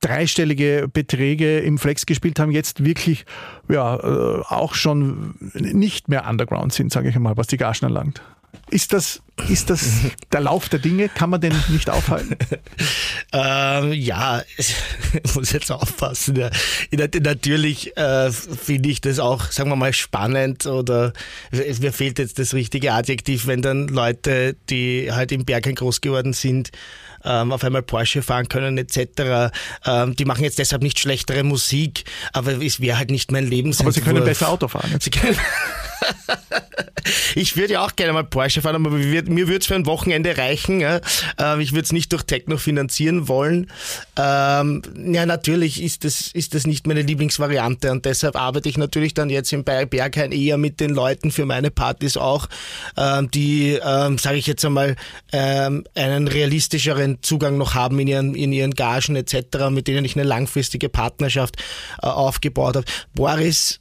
dreistellige 0.00 0.88
Beträge 0.92 1.58
im 1.60 1.78
Flex 1.78 2.06
gespielt 2.06 2.38
haben, 2.38 2.50
jetzt 2.50 2.84
wirklich 2.84 3.26
ja, 3.68 3.96
äh, 3.96 4.42
auch 4.48 4.74
schon 4.74 5.34
nicht 5.54 6.08
mehr 6.08 6.28
Underground 6.28 6.72
sind, 6.72 6.92
sage 6.92 7.08
ich 7.08 7.16
einmal, 7.16 7.36
was 7.36 7.46
die 7.48 7.56
Gagen 7.56 7.86
anlangt? 7.86 8.22
Ist 8.68 8.92
das, 8.92 9.22
ist 9.48 9.70
das 9.70 9.84
der 10.32 10.40
Lauf 10.40 10.68
der 10.68 10.80
Dinge? 10.80 11.08
Kann 11.08 11.30
man 11.30 11.40
den 11.40 11.54
nicht 11.68 11.88
aufhalten? 11.88 12.36
ähm, 13.32 13.92
ja, 13.92 14.42
ich 14.56 14.74
muss 15.34 15.52
jetzt 15.52 15.70
aufpassen. 15.70 16.36
Ja. 16.36 16.50
Natürlich 16.90 17.96
äh, 17.96 18.32
finde 18.32 18.88
ich 18.88 19.00
das 19.00 19.20
auch, 19.20 19.52
sagen 19.52 19.70
wir 19.70 19.76
mal, 19.76 19.92
spannend 19.92 20.66
oder 20.66 21.12
mir 21.52 21.92
fehlt 21.92 22.18
jetzt 22.18 22.40
das 22.40 22.54
richtige 22.54 22.92
Adjektiv, 22.92 23.46
wenn 23.46 23.62
dann 23.62 23.86
Leute, 23.86 24.56
die 24.68 25.12
halt 25.12 25.30
im 25.30 25.44
Bergen 25.44 25.76
groß 25.76 26.00
geworden 26.00 26.32
sind, 26.32 26.70
ähm, 27.24 27.52
auf 27.52 27.62
einmal 27.62 27.82
Porsche 27.82 28.22
fahren 28.22 28.48
können 28.48 28.78
etc. 28.78 29.52
Ähm, 29.84 30.16
die 30.16 30.24
machen 30.24 30.42
jetzt 30.42 30.58
deshalb 30.58 30.82
nicht 30.82 30.98
schlechtere 30.98 31.44
Musik, 31.44 32.04
aber 32.32 32.60
es 32.62 32.80
wäre 32.80 32.98
halt 32.98 33.10
nicht 33.10 33.30
mein 33.30 33.46
Lebensentwurf. 33.46 33.96
Aber 33.96 34.04
sie 34.04 34.12
können 34.12 34.24
besser 34.24 34.48
Auto 34.48 34.66
fahren. 34.66 34.96
Sie 35.00 35.10
können 35.10 35.36
ich 37.34 37.56
würde 37.56 37.74
ja 37.74 37.84
auch 37.84 37.96
gerne 37.96 38.12
mal 38.12 38.24
Porsche 38.24 38.62
fahren, 38.62 38.76
aber 38.76 38.90
mir 38.90 39.24
würde 39.24 39.56
es 39.58 39.66
für 39.66 39.74
ein 39.74 39.86
Wochenende 39.86 40.36
reichen. 40.36 40.80
Ähm, 40.80 41.60
ich 41.60 41.72
würde 41.72 41.82
es 41.82 41.92
nicht 41.92 42.12
durch 42.12 42.22
Techno 42.22 42.56
finanzieren 42.56 43.28
wollen. 43.28 43.70
Ähm, 44.16 44.82
ja, 45.12 45.26
natürlich 45.26 45.82
ist 45.82 46.04
das, 46.04 46.30
ist 46.32 46.54
das 46.54 46.66
nicht 46.66 46.86
meine 46.86 47.02
Lieblingsvariante 47.02 47.90
und 47.90 48.04
deshalb 48.04 48.36
arbeite 48.36 48.68
ich 48.68 48.78
natürlich 48.78 49.14
dann 49.14 49.30
jetzt 49.30 49.52
im 49.52 49.64
Berghain 49.64 50.32
eher 50.32 50.58
mit 50.58 50.80
den 50.80 50.90
Leuten 50.90 51.30
für 51.30 51.46
meine 51.46 51.70
Partys 51.70 52.16
auch, 52.16 52.48
ähm, 52.96 53.30
die, 53.30 53.78
ähm, 53.84 54.18
sage 54.18 54.36
ich 54.36 54.46
jetzt 54.46 54.64
einmal, 54.64 54.96
einen 55.32 56.28
realistischeren 56.28 57.18
Zugang 57.22 57.58
noch 57.58 57.74
haben 57.74 57.98
in 57.98 58.06
ihren, 58.06 58.34
in 58.34 58.52
ihren 58.52 58.74
Gagen 58.74 59.16
etc., 59.16 59.70
mit 59.70 59.88
denen 59.88 60.04
ich 60.04 60.16
eine 60.16 60.24
langfristige 60.24 60.88
Partnerschaft 60.88 61.56
äh, 62.02 62.06
aufgebaut 62.06 62.76
habe. 62.76 62.86
Boris 63.14 63.80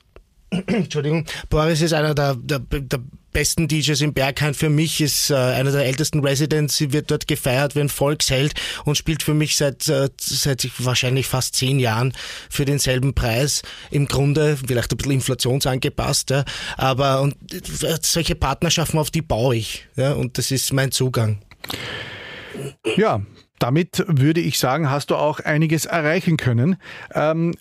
Entschuldigung, 0.67 1.25
Boris 1.49 1.81
ist 1.81 1.93
einer 1.93 2.13
der, 2.13 2.35
der, 2.35 2.59
der 2.59 2.99
besten 3.35 3.67
DJs 3.67 3.99
im 3.99 4.13
Berghain. 4.13 4.53
Für 4.53 4.69
mich 4.69 5.01
ist 5.01 5.29
äh, 5.29 5.35
einer 5.35 5.71
der 5.71 5.85
ältesten 5.85 6.21
Residents, 6.25 6.79
wird 6.79 7.11
dort 7.11 7.27
gefeiert 7.27 7.75
wie 7.75 7.81
ein 7.81 7.89
Volksheld 7.89 8.53
und 8.85 8.97
spielt 8.97 9.23
für 9.23 9.33
mich 9.33 9.57
seit, 9.57 9.89
äh, 9.89 10.09
seit 10.17 10.65
wahrscheinlich 10.79 11.27
fast 11.27 11.55
zehn 11.55 11.77
Jahren 11.77 12.13
für 12.49 12.63
denselben 12.63 13.13
Preis. 13.13 13.61
Im 13.91 14.07
Grunde 14.07 14.57
vielleicht 14.57 14.93
ein 14.93 14.97
bisschen 14.97 15.11
inflationsangepasst, 15.11 16.29
ja. 16.29 16.45
aber 16.77 17.21
und, 17.21 17.35
äh, 17.53 17.97
solche 18.01 18.35
Partnerschaften, 18.35 18.97
auf 18.97 19.11
die 19.11 19.21
baue 19.21 19.57
ich 19.57 19.85
ja, 19.97 20.13
und 20.13 20.37
das 20.37 20.51
ist 20.51 20.71
mein 20.71 20.93
Zugang. 20.93 21.39
Ja, 22.95 23.21
damit 23.59 24.03
würde 24.07 24.41
ich 24.41 24.59
sagen, 24.59 24.89
hast 24.89 25.11
du 25.11 25.15
auch 25.15 25.39
einiges 25.39 25.85
erreichen 25.85 26.37
können. 26.37 26.77
Ähm, 27.13 27.53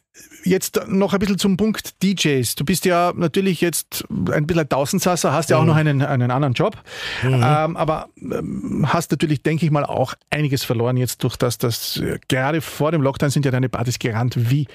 jetzt 0.44 0.80
noch 0.86 1.12
ein 1.12 1.18
bisschen 1.18 1.38
zum 1.38 1.56
Punkt 1.56 2.02
DJs. 2.02 2.54
Du 2.54 2.64
bist 2.64 2.84
ja 2.84 3.12
natürlich 3.16 3.60
jetzt 3.60 4.04
ein 4.10 4.46
bisschen 4.46 4.62
ein 4.62 4.68
Tausendsasser, 4.68 5.32
hast 5.32 5.50
ja 5.50 5.56
auch 5.56 5.62
mhm. 5.62 5.68
noch 5.68 5.76
einen, 5.76 6.02
einen 6.02 6.30
anderen 6.30 6.54
Job, 6.54 6.76
mhm. 7.22 7.34
ähm, 7.34 7.76
aber 7.76 8.08
ähm, 8.20 8.86
hast 8.88 9.10
natürlich, 9.10 9.42
denke 9.42 9.64
ich 9.64 9.72
mal, 9.72 9.84
auch 9.84 10.14
einiges 10.30 10.64
verloren 10.64 10.96
jetzt 10.96 11.24
durch 11.24 11.36
das, 11.36 11.58
dass 11.58 11.96
äh, 11.96 12.18
gerade 12.28 12.60
vor 12.60 12.92
dem 12.92 13.02
Lockdown 13.02 13.30
sind 13.30 13.44
ja 13.44 13.50
deine 13.50 13.68
Partys 13.68 13.98
gerannt 13.98 14.50
wie 14.50 14.68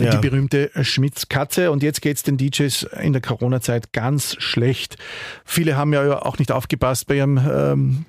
ja. 0.00 0.10
die 0.10 0.18
berühmte 0.18 0.70
Schmitz-Katze 0.80 1.70
und 1.70 1.82
jetzt 1.82 2.00
geht 2.00 2.16
es 2.16 2.22
den 2.22 2.38
DJs 2.38 2.84
in 3.00 3.12
der 3.12 3.22
Corona-Zeit 3.22 3.92
ganz 3.92 4.36
schlecht. 4.38 4.96
Viele 5.44 5.76
haben 5.76 5.92
ja 5.92 6.22
auch 6.22 6.38
nicht 6.38 6.52
aufgepasst 6.52 7.06
bei 7.06 7.16
ihrem 7.16 7.38
ähm, 7.38 8.06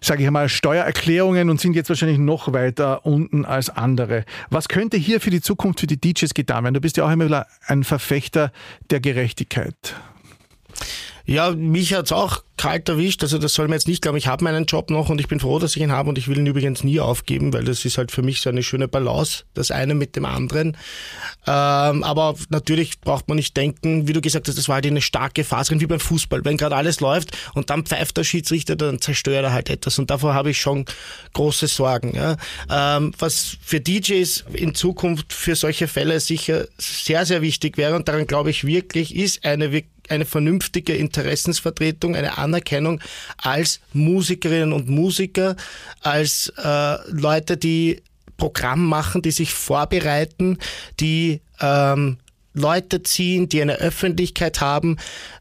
sage 0.00 0.22
ich 0.22 0.26
einmal, 0.26 0.48
Steuererklärungen 0.48 1.50
und 1.50 1.60
sind 1.60 1.74
jetzt 1.74 1.88
wahrscheinlich 1.88 2.18
noch 2.18 2.52
weiter 2.52 3.04
unten 3.06 3.44
als 3.44 3.70
andere. 3.70 4.24
Was 4.50 4.68
könnte 4.68 4.96
hier 4.96 5.20
für 5.20 5.30
die 5.30 5.40
Zukunft 5.40 5.80
für 5.80 5.86
die 5.86 6.00
DJs 6.00 6.32
getan 6.34 6.64
werden? 6.64 6.74
Du 6.74 6.80
bist 6.80 6.96
ja 6.96 7.04
auch 7.04 7.10
immer 7.10 7.26
wieder 7.26 7.46
ein 7.66 7.84
Verfechter 7.84 8.52
der 8.90 9.00
Gerechtigkeit. 9.00 9.94
Ja, 11.26 11.50
mich 11.50 11.92
hat's 11.92 12.12
auch 12.12 12.42
kalt 12.56 12.88
erwischt. 12.88 13.22
Also 13.22 13.38
das 13.38 13.54
soll 13.54 13.66
man 13.68 13.74
jetzt 13.74 13.88
nicht 13.88 14.02
glauben. 14.02 14.16
Ich 14.16 14.28
habe 14.28 14.44
meinen 14.44 14.64
Job 14.64 14.90
noch 14.90 15.08
und 15.08 15.20
ich 15.20 15.28
bin 15.28 15.40
froh, 15.40 15.58
dass 15.58 15.76
ich 15.76 15.82
ihn 15.82 15.92
habe 15.92 16.08
und 16.08 16.18
ich 16.18 16.28
will 16.28 16.38
ihn 16.38 16.46
übrigens 16.46 16.84
nie 16.84 17.00
aufgeben, 17.00 17.52
weil 17.52 17.64
das 17.64 17.84
ist 17.84 17.98
halt 17.98 18.12
für 18.12 18.22
mich 18.22 18.40
so 18.40 18.48
eine 18.48 18.62
schöne 18.62 18.88
Balance, 18.88 19.44
das 19.54 19.70
eine 19.70 19.94
mit 19.94 20.16
dem 20.16 20.24
anderen. 20.24 20.76
Ähm, 21.46 22.02
aber 22.02 22.34
natürlich 22.48 23.00
braucht 23.00 23.28
man 23.28 23.36
nicht 23.36 23.56
denken, 23.56 24.08
wie 24.08 24.12
du 24.12 24.20
gesagt 24.20 24.48
hast, 24.48 24.56
das 24.56 24.68
war 24.68 24.76
halt 24.76 24.86
eine 24.86 25.02
starke 25.02 25.44
Phase, 25.44 25.78
wie 25.78 25.86
beim 25.86 26.00
Fußball. 26.00 26.44
Wenn 26.44 26.56
gerade 26.56 26.76
alles 26.76 27.00
läuft 27.00 27.36
und 27.54 27.70
dann 27.70 27.84
pfeift 27.84 28.16
der 28.16 28.24
Schiedsrichter, 28.24 28.76
dann 28.76 29.00
zerstört 29.00 29.44
er 29.44 29.52
halt 29.52 29.68
etwas 29.68 29.98
und 29.98 30.10
davor 30.10 30.34
habe 30.34 30.50
ich 30.50 30.60
schon 30.60 30.86
große 31.34 31.66
Sorgen. 31.66 32.14
Ja. 32.14 32.36
Ähm, 32.70 33.12
was 33.18 33.56
für 33.62 33.80
DJs 33.80 34.44
in 34.52 34.74
Zukunft 34.74 35.32
für 35.32 35.56
solche 35.56 35.88
Fälle 35.88 36.20
sicher 36.20 36.66
sehr, 36.78 37.26
sehr 37.26 37.42
wichtig 37.42 37.76
wäre 37.76 37.96
und 37.96 38.08
daran 38.08 38.26
glaube 38.26 38.50
ich 38.50 38.64
wirklich, 38.64 39.14
ist 39.14 39.44
eine 39.44 39.72
eine 40.10 40.24
vernünftige 40.24 40.94
Interessensvertretung, 40.94 42.16
eine 42.16 42.38
Anerkennung 42.38 43.00
als 43.36 43.80
Musikerinnen 43.92 44.72
und 44.72 44.88
Musiker, 44.88 45.56
als 46.00 46.52
äh, 46.56 47.10
Leute, 47.10 47.56
die 47.56 48.02
Programm 48.36 48.86
machen, 48.86 49.22
die 49.22 49.30
sich 49.30 49.52
vorbereiten, 49.52 50.58
die 51.00 51.40
ähm, 51.60 52.18
Leute 52.56 53.02
ziehen, 53.02 53.48
die 53.48 53.60
eine 53.62 53.76
Öffentlichkeit 53.76 54.60
haben, 54.60 54.96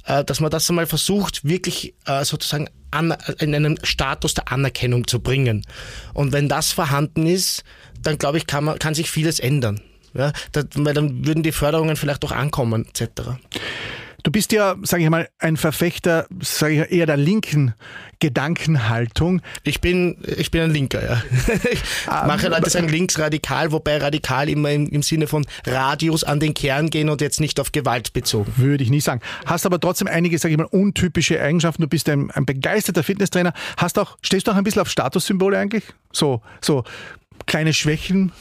äh, 0.06 0.23
dass 0.23 0.39
man 0.39 0.51
das 0.51 0.69
einmal 0.69 0.86
versucht, 0.86 1.45
wirklich 1.45 1.93
äh, 2.06 2.23
sozusagen 2.25 2.69
an, 2.91 3.15
in 3.39 3.56
einen 3.56 3.80
Status 3.84 4.34
der 4.34 4.51
Anerkennung 4.51 5.08
zu 5.08 5.19
bringen. 5.19 5.65
Und 6.13 6.34
wenn 6.34 6.49
das 6.49 6.71
vorhanden 6.71 7.25
ist, 7.25 7.63
dann 8.01 8.17
glaube 8.17 8.38
ich, 8.38 8.47
kann, 8.47 8.65
man, 8.65 8.80
kann 8.80 8.93
sich 8.93 9.10
vieles 9.10 9.39
ändern. 9.39 9.82
Ja, 10.13 10.32
weil 10.75 10.93
dann 10.93 11.25
würden 11.25 11.43
die 11.43 11.51
Förderungen 11.51 11.97
vielleicht 11.97 12.23
auch 12.23 12.32
ankommen, 12.32 12.86
etc. 12.86 13.32
Du 14.25 14.31
bist 14.31 14.51
ja, 14.51 14.75
sage 14.81 15.03
ich 15.03 15.09
mal, 15.11 15.29
ein 15.38 15.55
Verfechter, 15.55 16.25
sage 16.41 16.85
ich 16.85 16.91
eher 16.91 17.05
der 17.05 17.15
linken 17.15 17.75
Gedankenhaltung. 18.17 19.43
Ich 19.61 19.81
bin, 19.81 20.17
ich 20.25 20.49
bin 20.49 20.61
ein 20.61 20.71
Linker, 20.71 21.03
ja. 21.03 21.23
Ich 21.71 21.79
ah, 22.07 22.25
mache 22.25 22.47
Leute 22.47 22.67
sagen 22.71 22.89
linksradikal, 22.89 23.71
wobei 23.71 23.97
radikal 23.97 24.49
immer 24.49 24.71
im, 24.71 24.88
im 24.88 25.03
Sinne 25.03 25.27
von 25.27 25.45
Radius 25.67 26.23
an 26.23 26.39
den 26.39 26.55
Kern 26.55 26.89
gehen 26.89 27.09
und 27.09 27.21
jetzt 27.21 27.39
nicht 27.39 27.59
auf 27.59 27.71
Gewalt 27.71 28.13
bezogen. 28.13 28.51
Würde 28.57 28.83
ich 28.83 28.89
nicht 28.89 29.03
sagen. 29.03 29.21
Hast 29.45 29.67
aber 29.67 29.79
trotzdem 29.79 30.07
einige, 30.07 30.39
sage 30.39 30.53
ich 30.53 30.57
mal, 30.57 30.65
untypische 30.71 31.39
Eigenschaften. 31.39 31.83
Du 31.83 31.88
bist 31.88 32.09
ein, 32.09 32.31
ein 32.31 32.47
begeisterter 32.47 33.03
Fitnesstrainer. 33.03 33.53
Hast 33.77 33.99
auch, 33.99 34.17
stehst 34.23 34.47
du 34.47 34.51
auch 34.53 34.55
ein 34.55 34.63
bisschen 34.63 34.81
auf 34.81 34.89
Statussymbole 34.89 35.55
eigentlich? 35.55 35.83
So, 36.11 36.41
so 36.61 36.83
kleine 37.45 37.73
Schwächen? 37.73 38.31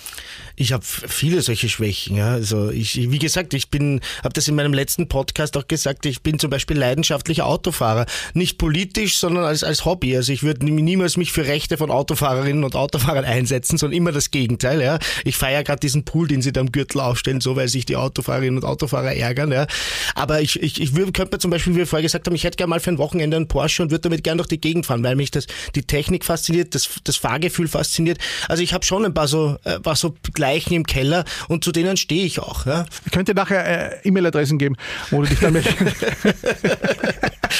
Ich 0.56 0.72
habe 0.72 0.84
viele 0.84 1.42
solche 1.42 1.68
Schwächen. 1.68 2.16
Ja. 2.16 2.32
Also 2.32 2.70
ich, 2.70 3.10
wie 3.10 3.18
gesagt, 3.18 3.54
ich 3.54 3.70
bin, 3.70 4.00
habe 4.22 4.32
das 4.32 4.46
in 4.48 4.54
meinem 4.54 4.72
letzten 4.72 5.08
Podcast 5.08 5.56
auch 5.56 5.66
gesagt. 5.66 6.06
Ich 6.06 6.22
bin 6.22 6.38
zum 6.38 6.50
Beispiel 6.50 6.78
leidenschaftlicher 6.78 7.46
Autofahrer, 7.46 8.06
nicht 8.34 8.58
politisch, 8.58 9.18
sondern 9.18 9.44
als 9.44 9.64
als 9.64 9.84
Hobby. 9.84 10.16
Also 10.16 10.32
ich 10.32 10.42
würde 10.42 10.66
niemals 10.66 11.16
mich 11.16 11.32
für 11.32 11.46
Rechte 11.46 11.76
von 11.76 11.90
Autofahrerinnen 11.90 12.64
und 12.64 12.76
Autofahrern 12.76 13.24
einsetzen, 13.24 13.78
sondern 13.78 13.96
immer 13.96 14.12
das 14.12 14.30
Gegenteil. 14.30 14.80
Ja. 14.80 14.98
Ich 15.24 15.36
feiere 15.36 15.64
gerade 15.64 15.80
diesen 15.80 16.04
Pool, 16.04 16.28
den 16.28 16.42
sie 16.42 16.52
da 16.52 16.60
am 16.60 16.70
Gürtel 16.70 17.00
aufstellen, 17.00 17.40
so 17.40 17.56
weil 17.56 17.68
sich 17.68 17.86
die 17.86 17.96
Autofahrerinnen 17.96 18.58
und 18.58 18.64
Autofahrer 18.64 19.14
ärgern. 19.14 19.50
Ja. 19.50 19.66
Aber 20.14 20.40
ich, 20.40 20.62
ich, 20.62 20.80
ich 20.80 20.94
würde, 20.94 21.12
könnte 21.12 21.34
mir 21.36 21.40
zum 21.40 21.50
Beispiel, 21.50 21.74
wie 21.74 21.78
wir 21.78 21.86
vorher 21.86 22.02
gesagt 22.02 22.26
haben, 22.26 22.34
ich 22.34 22.44
hätte 22.44 22.56
gerne 22.56 22.70
mal 22.70 22.80
für 22.80 22.90
ein 22.90 22.98
Wochenende 22.98 23.36
einen 23.36 23.48
Porsche 23.48 23.82
und 23.82 23.90
würde 23.90 24.02
damit 24.02 24.22
gerne 24.22 24.38
durch 24.38 24.48
die 24.48 24.60
Gegend 24.60 24.86
fahren, 24.86 25.02
weil 25.02 25.16
mich 25.16 25.30
das 25.30 25.46
die 25.74 25.82
Technik 25.82 26.24
fasziniert, 26.24 26.74
das, 26.74 26.88
das 27.02 27.16
Fahrgefühl 27.16 27.68
fasziniert. 27.68 28.18
Also 28.48 28.62
ich 28.62 28.72
habe 28.72 28.84
schon 28.84 29.04
ein 29.04 29.14
paar 29.14 29.28
so, 29.28 29.56
ein 29.64 29.82
paar 29.82 29.96
so 29.96 30.14
Leichen 30.44 30.74
im 30.74 30.84
Keller 30.84 31.24
und 31.48 31.64
zu 31.64 31.72
denen 31.72 31.96
stehe 31.96 32.26
ich 32.26 32.38
auch. 32.38 32.66
Ja. 32.66 32.84
Ich 33.06 33.12
könnte 33.12 33.34
nachher 33.34 34.02
äh, 34.02 34.08
E-Mail-Adressen 34.08 34.58
geben, 34.58 34.76
wo 35.10 35.22
du 35.22 35.28
dich 35.28 35.40
dann 35.40 35.54
mit 35.54 35.64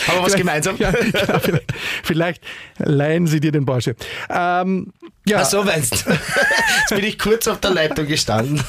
Haben 0.07 0.19
wir 0.19 0.23
was 0.23 0.35
gemeinsam? 0.35 0.77
Ja, 0.77 0.91
genau, 0.91 1.39
vielleicht, 1.39 1.73
vielleicht, 2.03 2.43
leihen 2.79 3.27
sie 3.27 3.41
dir 3.41 3.53
den 3.53 3.65
Porsche. 3.65 3.97
Ähm, 4.29 4.93
ja. 5.27 5.39
Ach 5.41 5.45
so 5.47 5.63
meinst 5.63 6.05
du. 6.07 6.11
Jetzt 6.11 6.91
bin 6.91 7.05
ich 7.05 7.19
kurz 7.19 7.49
auf 7.49 7.61
der 7.61 7.71
Leitung 7.71 8.07
gestanden. 8.07 8.63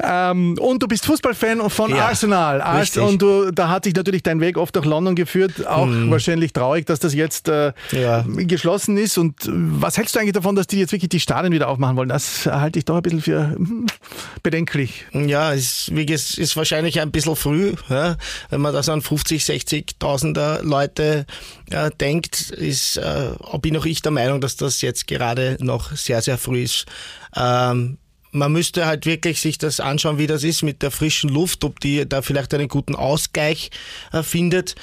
Ähm, 0.00 0.56
und 0.60 0.82
du 0.82 0.88
bist 0.88 1.06
Fußballfan 1.06 1.68
von 1.70 1.90
ja, 1.90 2.08
Arsenal. 2.08 2.60
Richtig. 2.60 3.02
Und 3.02 3.20
du, 3.20 3.50
da 3.50 3.68
hat 3.68 3.84
sich 3.84 3.94
natürlich 3.94 4.22
dein 4.22 4.40
Weg 4.40 4.56
oft 4.56 4.74
durch 4.76 4.86
London 4.86 5.14
geführt. 5.14 5.66
Auch 5.66 5.86
hm. 5.86 6.10
wahrscheinlich 6.10 6.52
traurig, 6.52 6.86
dass 6.86 7.00
das 7.00 7.14
jetzt 7.14 7.48
äh, 7.48 7.72
ja. 7.92 8.24
geschlossen 8.26 8.96
ist. 8.96 9.18
Und 9.18 9.34
was 9.46 9.96
hältst 9.96 10.14
du 10.14 10.20
eigentlich 10.20 10.32
davon, 10.32 10.54
dass 10.54 10.66
die 10.66 10.78
jetzt 10.78 10.92
wirklich 10.92 11.08
die 11.08 11.20
Stadien 11.20 11.52
wieder 11.52 11.68
aufmachen 11.68 11.96
wollen? 11.96 12.08
Das 12.08 12.46
halte 12.46 12.78
ich 12.78 12.84
doch 12.84 12.96
ein 12.96 13.02
bisschen 13.02 13.22
für 13.22 13.50
hm, 13.50 13.86
bedenklich. 14.42 15.06
Ja, 15.12 15.52
ist, 15.52 15.94
wie 15.94 16.06
gesagt, 16.06 16.38
ist 16.38 16.56
wahrscheinlich 16.56 17.00
ein 17.00 17.10
bisschen 17.10 17.36
früh, 17.36 17.74
ja? 17.88 18.16
wenn 18.50 18.60
man 18.60 18.72
das 18.72 18.88
an 18.88 19.02
50, 19.02 19.42
60.000er 19.42 20.62
Leute 20.62 21.26
äh, 21.70 21.90
denkt, 22.00 22.50
ist, 22.50 22.96
äh, 22.96 23.30
bin 23.60 23.76
auch 23.76 23.86
ich 23.86 24.02
der 24.02 24.12
Meinung, 24.12 24.40
dass 24.40 24.56
das 24.56 24.80
jetzt 24.80 25.06
gerade 25.06 25.56
noch 25.60 25.92
sehr, 25.92 26.22
sehr 26.22 26.38
früh 26.38 26.62
ist. 26.62 26.86
Ähm, 27.36 27.98
man 28.30 28.52
müsste 28.52 28.86
halt 28.86 29.06
wirklich 29.06 29.40
sich 29.40 29.58
das 29.58 29.80
anschauen, 29.80 30.18
wie 30.18 30.26
das 30.26 30.44
ist 30.44 30.62
mit 30.62 30.82
der 30.82 30.90
frischen 30.90 31.30
Luft, 31.30 31.64
ob 31.64 31.80
die 31.80 32.08
da 32.08 32.22
vielleicht 32.22 32.52
einen 32.54 32.68
guten 32.68 32.94
Ausgleich 32.94 33.70
äh, 34.12 34.22
findet. 34.22 34.74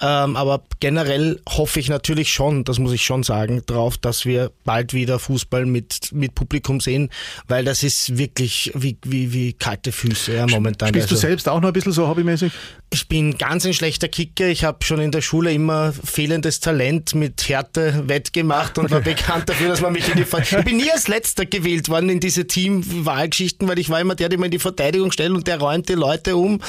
Ähm, 0.00 0.36
aber 0.36 0.62
generell 0.80 1.40
hoffe 1.48 1.80
ich 1.80 1.88
natürlich 1.88 2.32
schon, 2.32 2.64
das 2.64 2.78
muss 2.78 2.92
ich 2.92 3.04
schon 3.04 3.22
sagen, 3.22 3.62
darauf, 3.66 3.98
dass 3.98 4.24
wir 4.24 4.50
bald 4.64 4.94
wieder 4.94 5.18
Fußball 5.18 5.66
mit, 5.66 6.12
mit 6.12 6.34
Publikum 6.34 6.80
sehen, 6.80 7.10
weil 7.48 7.64
das 7.64 7.82
ist 7.82 8.18
wirklich 8.18 8.72
wie, 8.74 8.96
wie, 9.04 9.32
wie 9.32 9.52
kalte 9.52 9.92
Füße 9.92 10.34
ja, 10.34 10.46
momentan. 10.46 10.88
Spielst 10.88 11.10
also, 11.10 11.14
du 11.14 11.20
selbst 11.20 11.48
auch 11.48 11.60
noch 11.60 11.68
ein 11.68 11.72
bisschen 11.72 11.92
so 11.92 12.08
hobbymäßig? 12.08 12.52
Ich 12.92 13.08
bin 13.08 13.38
ganz 13.38 13.64
ein 13.64 13.72
schlechter 13.72 14.06
Kicker. 14.06 14.48
Ich 14.48 14.64
habe 14.64 14.84
schon 14.84 15.00
in 15.00 15.12
der 15.12 15.22
Schule 15.22 15.50
immer 15.50 15.94
fehlendes 15.94 16.60
Talent 16.60 17.14
mit 17.14 17.48
Härte 17.48 18.06
wettgemacht 18.06 18.76
und 18.76 18.90
war 18.90 19.00
bekannt 19.02 19.48
dafür, 19.48 19.68
dass 19.68 19.80
man 19.80 19.94
mich 19.94 20.06
in 20.10 20.16
die 20.16 20.24
Ver 20.24 20.40
Ich 20.40 20.64
bin 20.64 20.76
nie 20.76 20.90
als 20.90 21.08
letzter 21.08 21.46
gewählt 21.46 21.88
worden 21.88 22.10
in 22.10 22.20
diese 22.20 22.46
Teamwahlgeschichten, 22.46 23.66
weil 23.66 23.78
ich 23.78 23.88
war 23.88 23.98
immer 23.98 24.14
der, 24.14 24.28
der 24.28 24.38
mir 24.38 24.44
in 24.44 24.50
die 24.50 24.58
Verteidigung 24.58 25.10
stellt 25.10 25.30
und 25.30 25.46
der 25.46 25.58
räumt 25.58 25.88
die 25.88 25.94
Leute 25.94 26.36
um. 26.36 26.60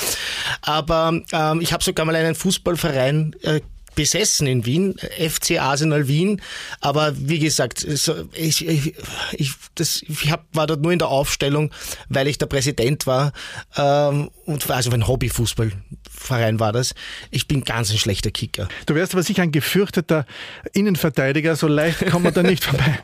Aber 0.62 1.22
ähm, 1.34 1.60
ich 1.60 1.74
habe 1.74 1.84
sogar 1.84 2.06
mal 2.06 2.16
einen 2.16 2.36
Fußballverein 2.36 3.36
äh, 3.42 3.60
besessen 3.96 4.48
in 4.48 4.66
Wien, 4.66 4.96
FC 5.18 5.60
Arsenal 5.60 6.08
Wien. 6.08 6.42
Aber 6.82 7.14
wie 7.16 7.40
gesagt, 7.40 7.84
ich, 7.84 8.68
ich, 8.68 8.96
ich, 9.34 9.52
das, 9.76 10.02
ich 10.08 10.32
hab, 10.32 10.46
war 10.54 10.68
dort 10.68 10.82
nur 10.82 10.92
in 10.92 11.00
der 11.00 11.10
Aufstellung, 11.10 11.72
weil 12.10 12.28
ich 12.28 12.38
der 12.38 12.48
Präsident 12.48 13.08
war. 13.08 13.34
Ähm, 13.78 14.30
und 14.46 14.70
also 14.70 14.92
ein 14.92 15.08
Hobbyfußballverein 15.08 16.60
war 16.60 16.74
das. 16.74 16.96
Ich 17.32 17.48
bin 17.48 17.64
ganz 17.64 17.92
ein 17.92 17.98
schlechter 17.98 18.32
Kicker. 18.32 18.68
Du 18.86 18.96
wärst 18.96 19.14
aber 19.14 19.24
sicher 19.24 19.44
ein 19.44 19.52
gefürchteter 19.52 20.26
Innenverteidiger. 20.74 21.56
So 21.56 21.68
leicht 21.68 22.06
kommt 22.12 22.26
man 22.26 22.34
da 22.34 22.44
nicht 22.44 22.66
vorbei. 22.66 23.00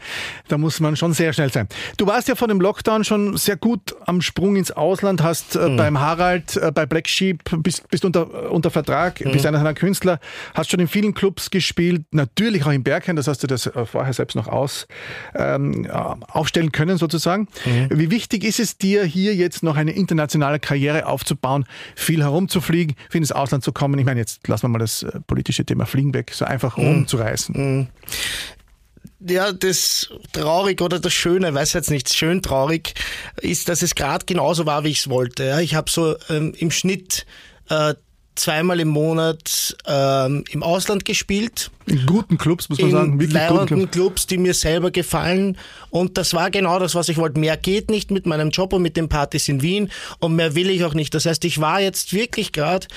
Da 0.48 0.58
muss 0.58 0.80
man 0.80 0.96
schon 0.96 1.14
sehr 1.14 1.32
schnell 1.34 1.52
sein. 1.52 1.68
Du 1.98 2.08
warst 2.08 2.28
ja 2.28 2.36
vor 2.36 2.48
dem 2.48 2.60
Lockdown 2.60 3.04
schon 3.04 3.38
sehr 3.38 3.56
gut 3.56 3.96
am 4.06 4.22
Sprung 4.22 4.56
ins 4.56 4.72
Ausland, 4.72 5.24
hast 5.24 5.56
äh, 5.56 5.70
mhm. 5.70 5.78
beim 5.78 6.00
Harald, 6.00 6.58
äh, 6.58 6.72
bei 6.74 6.86
Black 6.86 7.08
Sheep, 7.08 7.44
bist, 7.64 7.88
bist 7.90 8.04
unter, 8.04 8.52
unter 8.52 8.72
Vertrag, 8.72 9.24
mhm. 9.24 9.32
bist 9.32 9.46
einer 9.46 9.60
seiner 9.60 9.74
Künstler, 9.74 10.20
hast 10.54 10.72
schon 10.72 10.79
in 10.80 10.88
vielen 10.88 11.14
Clubs 11.14 11.50
gespielt, 11.50 12.04
natürlich 12.12 12.66
auch 12.66 12.72
in 12.72 12.84
Bergheim, 12.84 13.16
das 13.16 13.28
hast 13.28 13.44
du 13.44 13.48
das 13.48 13.68
äh, 13.68 13.86
vorher 13.86 14.14
selbst 14.14 14.36
noch 14.36 14.48
aus, 14.48 14.88
ähm, 15.36 15.90
aufstellen 15.90 16.72
können 16.72 16.98
sozusagen. 16.98 17.48
Mhm. 17.66 17.88
Wie 17.92 18.12
wichtig 18.12 18.44
ist 18.44 18.60
es 18.60 18.78
dir, 18.78 19.04
hier 19.04 19.36
jetzt 19.36 19.64
noch 19.64 19.76
eine 19.76 19.92
internationale 19.92 20.60
Karriere 20.60 21.06
aufzubauen, 21.06 21.66
viel 21.96 22.22
herumzufliegen, 22.22 22.96
viel 23.10 23.22
ins 23.22 23.32
Ausland 23.32 23.64
zu 23.64 23.72
kommen? 23.72 24.00
Ich 24.00 24.06
meine, 24.06 24.20
jetzt 24.20 24.48
lassen 24.48 24.64
wir 24.64 24.70
mal 24.70 24.80
das 24.80 25.04
äh, 25.04 25.20
politische 25.28 25.66
Thema 25.66 25.86
Fliegen 25.86 26.14
weg, 26.14 26.32
so 26.34 26.46
einfach 26.46 26.78
mhm. 26.78 26.88
rumzureißen. 26.88 27.56
Mhm 27.56 27.88
ja, 29.20 29.52
das 29.52 30.10
traurig 30.32 30.82
oder 30.82 31.00
das 31.00 31.14
Schöne, 31.14 31.54
weiß 31.54 31.74
jetzt 31.74 31.92
nicht, 31.92 32.14
schön 32.14 32.42
traurig, 32.42 32.94
ist, 33.42 33.70
dass 33.70 33.82
es 33.82 33.96
gerade 33.96 34.26
genauso 34.26 34.66
war, 34.66 34.84
wie 34.84 34.90
ich 34.90 35.00
es 35.00 35.10
wollte. 35.10 35.46
Ja, 35.46 35.60
ich 35.60 35.76
habe 35.76 35.92
so 35.92 36.16
ähm, 36.30 36.54
im 36.58 36.72
Schnitt 36.72 37.26
äh, 37.70 37.96
zweimal 38.40 38.80
im 38.80 38.88
Monat 38.88 39.76
ähm, 39.86 40.44
im 40.50 40.64
Ausland 40.64 41.06
gespielt. 41.06 41.72
In 41.86 42.06
guten 42.06 42.38
Clubs, 42.38 42.70
muss 42.70 42.80
man 42.80 42.90
in 42.90 42.96
sagen. 42.96 43.20
Wirklich 43.20 43.48
guten 43.48 43.68
Clubs. 43.68 43.92
Clubs, 43.92 44.28
die 44.28 44.38
mir 44.38 44.54
selber 44.54 44.92
gefallen. 44.92 45.58
Und 45.90 46.18
das 46.18 46.34
war 46.34 46.50
genau 46.50 46.80
das, 46.80 46.96
was 46.96 47.10
ich 47.10 47.18
wollte. 47.18 47.40
Mehr 47.40 47.58
geht 47.58 47.90
nicht 47.90 48.12
mit 48.12 48.26
meinem 48.26 48.50
Job 48.50 48.74
und 48.74 48.82
mit 48.82 48.98
den 48.98 49.10
Partys 49.10 49.48
in 49.50 49.62
Wien 49.62 49.92
und 50.20 50.36
mehr 50.36 50.56
will 50.56 50.70
ich 50.70 50.84
auch 50.84 50.94
nicht. 50.94 51.14
Das 51.14 51.26
heißt, 51.26 51.44
ich 51.46 51.60
war 51.60 51.82
jetzt 51.82 52.14
wirklich 52.14 52.52
gerade 52.52 52.88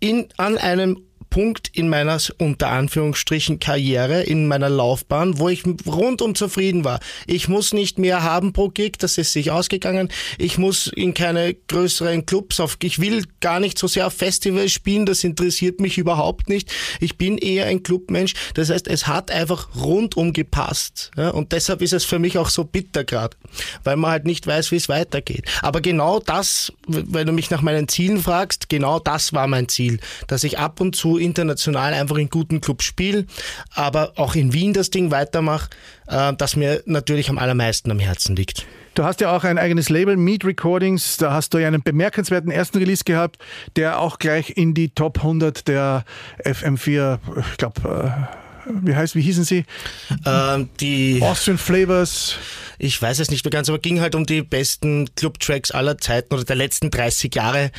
in, 0.00 0.28
an 0.36 0.58
einem 0.58 1.00
Punkt 1.36 1.68
in 1.74 1.90
meiner 1.90 2.18
unter 2.38 2.68
Anführungsstrichen 2.68 3.60
Karriere, 3.60 4.22
in 4.22 4.48
meiner 4.48 4.70
Laufbahn, 4.70 5.38
wo 5.38 5.50
ich 5.50 5.64
rundum 5.84 6.34
zufrieden 6.34 6.82
war. 6.82 6.98
Ich 7.26 7.46
muss 7.46 7.74
nicht 7.74 7.98
mehr 7.98 8.22
haben 8.22 8.54
pro 8.54 8.70
Gig, 8.70 8.92
das 8.98 9.18
ist 9.18 9.34
sich 9.34 9.50
ausgegangen. 9.50 10.08
Ich 10.38 10.56
muss 10.56 10.86
in 10.86 11.12
keine 11.12 11.52
größeren 11.52 12.24
Clubs 12.24 12.58
auf, 12.58 12.78
ich 12.82 13.02
will 13.02 13.24
gar 13.40 13.60
nicht 13.60 13.78
so 13.78 13.86
sehr 13.86 14.06
auf 14.06 14.14
Festivals 14.14 14.72
spielen, 14.72 15.04
das 15.04 15.24
interessiert 15.24 15.78
mich 15.78 15.98
überhaupt 15.98 16.48
nicht. 16.48 16.72
Ich 17.00 17.18
bin 17.18 17.36
eher 17.36 17.66
ein 17.66 17.82
Clubmensch. 17.82 18.32
Das 18.54 18.70
heißt, 18.70 18.88
es 18.88 19.06
hat 19.06 19.30
einfach 19.30 19.76
rundum 19.76 20.32
gepasst. 20.32 21.10
Ja, 21.18 21.28
und 21.28 21.52
deshalb 21.52 21.82
ist 21.82 21.92
es 21.92 22.06
für 22.06 22.18
mich 22.18 22.38
auch 22.38 22.48
so 22.48 22.64
bitter 22.64 23.04
gerade, 23.04 23.36
weil 23.84 23.96
man 23.96 24.10
halt 24.10 24.24
nicht 24.24 24.46
weiß, 24.46 24.72
wie 24.72 24.76
es 24.76 24.88
weitergeht. 24.88 25.44
Aber 25.60 25.82
genau 25.82 26.18
das, 26.18 26.72
wenn 26.86 27.26
du 27.26 27.34
mich 27.34 27.50
nach 27.50 27.60
meinen 27.60 27.88
Zielen 27.88 28.22
fragst, 28.22 28.70
genau 28.70 29.00
das 29.00 29.34
war 29.34 29.46
mein 29.46 29.68
Ziel, 29.68 30.00
dass 30.28 30.42
ich 30.42 30.58
ab 30.58 30.80
und 30.80 30.96
zu 30.96 31.25
international 31.26 31.92
einfach 31.92 32.16
in 32.16 32.30
guten 32.30 32.60
Clubs 32.60 32.84
spiele, 32.84 33.26
aber 33.74 34.12
auch 34.16 34.34
in 34.34 34.52
Wien 34.52 34.72
das 34.72 34.90
Ding 34.90 35.10
weitermache, 35.10 35.68
äh, 36.06 36.32
das 36.32 36.56
mir 36.56 36.82
natürlich 36.86 37.28
am 37.28 37.38
allermeisten 37.38 37.90
am 37.90 37.98
Herzen 37.98 38.34
liegt. 38.36 38.66
Du 38.94 39.04
hast 39.04 39.20
ja 39.20 39.36
auch 39.36 39.44
ein 39.44 39.58
eigenes 39.58 39.90
Label, 39.90 40.16
Meet 40.16 40.46
Recordings. 40.46 41.18
Da 41.18 41.30
hast 41.30 41.52
du 41.52 41.58
ja 41.58 41.68
einen 41.68 41.82
bemerkenswerten 41.82 42.50
ersten 42.50 42.78
Release 42.78 43.04
gehabt, 43.04 43.36
der 43.76 44.00
auch 44.00 44.18
gleich 44.18 44.56
in 44.56 44.72
die 44.72 44.88
Top 44.88 45.18
100 45.18 45.68
der 45.68 46.04
FM4, 46.42 47.18
ich 47.52 47.56
glaube, 47.58 48.16
äh, 48.32 48.45
wie 48.68 48.94
heißt, 48.94 49.14
wie 49.14 49.20
hießen 49.20 49.44
sie? 49.44 49.64
Ähm, 50.24 50.68
die 50.80 51.20
Austrian 51.22 51.58
Flavors. 51.58 52.36
ich 52.78 53.00
weiß 53.00 53.20
es 53.20 53.30
nicht 53.30 53.44
mehr 53.44 53.50
ganz, 53.50 53.68
aber 53.68 53.78
ging 53.78 54.00
halt 54.00 54.14
um 54.14 54.26
die 54.26 54.42
besten 54.42 55.08
Club-Tracks 55.14 55.70
aller 55.70 55.98
Zeiten 55.98 56.34
oder 56.34 56.44
der 56.44 56.56
letzten 56.56 56.90
30 56.90 57.34
Jahre. 57.34 57.70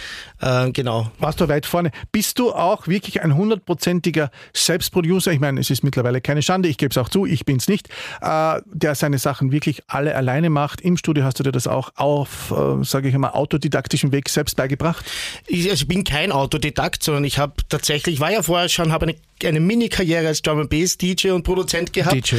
Äh, 0.41 0.71
genau. 0.71 1.11
Warst 1.19 1.41
du 1.41 1.47
weit 1.47 1.65
vorne. 1.65 1.91
Bist 2.11 2.39
du 2.39 2.51
auch 2.53 2.87
wirklich 2.87 3.21
ein 3.21 3.35
hundertprozentiger 3.35 4.31
Selbstproducer? 4.53 5.31
Ich 5.31 5.39
meine, 5.39 5.59
es 5.59 5.69
ist 5.69 5.83
mittlerweile 5.83 6.21
keine 6.21 6.41
Schande, 6.41 6.69
ich 6.69 6.77
gebe 6.77 6.91
es 6.91 6.97
auch 6.97 7.09
zu, 7.09 7.25
ich 7.25 7.45
bin 7.45 7.57
es 7.57 7.67
nicht, 7.67 7.89
äh, 8.21 8.61
der 8.65 8.95
seine 8.95 9.17
Sachen 9.17 9.51
wirklich 9.51 9.83
alle 9.87 10.15
alleine 10.15 10.49
macht. 10.49 10.81
Im 10.81 10.97
Studio 10.97 11.23
hast 11.23 11.39
du 11.39 11.43
dir 11.43 11.51
das 11.51 11.67
auch 11.67 11.91
auf, 11.95 12.51
äh, 12.51 12.83
sage 12.83 13.09
ich 13.09 13.15
einmal, 13.15 13.31
autodidaktischen 13.31 14.11
Weg 14.11 14.29
selbst 14.29 14.55
beigebracht? 14.55 15.05
Ich, 15.47 15.69
also 15.69 15.81
ich 15.83 15.87
bin 15.87 16.03
kein 16.03 16.31
Autodidakt, 16.31 17.03
sondern 17.03 17.23
ich 17.23 17.37
habe 17.37 17.53
tatsächlich, 17.69 18.15
ich 18.15 18.21
war 18.21 18.31
ja 18.31 18.41
vorher 18.41 18.69
schon, 18.69 18.91
habe 18.91 19.07
eine 19.07 19.15
eine 19.45 19.59
Mini-Karriere 19.59 20.27
als 20.27 20.41
Drum 20.41 20.67
Bass 20.77 20.97
DJ 20.97 21.29
und 21.29 21.43
Produzent 21.43 21.91
gehabt. 21.91 22.15
DJ 22.15 22.35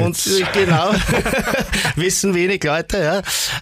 Und 0.00 0.26
äh, 0.26 0.44
genau, 0.52 0.92
wissen 1.96 2.34
wenig 2.34 2.62
Leute, 2.62 2.98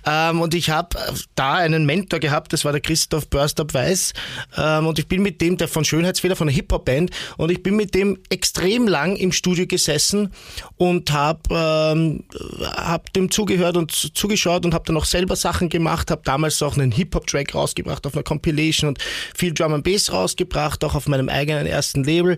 ja. 0.05 0.31
Ähm, 0.31 0.41
und 0.41 0.55
ich 0.55 0.71
habe 0.71 0.97
da 1.35 1.55
einen 1.55 1.87
Mentor 1.87 2.21
gehabt, 2.21 2.53
das 2.53 2.65
war 2.65 2.73
der 2.73 2.81
Christoph 2.81 3.29
Börstab 3.29 3.73
Weiß. 3.73 4.13
Ähm, 4.57 4.87
und 4.87 4.99
ich 4.99 5.09
bin 5.09 5.23
mit 5.23 5.41
dem, 5.41 5.57
der 5.57 5.69
von 5.69 5.85
Schönheitsfehler, 5.85 6.37
von 6.37 6.49
der 6.49 6.55
Hip-Hop-Band, 6.55 7.11
und 7.37 7.51
ich 7.51 7.63
bin 7.63 7.77
mit 7.77 7.95
dem 7.95 8.19
extrem 8.29 8.87
lang 8.87 9.17
im 9.17 9.33
Studio 9.33 9.67
gesessen 9.67 10.33
und 10.77 11.11
habe 11.13 11.41
ähm, 11.51 12.25
hab 12.61 13.13
dem 13.13 13.31
zugehört 13.31 13.77
und 13.77 13.93
zugeschaut 13.93 14.65
und 14.65 14.75
habe 14.75 14.85
dann 14.87 14.97
auch 14.97 15.05
selber 15.05 15.37
Sachen 15.37 15.69
gemacht, 15.69 16.11
habe 16.11 16.23
damals 16.25 16.63
auch 16.63 16.77
einen 16.77 16.93
Hip-Hop-Track 16.93 17.55
rausgebracht 17.55 18.07
auf 18.07 18.15
einer 18.15 18.23
Compilation 18.23 18.89
und 18.89 18.99
viel 19.35 19.55
Drum 19.55 19.73
and 19.73 19.85
Bass 19.85 20.13
rausgebracht, 20.13 20.85
auch 20.85 20.95
auf 20.95 21.09
meinem 21.09 21.29
eigenen 21.29 21.67
ersten 21.67 22.05
Label. 22.05 22.37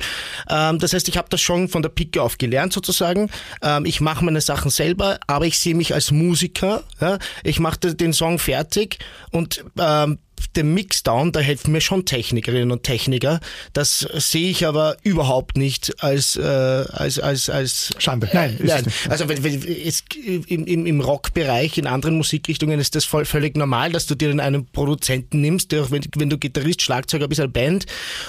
Ähm, 0.48 0.78
das 0.78 0.92
heißt, 0.92 1.08
ich 1.08 1.16
habe 1.16 1.28
das 1.30 1.40
schon 1.40 1.68
von 1.68 1.79
der 1.82 1.90
Picke 1.90 2.22
auf 2.22 2.38
gelernt 2.38 2.72
sozusagen. 2.72 3.30
Ähm, 3.62 3.84
ich 3.84 4.00
mache 4.00 4.24
meine 4.24 4.40
Sachen 4.40 4.70
selber, 4.70 5.18
aber 5.26 5.46
ich 5.46 5.58
sehe 5.58 5.74
mich 5.74 5.94
als 5.94 6.10
Musiker. 6.10 6.82
Ja? 7.00 7.18
Ich 7.44 7.60
mache 7.60 7.94
den 7.94 8.12
Song 8.12 8.38
fertig 8.38 8.98
und 9.30 9.64
ähm, 9.78 10.18
dem 10.48 10.74
Mixdown, 10.74 11.32
da 11.32 11.40
helfen 11.40 11.72
mir 11.72 11.80
schon 11.80 12.04
Technikerinnen 12.04 12.70
und 12.70 12.82
Techniker. 12.82 13.40
Das 13.72 14.00
sehe 14.00 14.50
ich 14.50 14.66
aber 14.66 14.96
überhaupt 15.02 15.56
nicht 15.56 16.02
als 16.02 16.36
äh, 16.36 16.42
als 16.42 17.18
als 17.18 17.50
als 17.50 17.90
Schande. 17.98 18.28
Nein, 18.32 18.58
äh, 18.60 18.64
nein. 18.64 18.84
Also 19.08 19.28
wenn, 19.28 19.42
wenn, 19.44 19.62
es, 19.62 20.04
im, 20.24 20.66
im, 20.66 20.86
im 20.86 21.00
Rockbereich, 21.00 21.78
in 21.78 21.86
anderen 21.86 22.16
Musikrichtungen 22.16 22.80
ist 22.80 22.94
das 22.94 23.04
voll, 23.04 23.24
völlig 23.24 23.56
normal, 23.56 23.92
dass 23.92 24.06
du 24.06 24.14
dir 24.14 24.28
dann 24.28 24.40
einen 24.40 24.66
Produzenten 24.66 25.40
nimmst, 25.40 25.72
der, 25.72 25.90
wenn, 25.90 26.02
wenn 26.16 26.30
du 26.30 26.38
Gitarrist, 26.38 26.82
Schlagzeuger 26.82 27.28
bist, 27.28 27.40
eine 27.40 27.48
Band 27.48 27.86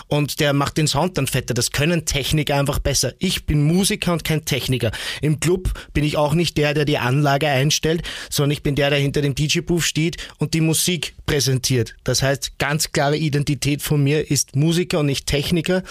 und 0.08 0.40
der 0.40 0.54
macht 0.54 0.78
den 0.78 0.88
Sound 0.88 1.18
dann 1.18 1.28
fetter. 1.28 1.54
Das 1.54 1.72
können 1.72 2.06
Techniker 2.06 2.56
einfach 2.56 2.80
besser. 2.80 3.14
Ich 3.20 3.46
bin 3.46 3.64
Musiker 3.64 4.14
und 4.14 4.24
kein 4.24 4.46
Techniker. 4.46 4.92
Im 5.22 5.40
Club 5.40 5.72
bin 5.94 6.04
ich 6.04 6.18
auch 6.18 6.34
nicht 6.34 6.58
der, 6.58 6.74
der 6.74 6.86
die 6.86 6.98
Anlage 6.98 7.48
einstellt, 7.48 8.04
sondern 8.30 8.52
ich 8.52 8.64
bin 8.64 8.76
der, 8.76 8.90
der 8.90 9.00
hinter 9.00 9.22
dem 9.22 9.36
DJ-Booth 9.36 9.84
steht 9.84 10.18
und 10.38 10.54
die 10.54 10.62
Musik 10.62 11.14
präsentiert. 11.26 11.96
Das 12.04 12.24
heißt, 12.24 12.58
ganz 12.58 12.92
klare 12.92 13.18
Identität 13.18 13.82
von 13.82 14.04
mir 14.04 14.30
ist 14.30 14.56
Musiker 14.56 15.00
und 15.00 15.06
nicht 15.06 15.28
Techniker. 15.28 15.84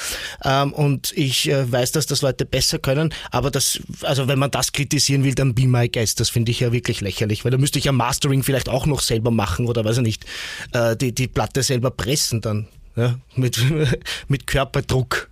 Ähm, 0.45 0.73
und 0.73 1.13
ich 1.17 1.49
äh, 1.49 1.71
weiß, 1.71 1.93
dass 1.93 2.07
das 2.07 2.23
Leute 2.23 2.45
besser 2.45 2.79
können. 2.79 3.15
Aber 3.31 3.51
das, 3.51 3.81
also 4.03 4.29
wenn 4.29 4.39
man 4.39 4.51
das 4.51 4.73
kritisieren 4.73 5.25
will, 5.25 5.35
dann 5.35 5.55
be 5.55 5.67
my 5.67 5.89
guest. 5.89 6.21
Das 6.21 6.31
finde 6.31 6.51
ich 6.51 6.61
ja 6.61 6.73
wirklich 6.73 7.01
lächerlich, 7.01 7.45
weil 7.45 7.51
da 7.51 7.59
müsste 7.59 7.79
ich 7.79 7.85
ja 7.85 7.93
Mastering 7.93 8.43
vielleicht 8.43 8.69
auch 8.69 8.87
noch 8.87 9.01
selber 9.01 9.31
machen 9.31 9.67
oder 9.67 9.85
weiß 9.85 9.99
ich 9.99 10.03
nicht, 10.03 10.25
äh, 10.73 10.97
die, 10.97 11.13
die 11.13 11.29
Platte 11.29 11.63
selber 11.63 11.91
pressen 11.91 12.41
dann. 12.41 12.67
Ja, 12.97 13.19
mit, 13.37 13.59
mit 14.29 14.47
Körperdruck. 14.47 15.31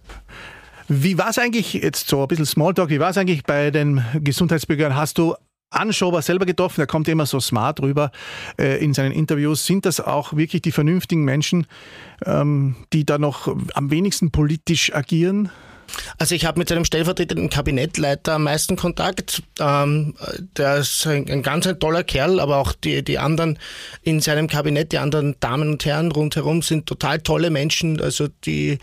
Wie 0.88 1.18
war 1.18 1.28
es 1.28 1.38
eigentlich, 1.38 1.74
jetzt 1.74 2.08
so 2.08 2.22
ein 2.22 2.28
bisschen 2.28 2.46
Smalltalk, 2.46 2.88
wie 2.88 3.00
war 3.00 3.10
es 3.10 3.18
eigentlich 3.18 3.42
bei 3.42 3.70
den 3.70 4.02
Gesundheitsbürgern? 4.14 4.94
Hast 4.94 5.18
du 5.18 5.34
Anschober 5.70 6.22
selber 6.22 6.46
getroffen, 6.46 6.80
er 6.80 6.86
kommt 6.86 7.08
immer 7.08 7.26
so 7.26 7.40
smart 7.40 7.80
rüber 7.80 8.10
äh, 8.58 8.82
in 8.82 8.94
seinen 8.94 9.12
Interviews. 9.12 9.66
Sind 9.66 9.84
das 9.84 10.00
auch 10.00 10.34
wirklich 10.34 10.62
die 10.62 10.72
vernünftigen 10.72 11.24
Menschen, 11.24 11.66
ähm, 12.24 12.76
die 12.92 13.04
da 13.04 13.18
noch 13.18 13.54
am 13.74 13.90
wenigsten 13.90 14.30
politisch 14.30 14.94
agieren? 14.94 15.50
Also 16.18 16.34
ich 16.34 16.45
habe 16.45 16.59
mit 16.59 16.68
seinem 16.68 16.84
stellvertretenden 16.84 17.51
Kabinettleiter 17.51 18.34
am 18.34 18.45
meisten 18.45 18.76
Kontakt. 18.76 19.43
Ähm, 19.59 20.14
der 20.57 20.78
ist 20.78 21.07
ein, 21.07 21.28
ein 21.30 21.43
ganz 21.43 21.66
ein 21.66 21.78
toller 21.78 22.05
Kerl, 22.05 22.41
aber 22.41 22.59
auch 22.59 22.72
die, 22.72 23.03
die 23.03 23.18
anderen 23.18 23.59
in 24.03 24.20
seinem 24.20 24.49
Kabinett, 24.49 24.93
die 24.93 24.99
anderen 24.99 25.36
Damen 25.41 25.70
und 25.70 25.84
Herren 25.84 26.12
rundherum 26.12 26.62
sind 26.62 26.86
total 26.86 27.20
tolle 27.20 27.51
Menschen, 27.51 28.01
also 28.01 28.28
die 28.45 28.78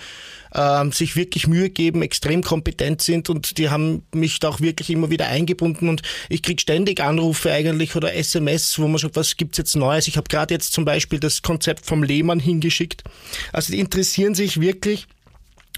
ähm, 0.56 0.92
sich 0.92 1.16
wirklich 1.16 1.48
Mühe 1.48 1.70
geben, 1.70 2.02
extrem 2.02 2.42
kompetent 2.42 3.02
sind 3.02 3.30
und 3.30 3.58
die 3.58 3.70
haben 3.70 4.04
mich 4.14 4.40
da 4.40 4.50
auch 4.50 4.62
wirklich 4.62 4.90
immer 4.90 5.10
wieder 5.10 5.28
eingebunden 5.28 5.90
und 5.90 6.02
ich 6.30 6.42
kriege 6.42 6.62
ständig 6.62 7.02
Anrufe 7.02 7.52
eigentlich 7.52 7.96
oder 7.96 8.14
SMS, 8.14 8.80
wo 8.80 8.88
man 8.88 8.98
sagt, 8.98 9.16
was 9.16 9.36
gibt's 9.36 9.58
jetzt 9.58 9.76
Neues? 9.76 10.08
Ich 10.08 10.18
habe 10.18 10.30
gerade 10.30 10.54
jetzt 10.54 10.74
zum 10.74 10.86
Beispiel 10.86 11.20
das 11.20 11.42
Konzept 11.42 11.86
vom 11.86 12.04
Lehmann 12.04 12.40
hingeschickt. 12.40 13.04
Also 13.52 13.74
die 13.74 13.80
interessieren 13.80 14.36
sich 14.36 14.62
wirklich 14.62 15.08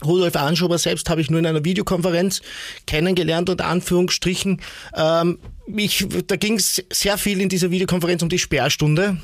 Rudolf 0.06 0.36
Anschober 0.36 0.78
selbst 0.78 1.10
habe 1.10 1.22
ich 1.22 1.30
nur 1.30 1.40
in 1.40 1.46
einer 1.46 1.66
Videokonferenz 1.66 2.42
kennengelernt, 2.86 3.50
unter 3.50 3.66
Anführungsstrichen. 3.66 4.62
Ähm, 4.96 5.40
ich, 5.76 6.06
da 6.28 6.36
ging 6.36 6.56
es 6.56 6.84
sehr 6.92 7.18
viel 7.18 7.42
in 7.42 7.50
dieser 7.50 7.72
Videokonferenz 7.72 8.22
um 8.22 8.30
die 8.30 8.40
Sperrstunde, 8.40 9.18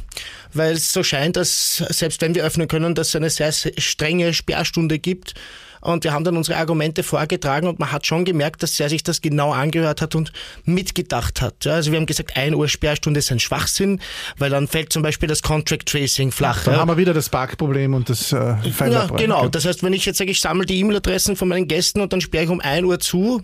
weil 0.54 0.74
es 0.74 0.92
so 0.92 1.04
scheint, 1.04 1.36
dass 1.36 1.78
selbst 1.78 2.22
wenn 2.22 2.36
wir 2.36 2.44
öffnen 2.44 2.68
können, 2.68 2.96
dass 2.96 3.10
es 3.10 3.16
eine 3.16 3.30
sehr 3.30 3.52
strenge 3.52 4.34
Sperrstunde 4.34 5.00
gibt. 5.00 5.36
Und 5.84 6.04
wir 6.04 6.14
haben 6.14 6.24
dann 6.24 6.38
unsere 6.38 6.58
Argumente 6.58 7.04
vorgetragen 7.04 7.68
und 7.68 7.80
man 7.80 7.92
hat 7.92 8.08
schon 8.08 8.26
gemerkt, 8.26 8.64
dass 8.64 8.80
er 8.80 8.90
sich 8.90 9.04
das 9.04 9.22
genau 9.22 9.52
angehört 9.52 10.02
hat 10.02 10.16
und 10.16 10.32
mitgedacht 10.66 11.42
hat. 11.42 11.68
also 11.68 11.92
wir 11.92 12.00
haben 12.00 12.06
gesagt, 12.06 12.38
ein 12.38 12.56
Uhr 12.56 12.68
Sperrstunde 12.68 13.20
ist 13.20 13.32
ein 13.32 13.40
Schwachsinn, 13.40 14.00
weil 14.38 14.50
dann 14.50 14.68
fällt 14.68 14.94
zum 14.94 15.04
Beispiel 15.04 15.28
das 15.28 15.42
Contract 15.42 15.88
Tracing 15.88 16.32
flach. 16.32 16.64
Dann 16.64 16.76
ja. 16.76 16.80
haben 16.80 16.88
wir 16.88 16.98
wieder 16.98 17.14
das 17.14 17.30
Parkproblem 17.30 17.94
und 17.94 18.10
das 18.10 18.32
äh, 18.32 18.56
Ja, 18.80 19.08
genau. 19.08 19.48
Das 19.48 19.66
heißt, 19.66 19.84
wenn 19.84 19.94
ich 19.94 20.06
jetzt 20.06 20.18
sage, 20.18 20.32
ich 20.32 20.40
sammle 20.40 20.66
die 20.66 20.80
E-Mail-Adressen 20.80 21.36
von 21.36 21.48
meinen 21.48 21.68
Gästen 21.68 22.02
und 22.02 22.14
dann 22.14 22.22
sperre 22.22 22.46
ich 22.46 22.50
um 22.50 22.62
ein 22.62 22.86
Uhr 22.86 23.00
zu, 23.00 23.44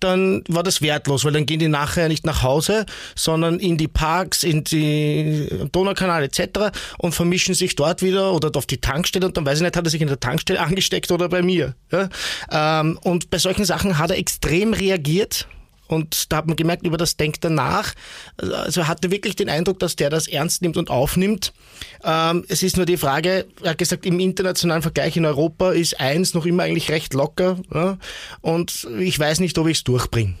dann 0.00 0.42
war 0.48 0.62
das 0.62 0.82
wertlos, 0.82 1.24
weil 1.24 1.32
dann 1.32 1.46
gehen 1.46 1.58
die 1.58 1.68
nachher 1.68 2.08
nicht 2.08 2.26
nach 2.26 2.42
Hause, 2.42 2.86
sondern 3.14 3.58
in 3.58 3.76
die 3.76 3.88
Parks, 3.88 4.42
in 4.42 4.64
die 4.64 5.48
Donaukanal 5.72 6.22
etc. 6.24 6.70
und 6.98 7.14
vermischen 7.14 7.54
sich 7.54 7.76
dort 7.76 8.02
wieder 8.02 8.32
oder 8.32 8.50
auf 8.54 8.66
die 8.66 8.78
Tankstelle 8.78 9.26
und 9.26 9.36
dann 9.36 9.46
weiß 9.46 9.58
ich 9.58 9.62
nicht, 9.62 9.76
hat 9.76 9.86
er 9.86 9.90
sich 9.90 10.02
in 10.02 10.08
der 10.08 10.20
Tankstelle 10.20 10.60
angesteckt 10.64 11.10
oder 11.10 11.28
bei 11.28 11.42
mir. 11.42 11.63
Ja? 11.90 12.08
Ähm, 12.50 12.98
und 13.02 13.30
bei 13.30 13.38
solchen 13.38 13.64
Sachen 13.64 13.98
hat 13.98 14.10
er 14.10 14.18
extrem 14.18 14.72
reagiert 14.72 15.46
und 15.86 16.32
da 16.32 16.38
hat 16.38 16.46
man 16.46 16.56
gemerkt, 16.56 16.86
über 16.86 16.96
das 16.96 17.16
denkt 17.16 17.44
er 17.44 17.50
nach. 17.50 17.94
Also 18.36 18.82
er 18.82 18.88
hatte 18.88 19.10
wirklich 19.10 19.36
den 19.36 19.48
Eindruck, 19.48 19.78
dass 19.78 19.96
der 19.96 20.10
das 20.10 20.26
ernst 20.26 20.62
nimmt 20.62 20.76
und 20.76 20.90
aufnimmt. 20.90 21.52
Ähm, 22.02 22.44
es 22.48 22.62
ist 22.62 22.76
nur 22.76 22.86
die 22.86 22.96
Frage, 22.96 23.46
er 23.62 23.70
hat 23.70 23.78
gesagt, 23.78 24.06
im 24.06 24.18
internationalen 24.18 24.82
Vergleich 24.82 25.16
in 25.16 25.26
Europa 25.26 25.72
ist 25.72 26.00
eins 26.00 26.34
noch 26.34 26.46
immer 26.46 26.62
eigentlich 26.62 26.90
recht 26.90 27.14
locker. 27.14 27.58
Ja? 27.72 27.98
Und 28.40 28.88
ich 28.98 29.18
weiß 29.18 29.40
nicht, 29.40 29.58
ob 29.58 29.66
ich 29.66 29.78
es 29.78 29.84
durchbringe. 29.84 30.34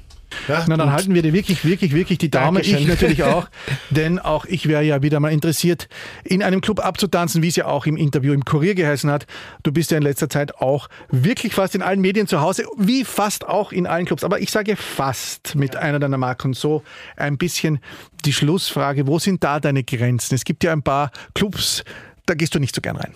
Ja, 0.48 0.64
Na, 0.68 0.76
dann 0.76 0.92
halten 0.92 1.14
wir 1.14 1.22
dir 1.22 1.32
wirklich, 1.32 1.64
wirklich, 1.64 1.94
wirklich 1.94 2.18
die 2.18 2.30
Daumen. 2.30 2.56
Dankeschön. 2.56 2.78
Ich 2.78 2.86
natürlich 2.86 3.22
auch, 3.24 3.48
denn 3.90 4.18
auch 4.18 4.44
ich 4.44 4.68
wäre 4.68 4.82
ja 4.82 5.02
wieder 5.02 5.20
mal 5.20 5.32
interessiert, 5.32 5.88
in 6.24 6.42
einem 6.42 6.60
Club 6.60 6.84
abzutanzen, 6.84 7.42
wie 7.42 7.48
es 7.48 7.56
ja 7.56 7.66
auch 7.66 7.86
im 7.86 7.96
Interview 7.96 8.32
im 8.32 8.44
Kurier 8.44 8.74
geheißen 8.74 9.10
hat. 9.10 9.26
Du 9.62 9.72
bist 9.72 9.90
ja 9.90 9.96
in 9.96 10.02
letzter 10.02 10.28
Zeit 10.28 10.56
auch 10.56 10.88
wirklich 11.10 11.54
fast 11.54 11.74
in 11.74 11.82
allen 11.82 12.00
Medien 12.00 12.26
zu 12.26 12.40
Hause, 12.40 12.66
wie 12.76 13.04
fast 13.04 13.46
auch 13.46 13.72
in 13.72 13.86
allen 13.86 14.06
Clubs. 14.06 14.24
Aber 14.24 14.40
ich 14.40 14.50
sage 14.50 14.76
fast 14.76 15.54
mit 15.54 15.76
einer 15.76 15.98
deiner 15.98 16.18
Marken 16.18 16.52
so 16.54 16.82
ein 17.16 17.38
bisschen 17.38 17.80
die 18.24 18.32
Schlussfrage, 18.32 19.06
wo 19.06 19.18
sind 19.18 19.44
da 19.44 19.60
deine 19.60 19.84
Grenzen? 19.84 20.34
Es 20.34 20.44
gibt 20.44 20.64
ja 20.64 20.72
ein 20.72 20.82
paar 20.82 21.10
Clubs, 21.34 21.84
da 22.26 22.34
gehst 22.34 22.54
du 22.54 22.58
nicht 22.58 22.74
so 22.74 22.80
gern 22.80 22.96
rein. 22.96 23.14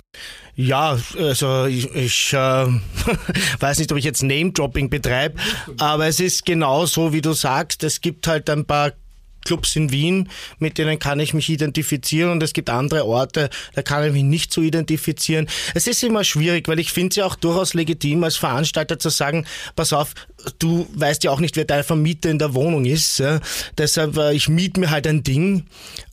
Ja, 0.54 0.98
also 1.18 1.66
ich, 1.66 1.94
ich 1.94 2.32
äh, 2.32 2.36
weiß 3.60 3.78
nicht, 3.78 3.90
ob 3.90 3.98
ich 3.98 4.04
jetzt 4.04 4.22
Name-Dropping 4.22 4.90
betreibe, 4.90 5.38
aber 5.78 6.06
es 6.06 6.20
ist 6.20 6.44
genau 6.44 6.86
so, 6.86 7.12
wie 7.12 7.22
du 7.22 7.32
sagst. 7.32 7.84
Es 7.84 8.00
gibt 8.00 8.26
halt 8.26 8.50
ein 8.50 8.66
paar 8.66 8.92
Clubs 9.44 9.76
in 9.76 9.92
Wien, 9.92 10.28
mit 10.58 10.78
denen 10.78 10.98
kann 10.98 11.20
ich 11.20 11.34
mich 11.34 11.48
identifizieren 11.48 12.30
und 12.30 12.42
es 12.42 12.52
gibt 12.52 12.70
andere 12.70 13.06
Orte, 13.06 13.50
da 13.74 13.82
kann 13.82 14.04
ich 14.04 14.12
mich 14.12 14.24
nicht 14.24 14.52
so 14.52 14.62
identifizieren. 14.62 15.48
Es 15.74 15.86
ist 15.86 16.02
immer 16.02 16.24
schwierig, 16.24 16.68
weil 16.68 16.78
ich 16.78 16.92
finde 16.92 17.10
es 17.10 17.16
ja 17.16 17.26
auch 17.26 17.36
durchaus 17.36 17.74
legitim 17.74 18.24
als 18.24 18.36
Veranstalter 18.36 18.98
zu 18.98 19.08
sagen, 19.08 19.46
pass 19.76 19.92
auf, 19.92 20.14
du 20.58 20.86
weißt 20.94 21.24
ja 21.24 21.30
auch 21.30 21.40
nicht, 21.40 21.56
wer 21.56 21.64
dein 21.64 21.84
Vermieter 21.84 22.30
in 22.30 22.38
der 22.38 22.54
Wohnung 22.54 22.84
ist. 22.84 23.18
Ja? 23.18 23.40
Deshalb, 23.76 24.16
äh, 24.16 24.34
ich 24.34 24.48
miete 24.48 24.80
mir 24.80 24.90
halt 24.90 25.06
ein 25.06 25.22
Ding 25.22 25.64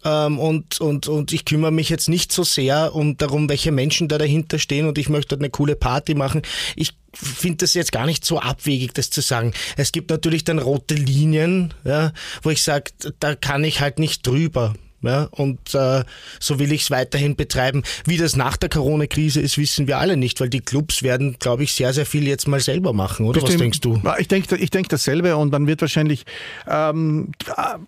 ähm, 0.04 0.40
und, 0.40 0.80
und, 0.82 1.08
und 1.08 1.34
ich 1.34 1.46
kümmere 1.46 1.72
mich 1.72 1.90
jetzt 1.90 2.10
nicht 2.10 2.32
so 2.32 2.44
sehr 2.44 2.96
um 2.96 3.18
darum, 3.18 3.50
welche 3.50 3.72
Menschen 3.72 4.08
da 4.08 4.18
dahinter 4.18 4.60
stehen 4.60 4.88
und 4.88 4.98
ich 4.98 5.10
möchte 5.10 5.30
dort 5.30 5.42
eine 5.42 5.50
coole 5.50 5.76
Party 5.76 6.16
machen. 6.16 6.42
Ich 6.76 6.94
finde 7.16 7.58
das 7.58 7.74
jetzt 7.74 7.92
gar 7.92 8.06
nicht 8.06 8.26
so 8.26 8.40
abwegig, 8.40 8.94
das 8.94 9.10
zu 9.10 9.22
sagen. 9.22 9.54
Es 9.78 9.92
gibt 9.92 10.10
natürlich 10.10 10.44
dann 10.44 10.60
rote 10.60 10.96
Linien, 10.96 11.74
ja, 11.84 12.14
wo 12.44 12.50
ich 12.50 12.64
sage, 12.64 12.92
da 13.20 13.36
kann 13.36 13.64
ich 13.64 13.82
halt 13.82 14.00
nicht 14.00 14.26
drüber. 14.26 14.74
Ja? 15.06 15.28
Und 15.32 15.74
äh, 15.76 16.04
so 16.40 16.60
will 16.60 16.72
ich 16.72 16.84
es 16.84 16.92
weiterhin 16.92 17.36
betreiben. 17.36 17.84
Wie 18.06 18.18
das 18.18 18.36
nach 18.36 18.58
der 18.58 18.70
Corona-Krise 18.70 19.40
ist, 19.40 19.58
wissen 19.58 19.88
wir 19.88 20.00
alle 20.00 20.18
nicht, 20.18 20.42
weil 20.42 20.50
die 20.50 20.62
Clubs 20.62 21.04
werden, 21.04 21.38
glaube 21.40 21.64
ich, 21.64 21.74
sehr, 21.74 21.94
sehr 21.94 22.06
viel 22.06 22.28
jetzt 22.28 22.48
mal 22.48 22.60
selber 22.60 22.92
machen, 22.92 23.26
oder? 23.26 23.40
Bestimmt. 23.40 23.54
Was 23.54 23.62
denkst 23.62 23.80
du? 23.82 24.02
Ich 24.18 24.28
denke 24.28 24.56
ich 24.58 24.70
denk 24.70 24.90
dasselbe 24.90 25.38
und 25.38 25.52
man 25.52 25.68
wird 25.68 25.82
wahrscheinlich 25.82 26.26
ähm, 26.68 27.32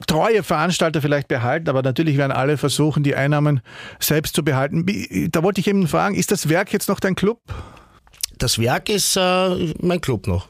treue 0.05 0.43
Veranstalter 0.43 1.01
vielleicht 1.01 1.27
behalten, 1.27 1.69
aber 1.69 1.81
natürlich 1.81 2.17
werden 2.17 2.31
alle 2.31 2.57
versuchen, 2.57 3.03
die 3.03 3.15
Einnahmen 3.15 3.61
selbst 3.99 4.35
zu 4.35 4.43
behalten. 4.43 4.85
Da 5.31 5.43
wollte 5.43 5.61
ich 5.61 5.67
eben 5.67 5.87
fragen, 5.87 6.15
ist 6.15 6.31
das 6.31 6.49
Werk 6.49 6.71
jetzt 6.71 6.87
noch 6.87 6.99
dein 6.99 7.15
Club? 7.15 7.39
Das 8.37 8.59
Werk 8.59 8.89
ist 8.89 9.15
äh, 9.15 9.73
mein 9.79 10.01
Club 10.01 10.27
noch. 10.27 10.47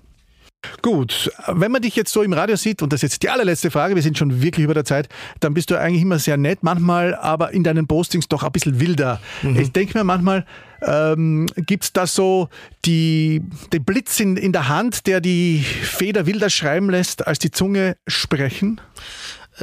Gut, 0.82 1.32
wenn 1.48 1.72
man 1.72 1.82
dich 1.82 1.96
jetzt 1.96 2.12
so 2.12 2.24
im 2.24 2.34
Radio 2.34 2.56
sieht, 2.56 2.82
und 2.82 2.92
das 2.92 3.00
ist 3.00 3.12
jetzt 3.12 3.24
die 3.24 3.30
allerletzte 3.30 3.72
Frage, 3.72 3.96
wir 3.96 4.02
sind 4.02 4.18
schon 4.18 4.42
wirklich 4.42 4.64
über 4.64 4.74
der 4.74 4.86
Zeit, 4.86 5.08
dann 5.40 5.54
bist 5.54 5.70
du 5.70 5.80
eigentlich 5.80 6.02
immer 6.02 6.20
sehr 6.20 6.36
nett, 6.36 6.60
manchmal 6.62 7.16
aber 7.16 7.54
in 7.54 7.64
deinen 7.64 7.88
Postings 7.88 8.28
doch 8.28 8.44
ein 8.44 8.52
bisschen 8.52 8.80
wilder. 8.80 9.22
Mhm. 9.44 9.60
Ich 9.60 9.72
denke 9.72 9.98
mir 9.98 10.04
manchmal, 10.04 10.46
ähm, 10.82 11.48
gibt 11.56 11.86
es 11.86 11.94
da 11.94 12.08
so 12.08 12.50
die, 12.86 13.42
den 13.72 13.84
Blitz 13.84 14.20
in, 14.20 14.36
in 14.36 14.52
der 14.52 14.68
Hand, 14.68 15.08
der 15.08 15.22
die 15.22 15.60
Feder 15.60 16.26
wilder 16.26 16.50
schreiben 16.50 16.90
lässt, 16.90 17.26
als 17.26 17.40
die 17.40 17.52
Zunge 17.52 17.96
sprechen? 18.08 18.82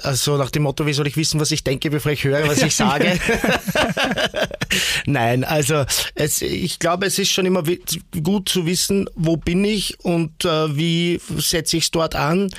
Also 0.02 0.36
nach 0.36 0.50
dem 0.50 0.64
Motto, 0.64 0.86
wie 0.86 0.92
soll 0.92 1.06
ich 1.06 1.16
wissen, 1.16 1.40
was 1.40 1.50
ich 1.50 1.62
denke, 1.62 1.90
bevor 1.90 2.12
ich 2.12 2.24
höre, 2.24 2.48
was 2.48 2.62
ich 2.62 2.74
sage? 2.74 3.18
Nein, 5.06 5.44
also 5.44 5.84
es, 6.14 6.42
ich 6.42 6.78
glaube, 6.80 7.06
es 7.06 7.18
ist 7.18 7.30
schon 7.30 7.46
immer 7.46 7.62
gut 8.22 8.48
zu 8.48 8.66
wissen, 8.66 9.08
wo 9.14 9.36
bin 9.36 9.64
ich 9.64 10.00
und 10.00 10.44
äh, 10.44 10.76
wie 10.76 11.20
setze 11.36 11.76
ich 11.76 11.84
es 11.84 11.90
dort 11.92 12.16
an. 12.16 12.50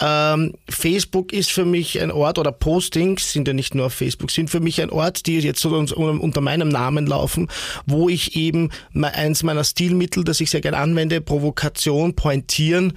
Ähm, 0.00 0.54
Facebook 0.68 1.32
ist 1.32 1.50
für 1.50 1.64
mich 1.64 2.00
ein 2.00 2.12
Ort, 2.12 2.38
oder 2.38 2.52
Postings 2.52 3.32
sind 3.32 3.48
ja 3.48 3.54
nicht 3.54 3.74
nur 3.74 3.86
auf 3.86 3.94
Facebook, 3.94 4.30
sind 4.30 4.50
für 4.50 4.60
mich 4.60 4.80
ein 4.80 4.90
Ort, 4.90 5.26
die 5.26 5.38
jetzt 5.40 5.64
unter 5.66 6.40
meinem 6.40 6.68
Namen 6.68 7.06
laufen, 7.06 7.48
wo 7.86 8.08
ich 8.08 8.36
eben 8.36 8.70
eins 8.92 9.42
meiner 9.42 9.64
Stilmittel, 9.64 10.22
das 10.22 10.40
ich 10.40 10.50
sehr 10.50 10.60
gerne 10.60 10.78
anwende, 10.78 11.20
Provokation, 11.20 12.14
Pointieren, 12.14 12.92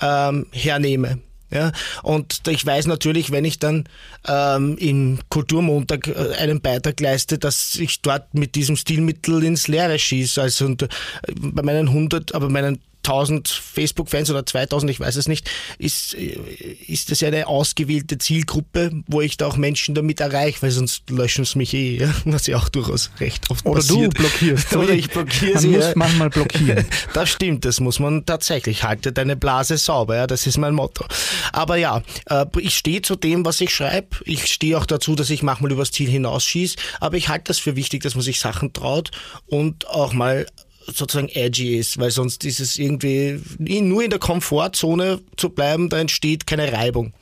ähm, 0.00 0.46
hernehme. 0.50 1.20
Ja, 1.50 1.70
und 2.02 2.42
ich 2.48 2.66
weiß 2.66 2.86
natürlich, 2.86 3.30
wenn 3.30 3.44
ich 3.44 3.60
dann 3.60 3.84
ähm, 4.26 4.76
im 4.78 5.20
Kulturmontag 5.28 6.08
äh, 6.08 6.34
einen 6.38 6.60
Beitrag 6.60 6.98
leiste, 7.00 7.38
dass 7.38 7.76
ich 7.76 8.02
dort 8.02 8.34
mit 8.34 8.56
diesem 8.56 8.76
Stilmittel 8.76 9.44
ins 9.44 9.68
Leere 9.68 9.96
schieße. 9.98 10.42
Also 10.42 10.66
und, 10.66 10.82
äh, 10.82 10.88
bei 11.36 11.62
meinen 11.62 11.88
100, 11.88 12.34
aber 12.34 12.48
meinen 12.48 12.80
1000 13.06 13.48
Facebook-Fans 13.48 14.30
oder 14.30 14.44
2000, 14.44 14.90
ich 14.90 15.00
weiß 15.00 15.16
es 15.16 15.28
nicht, 15.28 15.48
ist, 15.78 16.14
ist 16.14 17.10
das 17.10 17.20
ja 17.20 17.28
eine 17.28 17.46
ausgewählte 17.46 18.18
Zielgruppe, 18.18 18.90
wo 19.06 19.20
ich 19.20 19.36
da 19.36 19.46
auch 19.46 19.56
Menschen 19.56 19.94
damit 19.94 20.20
erreiche, 20.20 20.62
weil 20.62 20.70
sonst 20.70 21.08
löschen 21.10 21.44
sie 21.44 21.58
mich 21.58 21.72
eh, 21.74 21.98
ja? 21.98 22.14
was 22.24 22.46
ja 22.46 22.56
auch 22.56 22.68
durchaus 22.68 23.10
recht 23.20 23.50
oft 23.50 23.64
oder 23.64 23.76
passiert. 23.76 23.96
Oder 23.96 24.08
du 24.08 24.22
blockierst. 24.22 24.76
oder 24.76 24.92
ich 24.92 25.10
blockiere 25.10 25.54
man 25.54 25.62
sie. 25.62 25.68
Man 25.68 25.80
muss 25.80 25.94
manchmal 25.96 26.30
blockieren. 26.30 26.86
Das 27.12 27.30
stimmt, 27.30 27.64
das 27.64 27.80
muss 27.80 27.98
man 27.98 28.26
tatsächlich. 28.26 28.82
Halte 28.82 29.12
deine 29.12 29.36
Blase 29.36 29.78
sauber, 29.78 30.16
ja, 30.16 30.26
das 30.26 30.46
ist 30.46 30.58
mein 30.58 30.74
Motto. 30.74 31.04
Aber 31.52 31.76
ja, 31.76 32.02
äh, 32.28 32.44
ich 32.58 32.76
stehe 32.76 33.02
zu 33.02 33.16
dem, 33.16 33.44
was 33.44 33.60
ich 33.60 33.74
schreibe. 33.74 34.08
Ich 34.24 34.46
stehe 34.46 34.76
auch 34.76 34.86
dazu, 34.86 35.14
dass 35.14 35.30
ich 35.30 35.42
manchmal 35.42 35.72
übers 35.72 35.92
Ziel 35.92 36.10
hinausschieße, 36.10 36.76
aber 37.00 37.16
ich 37.16 37.28
halte 37.28 37.44
das 37.44 37.58
für 37.58 37.76
wichtig, 37.76 38.02
dass 38.02 38.14
man 38.14 38.22
sich 38.22 38.40
Sachen 38.40 38.72
traut 38.72 39.10
und 39.46 39.86
auch 39.88 40.12
mal 40.12 40.46
sozusagen 40.86 41.28
edgy 41.28 41.76
ist, 41.76 41.98
weil 41.98 42.10
sonst 42.10 42.44
ist 42.44 42.60
es 42.60 42.78
irgendwie 42.78 43.40
nur 43.58 44.04
in 44.04 44.10
der 44.10 44.18
Komfortzone 44.18 45.20
zu 45.36 45.50
bleiben, 45.50 45.88
da 45.88 45.98
entsteht 45.98 46.46
keine 46.46 46.72
Reibung. 46.72 47.12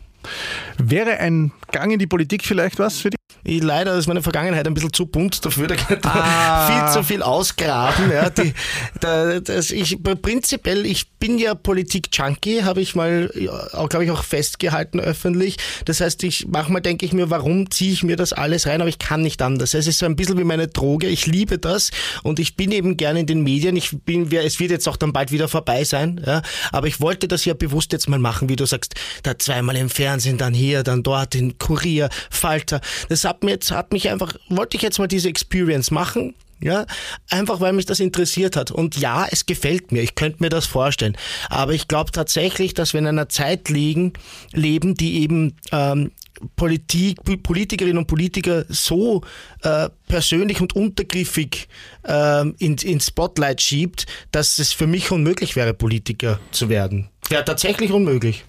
Wäre 0.78 1.18
ein 1.18 1.52
Gang 1.70 1.92
in 1.92 1.98
die 1.98 2.06
Politik 2.06 2.44
vielleicht 2.44 2.78
was 2.78 2.98
für 2.98 3.10
dich? 3.10 3.18
Ich, 3.44 3.62
leider 3.62 3.94
ist 3.94 4.06
meine 4.06 4.22
Vergangenheit 4.22 4.66
ein 4.66 4.72
bisschen 4.72 4.92
zu 4.92 5.06
bunt 5.06 5.44
dafür, 5.44 5.68
da 5.68 5.76
könnte 5.76 6.08
man 6.08 6.18
ah. 6.18 6.66
viel 6.66 6.94
zu 6.94 7.06
viel 7.06 7.22
ausgraben. 7.22 8.10
Ja, 8.10 8.30
die, 8.30 8.54
da, 9.00 9.38
das, 9.40 9.70
ich, 9.70 9.98
prinzipiell, 10.02 10.86
ich 10.86 11.10
bin 11.12 11.38
ja 11.38 11.54
Politik-Junkie, 11.54 12.62
habe 12.62 12.80
ich 12.80 12.94
mal, 12.94 13.30
glaube 13.88 14.04
ich, 14.04 14.10
auch 14.10 14.24
festgehalten 14.24 14.98
öffentlich. 14.98 15.56
Das 15.84 16.00
heißt, 16.00 16.22
ich 16.24 16.46
manchmal 16.48 16.80
denke 16.80 17.04
ich 17.04 17.12
mir, 17.12 17.28
warum 17.28 17.70
ziehe 17.70 17.92
ich 17.92 18.02
mir 18.02 18.16
das 18.16 18.32
alles 18.32 18.66
rein, 18.66 18.80
aber 18.80 18.88
ich 18.88 18.98
kann 18.98 19.22
nicht 19.22 19.42
anders. 19.42 19.74
Es 19.74 19.86
ist 19.86 19.98
so 19.98 20.06
ein 20.06 20.16
bisschen 20.16 20.38
wie 20.38 20.44
meine 20.44 20.68
Droge. 20.68 21.08
Ich 21.08 21.26
liebe 21.26 21.58
das 21.58 21.90
und 22.22 22.38
ich 22.38 22.56
bin 22.56 22.72
eben 22.72 22.96
gerne 22.96 23.20
in 23.20 23.26
den 23.26 23.42
Medien. 23.42 23.76
Ich 23.76 23.90
bin, 24.04 24.30
es 24.32 24.58
wird 24.58 24.70
jetzt 24.70 24.88
auch 24.88 24.96
dann 24.96 25.12
bald 25.12 25.32
wieder 25.32 25.48
vorbei 25.48 25.84
sein, 25.84 26.22
ja, 26.26 26.42
aber 26.72 26.86
ich 26.86 27.00
wollte 27.00 27.28
das 27.28 27.44
ja 27.44 27.52
bewusst 27.54 27.92
jetzt 27.92 28.08
mal 28.08 28.18
machen, 28.18 28.48
wie 28.48 28.56
du 28.56 28.64
sagst, 28.64 28.94
da 29.22 29.38
zweimal 29.38 29.76
im 29.76 29.90
Fernsehen, 29.90 30.38
dann 30.38 30.54
hier, 30.54 30.82
dann 30.82 31.02
dort, 31.02 31.34
in 31.34 31.58
Kurier, 31.58 32.08
Falter. 32.30 32.80
Das 33.08 33.22
hat 33.34 33.42
mir 33.42 33.50
jetzt, 33.50 33.70
hat 33.72 33.92
mich 33.92 34.08
einfach, 34.08 34.34
wollte 34.48 34.76
ich 34.76 34.82
jetzt 34.82 34.98
mal 34.98 35.08
diese 35.08 35.28
Experience 35.28 35.90
machen. 35.90 36.34
Ja, 36.60 36.86
einfach 37.28 37.60
weil 37.60 37.72
mich 37.74 37.84
das 37.84 38.00
interessiert 38.00 38.56
hat. 38.56 38.70
Und 38.70 38.96
ja, 38.96 39.26
es 39.30 39.44
gefällt 39.44 39.92
mir. 39.92 40.02
Ich 40.02 40.14
könnte 40.14 40.42
mir 40.42 40.48
das 40.48 40.66
vorstellen. 40.66 41.16
Aber 41.50 41.72
ich 41.72 41.88
glaube 41.88 42.10
tatsächlich, 42.12 42.72
dass 42.72 42.94
wir 42.94 43.00
in 43.00 43.06
einer 43.06 43.28
Zeit 43.28 43.68
liegen, 43.68 44.14
leben, 44.52 44.94
die 44.94 45.20
eben 45.20 45.56
ähm, 45.72 46.12
Politik, 46.56 47.18
Politikerinnen 47.42 47.98
und 47.98 48.06
Politiker 48.06 48.64
so 48.68 49.22
äh, 49.62 49.90
persönlich 50.08 50.60
und 50.60 50.74
untergriffig 50.74 51.68
äh, 52.04 52.48
ins 52.58 52.82
in 52.82 53.00
Spotlight 53.00 53.60
schiebt, 53.60 54.06
dass 54.30 54.58
es 54.58 54.72
für 54.72 54.86
mich 54.86 55.10
unmöglich 55.10 55.56
wäre, 55.56 55.74
Politiker 55.74 56.40
zu 56.50 56.68
werden. 56.68 57.10
Ja, 57.30 57.42
tatsächlich 57.42 57.90
unmöglich. 57.90 58.44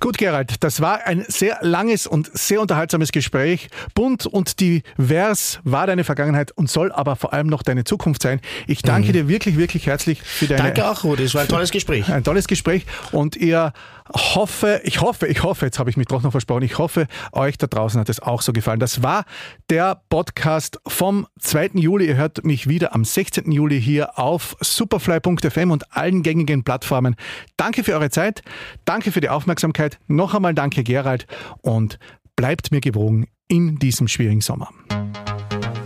Gut, 0.00 0.18
Gerald, 0.18 0.62
das 0.64 0.80
war 0.80 1.06
ein 1.06 1.24
sehr 1.28 1.58
langes 1.60 2.06
und 2.06 2.30
sehr 2.36 2.60
unterhaltsames 2.60 3.12
Gespräch. 3.12 3.68
Bunt 3.94 4.26
und 4.26 4.60
divers 4.60 5.60
war 5.62 5.86
deine 5.86 6.04
Vergangenheit 6.04 6.50
und 6.52 6.70
soll 6.70 6.90
aber 6.90 7.16
vor 7.16 7.32
allem 7.32 7.46
noch 7.46 7.62
deine 7.62 7.84
Zukunft 7.84 8.22
sein. 8.22 8.40
Ich 8.66 8.82
danke 8.82 9.08
mhm. 9.08 9.12
dir 9.12 9.28
wirklich, 9.28 9.56
wirklich 9.56 9.86
herzlich 9.86 10.22
für 10.22 10.46
deine. 10.46 10.62
Danke 10.62 10.88
auch, 10.88 11.04
Rudi. 11.04 11.24
Es 11.24 11.34
war 11.34 11.42
ein 11.42 11.48
tolles 11.48 11.70
Gespräch. 11.70 12.08
Ein 12.08 12.24
tolles 12.24 12.46
Gespräch 12.46 12.86
und 13.12 13.36
ihr 13.36 13.72
hoffe, 14.12 14.82
ich 14.84 15.00
hoffe, 15.00 15.26
ich 15.26 15.42
hoffe, 15.42 15.64
jetzt 15.64 15.78
habe 15.78 15.88
ich 15.88 15.96
mich 15.96 16.06
doch 16.06 16.22
noch 16.22 16.30
versprochen, 16.30 16.62
ich 16.62 16.78
hoffe, 16.78 17.06
euch 17.32 17.56
da 17.56 17.66
draußen 17.66 17.98
hat 17.98 18.08
es 18.08 18.20
auch 18.20 18.42
so 18.42 18.52
gefallen. 18.52 18.80
Das 18.80 19.02
war 19.02 19.24
der 19.70 20.02
Podcast 20.10 20.78
vom 20.86 21.26
2. 21.40 21.70
Juli. 21.74 22.06
Ihr 22.06 22.16
hört 22.16 22.44
mich 22.44 22.68
wieder 22.68 22.94
am 22.94 23.04
16. 23.04 23.50
Juli 23.50 23.80
hier 23.80 24.18
auf 24.18 24.56
superfly.fm 24.60 25.70
und 25.70 25.96
allen 25.96 26.22
gängigen 26.22 26.64
Plattformen. 26.64 27.16
Danke 27.56 27.82
für 27.82 27.92
eure 27.94 28.10
Zeit, 28.14 28.42
danke 28.84 29.12
für 29.12 29.20
die 29.20 29.28
Aufmerksamkeit. 29.28 29.98
Noch 30.06 30.34
einmal 30.34 30.54
danke, 30.54 30.82
Gerald, 30.82 31.26
und 31.60 31.98
bleibt 32.36 32.70
mir 32.70 32.80
gewogen 32.80 33.26
in 33.48 33.78
diesem 33.78 34.08
schwierigen 34.08 34.40
Sommer. 34.40 34.70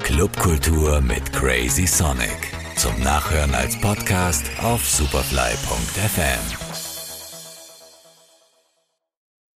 Clubkultur 0.01 1.01
mit 1.01 1.33
Crazy 1.33 1.87
Sonic. 1.87 2.53
Zum 2.77 2.99
Nachhören 3.03 3.55
als 3.55 3.79
Podcast 3.81 4.45
auf 4.63 4.87
superfly.fm. 4.89 6.68